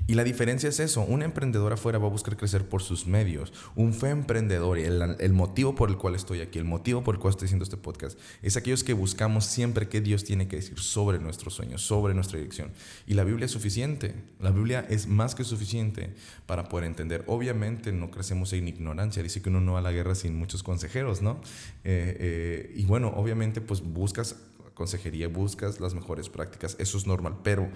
Y 0.06 0.14
la 0.14 0.24
diferencia 0.24 0.68
es 0.68 0.80
eso, 0.80 1.02
un 1.02 1.22
emprendedor 1.22 1.72
afuera 1.72 1.98
va 1.98 2.06
a 2.06 2.10
buscar 2.10 2.36
crecer 2.36 2.68
por 2.68 2.82
sus 2.82 3.06
medios, 3.06 3.52
un 3.76 3.92
fe 3.94 4.10
emprendedor, 4.10 4.78
el, 4.78 5.16
el 5.18 5.32
motivo 5.32 5.74
por 5.74 5.88
el 5.88 5.96
cual 5.96 6.14
estoy 6.14 6.40
aquí, 6.40 6.58
el 6.58 6.64
motivo 6.64 7.04
por 7.04 7.14
el 7.14 7.20
cual 7.20 7.30
estoy 7.32 7.46
haciendo 7.46 7.64
este 7.64 7.76
podcast, 7.76 8.18
es 8.42 8.56
aquellos 8.56 8.82
que 8.82 8.92
buscamos 8.92 9.44
siempre 9.44 9.88
qué 9.88 10.00
Dios 10.00 10.24
tiene 10.24 10.48
que 10.48 10.56
decir 10.56 10.78
sobre 10.80 11.18
nuestros 11.18 11.54
sueños, 11.54 11.82
sobre 11.82 12.14
nuestra 12.14 12.38
dirección. 12.38 12.72
Y 13.06 13.14
la 13.14 13.24
Biblia 13.24 13.46
es 13.46 13.52
suficiente, 13.52 14.14
la 14.40 14.50
Biblia 14.50 14.86
es 14.88 15.06
más 15.06 15.34
que 15.34 15.44
suficiente 15.44 16.14
para 16.46 16.68
poder 16.68 16.86
entender. 16.86 17.24
Obviamente 17.26 17.92
no 17.92 18.10
crecemos 18.10 18.52
en 18.52 18.68
ignorancia, 18.68 19.22
dice 19.22 19.42
que 19.42 19.48
uno 19.48 19.60
no 19.60 19.74
va 19.74 19.78
a 19.78 19.82
la 19.82 19.92
guerra 19.92 20.14
sin 20.14 20.36
muchos 20.36 20.62
consejeros, 20.62 21.22
¿no? 21.22 21.40
Eh, 21.84 22.16
eh, 22.18 22.72
y 22.76 22.84
bueno, 22.84 23.12
obviamente 23.14 23.60
pues 23.60 23.80
buscas 23.80 24.36
consejería, 24.74 25.28
buscas 25.28 25.78
las 25.78 25.94
mejores 25.94 26.28
prácticas, 26.28 26.76
eso 26.78 26.96
es 26.96 27.06
normal, 27.06 27.36
pero 27.42 27.68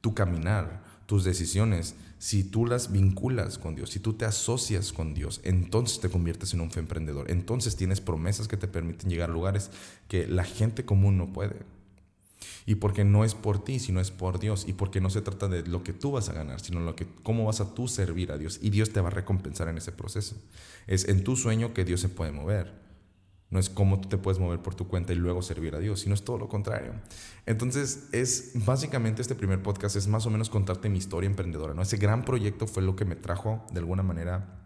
tu 0.00 0.14
caminar, 0.14 0.82
tus 1.10 1.24
decisiones, 1.24 1.96
si 2.18 2.44
tú 2.44 2.66
las 2.66 2.92
vinculas 2.92 3.58
con 3.58 3.74
Dios, 3.74 3.90
si 3.90 3.98
tú 3.98 4.12
te 4.12 4.26
asocias 4.26 4.92
con 4.92 5.12
Dios, 5.12 5.40
entonces 5.42 5.98
te 5.98 6.08
conviertes 6.08 6.54
en 6.54 6.60
un 6.60 6.70
emprendedor. 6.76 7.28
Entonces 7.32 7.74
tienes 7.74 8.00
promesas 8.00 8.46
que 8.46 8.56
te 8.56 8.68
permiten 8.68 9.10
llegar 9.10 9.28
a 9.28 9.32
lugares 9.32 9.72
que 10.06 10.28
la 10.28 10.44
gente 10.44 10.84
común 10.84 11.18
no 11.18 11.32
puede. 11.32 11.56
Y 12.64 12.76
porque 12.76 13.02
no 13.02 13.24
es 13.24 13.34
por 13.34 13.64
ti, 13.64 13.80
sino 13.80 14.00
es 14.00 14.12
por 14.12 14.38
Dios. 14.38 14.68
Y 14.68 14.74
porque 14.74 15.00
no 15.00 15.10
se 15.10 15.20
trata 15.20 15.48
de 15.48 15.66
lo 15.66 15.82
que 15.82 15.92
tú 15.92 16.12
vas 16.12 16.28
a 16.28 16.32
ganar, 16.32 16.60
sino 16.60 16.78
lo 16.78 16.94
que, 16.94 17.08
cómo 17.24 17.44
vas 17.46 17.60
a 17.60 17.74
tú 17.74 17.88
servir 17.88 18.30
a 18.30 18.38
Dios. 18.38 18.60
Y 18.62 18.70
Dios 18.70 18.90
te 18.90 19.00
va 19.00 19.08
a 19.08 19.10
recompensar 19.10 19.66
en 19.66 19.78
ese 19.78 19.90
proceso. 19.90 20.36
Es 20.86 21.08
en 21.08 21.24
tu 21.24 21.34
sueño 21.34 21.74
que 21.74 21.84
Dios 21.84 22.00
se 22.00 22.08
puede 22.08 22.30
mover. 22.30 22.72
No 23.50 23.58
es 23.58 23.68
cómo 23.68 24.00
tú 24.00 24.08
te 24.08 24.16
puedes 24.16 24.38
mover 24.38 24.60
por 24.60 24.74
tu 24.76 24.86
cuenta 24.86 25.12
y 25.12 25.16
luego 25.16 25.42
servir 25.42 25.74
a 25.74 25.80
Dios, 25.80 26.00
sino 26.00 26.14
es 26.14 26.22
todo 26.22 26.38
lo 26.38 26.48
contrario. 26.48 26.92
Entonces, 27.46 28.08
es 28.12 28.52
básicamente 28.54 29.22
este 29.22 29.34
primer 29.34 29.60
podcast 29.62 29.96
es 29.96 30.06
más 30.06 30.24
o 30.26 30.30
menos 30.30 30.50
contarte 30.50 30.88
mi 30.88 30.98
historia 30.98 31.28
emprendedora. 31.28 31.74
¿no? 31.74 31.82
Ese 31.82 31.96
gran 31.96 32.24
proyecto 32.24 32.68
fue 32.68 32.82
lo 32.82 32.94
que 32.94 33.04
me 33.04 33.16
trajo 33.16 33.66
de 33.72 33.80
alguna 33.80 34.04
manera 34.04 34.60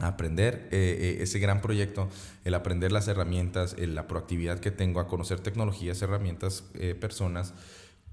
a 0.00 0.08
aprender 0.08 0.68
eh, 0.72 1.16
eh, 1.18 1.22
ese 1.22 1.38
gran 1.38 1.60
proyecto, 1.60 2.08
el 2.44 2.54
aprender 2.54 2.92
las 2.92 3.06
herramientas, 3.08 3.76
la 3.78 4.08
proactividad 4.08 4.58
que 4.58 4.70
tengo 4.70 5.00
a 5.00 5.06
conocer 5.06 5.40
tecnologías, 5.40 6.02
herramientas, 6.02 6.64
eh, 6.74 6.94
personas 6.94 7.54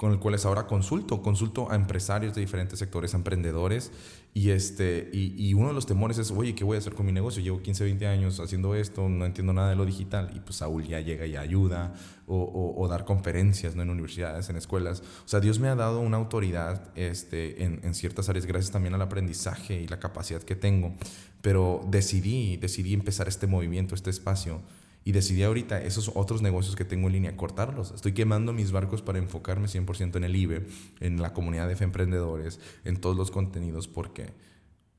con 0.02 0.12
el 0.12 0.18
cuales 0.18 0.48
ahora 0.48 0.66
consulto, 0.66 1.22
consulto 1.22 1.72
a 1.72 1.76
empresarios 1.76 2.34
de 2.34 2.42
diferentes 2.42 2.80
sectores, 2.80 3.14
emprendedores, 3.14 3.92
y, 4.34 4.50
este, 4.50 5.12
y, 5.14 5.54
uno 5.54 5.68
de 5.68 5.76
los 5.76 5.86
temores 5.86 6.18
es, 6.18 6.32
oye, 6.32 6.56
¿qué 6.56 6.64
voy 6.64 6.74
a 6.78 6.80
hacer 6.80 6.96
con 6.96 7.06
mi 7.06 7.12
negocio? 7.12 7.44
Llevo 7.44 7.62
15, 7.62 7.84
20 7.84 8.08
años 8.08 8.40
haciendo 8.40 8.74
esto, 8.74 9.08
no 9.08 9.28
entiendo 9.28 9.54
nada 9.54 9.70
de 9.70 9.76
lo 9.76 9.86
digital, 9.86 10.32
y 10.36 10.40
pues 10.40 10.56
Saúl 10.56 10.88
ya 10.88 11.02
llega 11.02 11.28
y 11.28 11.36
ayuda, 11.36 11.94
o, 12.26 12.74
o, 12.76 12.88
dar 12.88 13.06
conferencias 13.06 13.76
¿no? 13.76 13.84
en 13.84 13.92
universidades, 13.92 14.50
en 14.50 14.56
escuelas. 14.56 15.04
O 15.24 15.28
sea, 15.28 15.40
Dios 15.40 15.60
me 15.60 15.68
ha 15.68 15.76
dado 15.76 16.00
una 16.00 16.18
autoridad 16.18 16.82
este, 16.96 17.64
en, 17.64 17.82
en 17.84 17.94
ciertas 17.94 18.28
áreas, 18.28 18.48
gracias 18.48 18.72
también 18.72 18.96
al 18.96 19.04
aprendizaje 19.04 19.84
y 19.84 19.88
la 19.88 20.00
capacidad 20.00 20.42
que 20.42 20.56
tengo, 20.56 20.96
pero 21.44 21.86
decidí, 21.88 22.58
decidí 22.58 22.96
empezar 22.96 23.28
este 23.28 23.46
movimiento, 23.46 23.94
este 23.94 24.10
espacio, 24.10 24.62
y 25.04 25.12
decidí 25.14 25.44
ahorita 25.44 25.82
esos 25.82 26.12
otros 26.14 26.42
negocios 26.42 26.76
que 26.76 26.86
tengo 26.86 27.08
en 27.08 27.14
línea 27.14 27.38
cortarlos. 27.38 27.92
Estoy 27.92 28.14
quemando 28.14 28.54
mis 28.54 28.72
barcos 28.72 29.02
para 29.02 29.18
enfocarme 29.18 29.68
100% 29.68 30.16
en 30.16 30.24
el 30.24 30.36
IBE, 30.36 30.68
en 31.00 31.22
la 31.22 31.34
comunidad 31.34 31.68
de 31.68 31.84
emprendedores, 31.84 32.60
en 32.86 32.98
todos 32.98 33.18
los 33.18 33.32
contenidos. 33.32 33.88
¿Por 33.88 34.14
qué? 34.14 34.34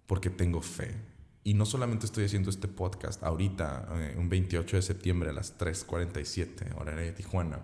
Porque 0.07 0.31
tengo 0.31 0.61
fe. 0.61 0.97
Y 1.45 1.55
no 1.55 1.67
solamente 1.67 2.07
estoy 2.07 2.25
haciendo 2.25 2.51
este 2.51 2.69
podcast 2.69 3.23
ahorita, 3.23 3.88
eh, 3.93 4.17
un 4.19 4.29
28 4.29 4.77
de 4.77 4.83
septiembre 4.83 5.31
a 5.31 5.33
las 5.33 5.59
3.47, 5.59 6.81
hora 6.81 6.95
de 6.95 7.12
Tijuana, 7.12 7.61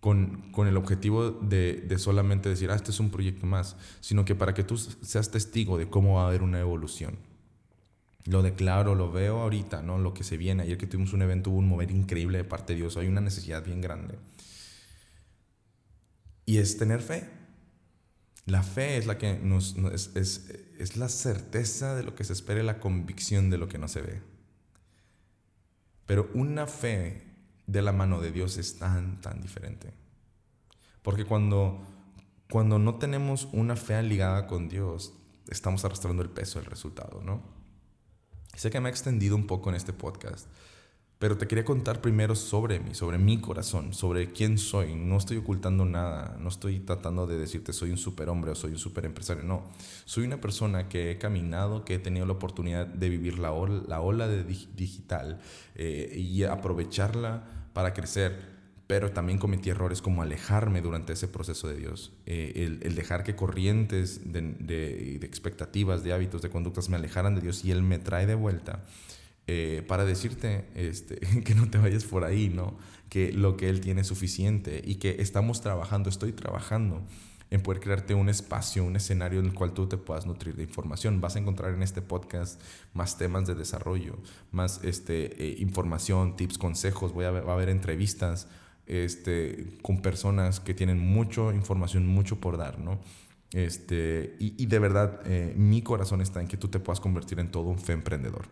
con, 0.00 0.50
con 0.52 0.68
el 0.68 0.76
objetivo 0.76 1.30
de, 1.30 1.84
de, 1.88 1.98
solamente 1.98 2.48
decir, 2.48 2.70
ah, 2.70 2.76
este 2.76 2.92
es 2.92 3.00
un 3.00 3.10
proyecto 3.10 3.46
más, 3.46 3.76
sino 4.00 4.24
que 4.24 4.36
para 4.36 4.54
que 4.54 4.62
tú 4.62 4.76
seas 4.76 5.30
testigo 5.30 5.78
de 5.78 5.88
cómo 5.88 6.14
va 6.14 6.24
a 6.24 6.28
haber 6.28 6.42
una 6.42 6.60
evolución 6.60 7.27
lo 8.24 8.42
declaro, 8.42 8.94
lo 8.94 9.10
veo 9.10 9.40
ahorita, 9.40 9.82
¿no? 9.82 9.98
Lo 9.98 10.12
que 10.14 10.24
se 10.24 10.36
viene. 10.36 10.62
Ayer 10.62 10.78
que 10.78 10.86
tuvimos 10.86 11.12
un 11.12 11.22
evento 11.22 11.50
hubo 11.50 11.58
un 11.58 11.68
mover 11.68 11.90
increíble 11.90 12.38
de 12.38 12.44
parte 12.44 12.74
de 12.74 12.80
Dios. 12.80 12.96
Hay 12.96 13.06
una 13.06 13.20
necesidad 13.20 13.64
bien 13.64 13.80
grande. 13.80 14.18
Y 16.44 16.58
es 16.58 16.78
tener 16.78 17.00
fe. 17.02 17.28
La 18.46 18.62
fe 18.62 18.96
es 18.96 19.06
la 19.06 19.18
que 19.18 19.38
nos, 19.38 19.76
es, 19.92 20.10
es, 20.14 20.50
es, 20.78 20.96
la 20.96 21.10
certeza 21.10 21.94
de 21.94 22.02
lo 22.02 22.14
que 22.14 22.24
se 22.24 22.32
espera 22.32 22.62
la 22.62 22.80
convicción 22.80 23.50
de 23.50 23.58
lo 23.58 23.68
que 23.68 23.78
no 23.78 23.88
se 23.88 24.00
ve. 24.00 24.22
Pero 26.06 26.30
una 26.32 26.66
fe 26.66 27.28
de 27.66 27.82
la 27.82 27.92
mano 27.92 28.20
de 28.20 28.32
Dios 28.32 28.56
es 28.56 28.78
tan, 28.78 29.20
tan 29.20 29.42
diferente. 29.42 29.92
Porque 31.02 31.26
cuando, 31.26 31.86
cuando 32.50 32.78
no 32.78 32.94
tenemos 32.94 33.48
una 33.52 33.76
fe 33.76 34.02
ligada 34.02 34.46
con 34.46 34.70
Dios, 34.70 35.12
estamos 35.48 35.84
arrastrando 35.84 36.22
el 36.22 36.30
peso 36.30 36.58
del 36.58 36.70
resultado, 36.70 37.20
¿no? 37.22 37.57
Sé 38.54 38.70
que 38.70 38.80
me 38.80 38.88
he 38.88 38.92
extendido 38.92 39.36
un 39.36 39.46
poco 39.46 39.70
en 39.70 39.76
este 39.76 39.92
podcast, 39.92 40.48
pero 41.18 41.36
te 41.36 41.46
quería 41.48 41.64
contar 41.64 42.00
primero 42.00 42.34
sobre 42.34 42.78
mí, 42.80 42.94
sobre 42.94 43.18
mi 43.18 43.40
corazón, 43.40 43.92
sobre 43.92 44.32
quién 44.32 44.58
soy. 44.58 44.94
No 44.94 45.16
estoy 45.16 45.36
ocultando 45.36 45.84
nada, 45.84 46.36
no 46.40 46.48
estoy 46.48 46.80
tratando 46.80 47.26
de 47.26 47.38
decirte 47.38 47.72
soy 47.72 47.90
un 47.90 47.98
superhombre 47.98 48.52
o 48.52 48.54
soy 48.54 48.72
un 48.72 48.78
super 48.78 49.04
empresario, 49.04 49.42
no. 49.42 49.64
Soy 50.04 50.24
una 50.24 50.40
persona 50.40 50.88
que 50.88 51.10
he 51.10 51.18
caminado, 51.18 51.84
que 51.84 51.94
he 51.94 51.98
tenido 51.98 52.26
la 52.26 52.34
oportunidad 52.34 52.86
de 52.86 53.08
vivir 53.08 53.38
la 53.38 53.52
ola, 53.52 53.82
la 53.86 54.00
ola 54.00 54.28
de 54.28 54.44
digital 54.44 55.40
eh, 55.74 56.14
y 56.16 56.44
aprovecharla 56.44 57.44
para 57.72 57.94
crecer 57.94 58.57
pero 58.88 59.10
también 59.12 59.38
cometí 59.38 59.68
errores 59.68 60.00
como 60.00 60.22
alejarme 60.22 60.80
durante 60.80 61.12
ese 61.12 61.28
proceso 61.28 61.68
de 61.68 61.76
Dios, 61.76 62.10
eh, 62.24 62.78
el, 62.82 62.94
dejar 62.94 63.22
que 63.22 63.36
corrientes 63.36 64.32
de, 64.32 64.40
de, 64.40 65.16
expectativas, 65.26 66.02
de 66.02 66.14
hábitos, 66.14 66.40
de 66.40 66.48
conductas 66.48 66.88
me 66.88 66.96
alejaran 66.96 67.34
de 67.34 67.42
Dios 67.42 67.66
y 67.66 67.70
Él 67.70 67.82
me 67.82 67.98
trae 67.98 68.26
de 68.26 68.34
vuelta 68.34 68.82
eh, 69.46 69.84
para 69.86 70.06
decirte 70.06 70.64
este, 70.74 71.16
que 71.44 71.54
no 71.54 71.68
te 71.70 71.76
vayas 71.76 72.04
por 72.04 72.24
ahí, 72.24 72.48
¿no? 72.48 72.78
que 73.10 73.30
lo 73.30 73.58
que 73.58 73.68
Él 73.68 73.82
tiene 73.82 74.00
es 74.00 74.06
suficiente 74.06 74.80
y 74.82 74.94
que 74.94 75.16
estamos 75.20 75.60
trabajando, 75.60 76.08
estoy 76.08 76.32
trabajando 76.32 77.02
en 77.50 77.62
poder 77.62 77.80
crearte 77.80 78.14
un 78.14 78.30
espacio, 78.30 78.84
un 78.84 78.96
escenario 78.96 79.40
en 79.40 79.46
el 79.46 79.54
cual 79.54 79.72
tú 79.74 79.86
te 79.86 79.98
puedas 79.98 80.24
nutrir 80.24 80.56
de 80.56 80.62
información. 80.62 81.20
Vas 81.20 81.36
a 81.36 81.40
encontrar 81.40 81.74
en 81.74 81.82
este 81.82 82.00
podcast 82.00 82.58
más 82.94 83.18
temas 83.18 83.46
de 83.46 83.54
desarrollo, 83.54 84.16
más 84.50 84.80
este, 84.82 85.44
eh, 85.44 85.56
información, 85.58 86.36
tips, 86.36 86.56
consejos, 86.56 87.12
voy 87.12 87.26
a 87.26 87.30
va 87.30 87.50
a 87.50 87.54
haber 87.54 87.68
entrevistas 87.68 88.48
este, 88.88 89.78
con 89.82 90.02
personas 90.02 90.60
que 90.60 90.74
tienen 90.74 90.98
mucha 90.98 91.54
información, 91.54 92.06
mucho 92.06 92.40
por 92.40 92.56
dar, 92.56 92.78
¿no? 92.78 92.98
Este, 93.52 94.36
y, 94.38 94.66
de 94.66 94.78
verdad, 94.78 95.20
eh, 95.24 95.54
mi 95.56 95.82
corazón 95.82 96.20
está 96.20 96.40
en 96.40 96.48
que 96.48 96.56
tú 96.56 96.68
te 96.68 96.80
puedas 96.80 97.00
convertir 97.00 97.38
en 97.40 97.50
todo 97.50 97.64
un 97.64 97.78
fe 97.78 97.92
emprendedor. 97.92 98.46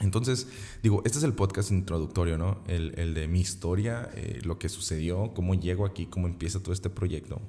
Entonces, 0.00 0.48
digo, 0.82 1.02
este 1.04 1.18
es 1.18 1.24
el 1.24 1.34
podcast 1.34 1.70
introductorio, 1.70 2.38
¿no? 2.38 2.62
El, 2.66 3.14
de 3.14 3.28
mi 3.28 3.40
historia, 3.40 4.10
eh, 4.14 4.40
lo 4.42 4.58
que 4.58 4.68
sucedió, 4.68 5.34
cómo 5.34 5.54
llego 5.54 5.84
aquí, 5.84 6.06
cómo 6.06 6.26
empieza 6.26 6.60
todo 6.60 6.72
este 6.72 6.90
proyecto 6.90 7.40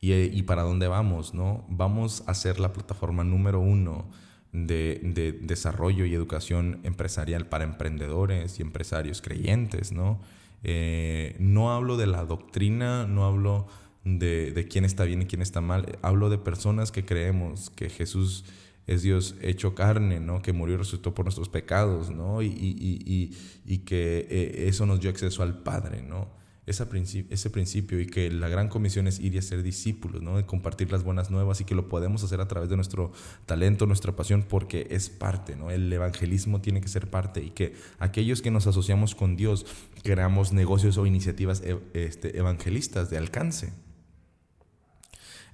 y, 0.00 0.12
eh, 0.12 0.30
y, 0.32 0.42
para 0.42 0.62
dónde 0.62 0.88
vamos, 0.88 1.32
¿no? 1.32 1.64
Vamos 1.68 2.24
a 2.26 2.34
ser 2.34 2.60
la 2.60 2.72
plataforma 2.72 3.24
número 3.24 3.60
uno 3.60 4.10
de, 4.52 5.00
de 5.02 5.32
desarrollo 5.32 6.04
y 6.06 6.14
educación 6.14 6.80
empresarial 6.82 7.48
para 7.48 7.64
emprendedores 7.64 8.58
y 8.58 8.62
empresarios 8.62 9.22
creyentes, 9.22 9.92
¿no? 9.92 10.20
Eh, 10.68 11.36
no 11.38 11.72
hablo 11.72 11.96
de 11.96 12.08
la 12.08 12.24
doctrina, 12.24 13.06
no 13.06 13.24
hablo 13.24 13.68
de, 14.02 14.66
quién 14.68 14.84
está 14.84 15.04
bien 15.04 15.22
y 15.22 15.26
quién 15.26 15.40
está 15.40 15.60
mal, 15.60 15.96
hablo 16.02 16.28
de 16.28 16.38
personas 16.38 16.90
que 16.90 17.04
creemos 17.04 17.70
que 17.70 17.88
Jesús 17.88 18.44
es 18.88 19.02
Dios 19.02 19.36
hecho 19.42 19.76
carne, 19.76 20.18
¿no? 20.18 20.42
Que 20.42 20.52
murió 20.52 20.74
y 20.74 20.78
resucitó 20.78 21.14
por 21.14 21.24
nuestros 21.24 21.48
pecados, 21.48 22.10
¿no? 22.10 22.42
Y, 22.42 22.46
y, 22.46 23.00
y, 23.06 23.36
y 23.64 23.78
que 23.78 24.26
eh, 24.28 24.66
eso 24.66 24.86
nos 24.86 24.98
dio 24.98 25.08
acceso 25.08 25.44
al 25.44 25.62
Padre, 25.62 26.02
¿no? 26.02 26.30
Ese 26.66 27.50
principio 27.50 28.00
y 28.00 28.06
que 28.06 28.30
la 28.30 28.48
gran 28.48 28.68
comisión 28.68 29.06
es 29.06 29.20
ir 29.20 29.34
y 29.34 29.38
hacer 29.38 29.62
discípulos, 29.62 30.22
¿no? 30.22 30.36
de 30.36 30.44
compartir 30.44 30.90
las 30.90 31.04
buenas 31.04 31.30
nuevas 31.30 31.60
y 31.60 31.64
que 31.64 31.74
lo 31.74 31.88
podemos 31.88 32.24
hacer 32.24 32.40
a 32.40 32.48
través 32.48 32.68
de 32.68 32.76
nuestro 32.76 33.12
talento, 33.46 33.86
nuestra 33.86 34.16
pasión, 34.16 34.42
porque 34.42 34.88
es 34.90 35.08
parte, 35.08 35.54
¿no? 35.54 35.70
el 35.70 35.92
evangelismo 35.92 36.60
tiene 36.60 36.80
que 36.80 36.88
ser 36.88 37.08
parte 37.08 37.42
y 37.42 37.50
que 37.50 37.74
aquellos 37.98 38.42
que 38.42 38.50
nos 38.50 38.66
asociamos 38.66 39.14
con 39.14 39.36
Dios 39.36 39.64
creamos 40.02 40.52
negocios 40.52 40.98
o 40.98 41.06
iniciativas 41.06 41.62
e, 41.64 41.78
este, 41.94 42.36
evangelistas 42.36 43.10
de 43.10 43.18
alcance. 43.18 43.85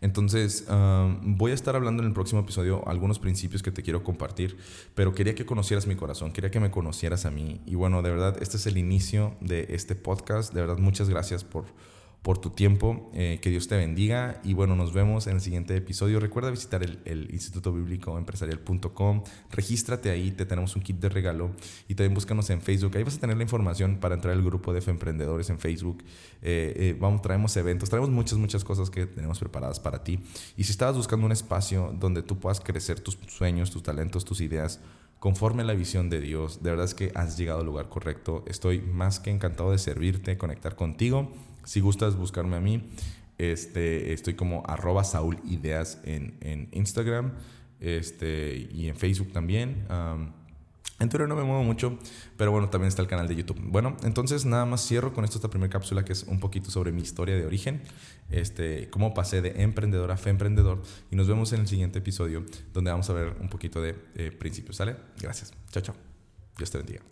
Entonces, 0.02 0.66
voy 1.22 1.52
a 1.52 1.54
estar 1.54 1.74
hablando 1.76 2.02
en 2.02 2.08
el 2.08 2.14
próximo 2.14 2.40
episodio 2.40 2.86
algunos 2.86 3.18
principios 3.18 3.62
que 3.62 3.70
te 3.70 3.82
quiero 3.82 4.02
compartir, 4.02 4.58
pero 4.94 5.14
quería 5.14 5.34
que 5.34 5.46
conocieras 5.46 5.86
mi 5.86 5.94
corazón, 5.94 6.32
quería 6.32 6.50
que 6.50 6.60
me 6.60 6.70
conocieras 6.70 7.24
a 7.24 7.30
mí. 7.30 7.62
Y 7.64 7.76
bueno, 7.76 8.02
de 8.02 8.10
verdad, 8.10 8.36
este 8.42 8.58
es 8.58 8.66
el 8.66 8.76
inicio 8.76 9.34
de 9.40 9.68
este 9.70 9.94
podcast. 9.94 10.52
De 10.52 10.60
verdad, 10.60 10.78
muchas 10.78 11.08
gracias 11.08 11.44
por 11.44 11.64
por 12.22 12.38
tu 12.38 12.50
tiempo. 12.50 13.10
Eh, 13.14 13.38
que 13.42 13.50
Dios 13.50 13.68
te 13.68 13.76
bendiga 13.76 14.40
y 14.44 14.54
bueno, 14.54 14.76
nos 14.76 14.92
vemos 14.92 15.26
en 15.26 15.34
el 15.34 15.40
siguiente 15.40 15.76
episodio. 15.76 16.20
Recuerda 16.20 16.50
visitar 16.50 16.82
el, 16.82 17.00
el 17.04 17.28
Instituto 17.32 17.72
Bíblico 17.72 18.16
Empresarial.com. 18.16 19.24
Regístrate 19.50 20.10
ahí, 20.10 20.30
te 20.30 20.46
tenemos 20.46 20.76
un 20.76 20.82
kit 20.82 20.98
de 20.98 21.08
regalo 21.08 21.50
y 21.88 21.94
también 21.94 22.14
búscanos 22.14 22.48
en 22.50 22.62
Facebook. 22.62 22.96
Ahí 22.96 23.02
vas 23.02 23.16
a 23.16 23.20
tener 23.20 23.36
la 23.36 23.42
información 23.42 23.98
para 23.98 24.14
entrar 24.14 24.34
al 24.34 24.42
grupo 24.42 24.72
de 24.72 24.78
F 24.78 24.90
Emprendedores 24.90 25.50
en 25.50 25.58
Facebook. 25.58 26.02
Eh, 26.40 26.72
eh, 26.76 26.96
vamos, 26.98 27.22
traemos 27.22 27.56
eventos, 27.56 27.90
traemos 27.90 28.10
muchas, 28.10 28.38
muchas 28.38 28.64
cosas 28.64 28.88
que 28.88 29.06
tenemos 29.06 29.38
preparadas 29.38 29.80
para 29.80 30.04
ti. 30.04 30.20
Y 30.56 30.64
si 30.64 30.70
estabas 30.70 30.96
buscando 30.96 31.26
un 31.26 31.32
espacio 31.32 31.94
donde 31.98 32.22
tú 32.22 32.38
puedas 32.38 32.60
crecer 32.60 33.00
tus 33.00 33.18
sueños, 33.28 33.70
tus 33.70 33.82
talentos, 33.82 34.24
tus 34.24 34.40
ideas, 34.40 34.80
conforme 35.22 35.62
a 35.62 35.64
la 35.64 35.74
visión 35.74 36.10
de 36.10 36.20
Dios. 36.20 36.64
De 36.64 36.70
verdad 36.70 36.84
es 36.84 36.94
que 36.94 37.12
has 37.14 37.38
llegado 37.38 37.60
al 37.60 37.66
lugar 37.66 37.88
correcto. 37.88 38.44
Estoy 38.48 38.80
más 38.80 39.20
que 39.20 39.30
encantado 39.30 39.70
de 39.70 39.78
servirte, 39.78 40.36
conectar 40.36 40.74
contigo. 40.74 41.30
Si 41.64 41.80
gustas 41.80 42.16
buscarme 42.16 42.56
a 42.56 42.60
mí, 42.60 42.90
este, 43.38 44.12
estoy 44.12 44.34
como 44.34 44.62
arroba 44.66 45.04
Saúl 45.04 45.38
Ideas 45.44 46.00
en, 46.04 46.36
en 46.40 46.68
Instagram 46.72 47.32
este, 47.82 48.68
y 48.72 48.88
en 48.88 48.96
Facebook 48.96 49.32
también. 49.32 49.84
en 51.00 51.08
Twitter 51.08 51.26
no 51.26 51.34
me 51.34 51.42
muevo 51.42 51.64
mucho, 51.64 51.98
pero 52.36 52.52
bueno, 52.52 52.68
también 52.68 52.88
está 52.88 53.02
el 53.02 53.08
canal 53.08 53.26
de 53.26 53.34
YouTube. 53.34 53.58
Bueno, 53.60 53.96
entonces 54.04 54.44
nada 54.44 54.64
más 54.64 54.86
cierro 54.86 55.12
con 55.12 55.24
esto 55.24 55.38
esta 55.38 55.50
primera 55.50 55.70
cápsula 55.70 56.04
que 56.04 56.12
es 56.12 56.22
un 56.22 56.38
poquito 56.38 56.70
sobre 56.70 56.92
mi 56.92 57.02
historia 57.02 57.34
de 57.34 57.44
origen, 57.44 57.82
este, 58.30 58.88
cómo 58.90 59.12
pasé 59.12 59.42
de 59.42 59.62
emprendedor 59.62 60.12
a 60.12 60.16
fe 60.16 60.30
emprendedor 60.30 60.80
y 61.10 61.16
nos 61.16 61.26
vemos 61.26 61.52
en 61.52 61.60
el 61.60 61.66
siguiente 61.66 61.98
episodio 61.98 62.44
donde 62.72 62.92
vamos 62.92 63.10
a 63.10 63.12
ver 63.14 63.36
un 63.40 63.48
poquito 63.48 63.82
de 63.82 63.96
eh, 64.14 64.30
principios, 64.30 64.76
¿sale? 64.76 64.96
Gracias. 65.20 65.52
Chao, 65.70 65.82
chao. 65.82 65.96
Dios 66.56 66.70
te 66.70 66.78
bendiga. 66.78 67.11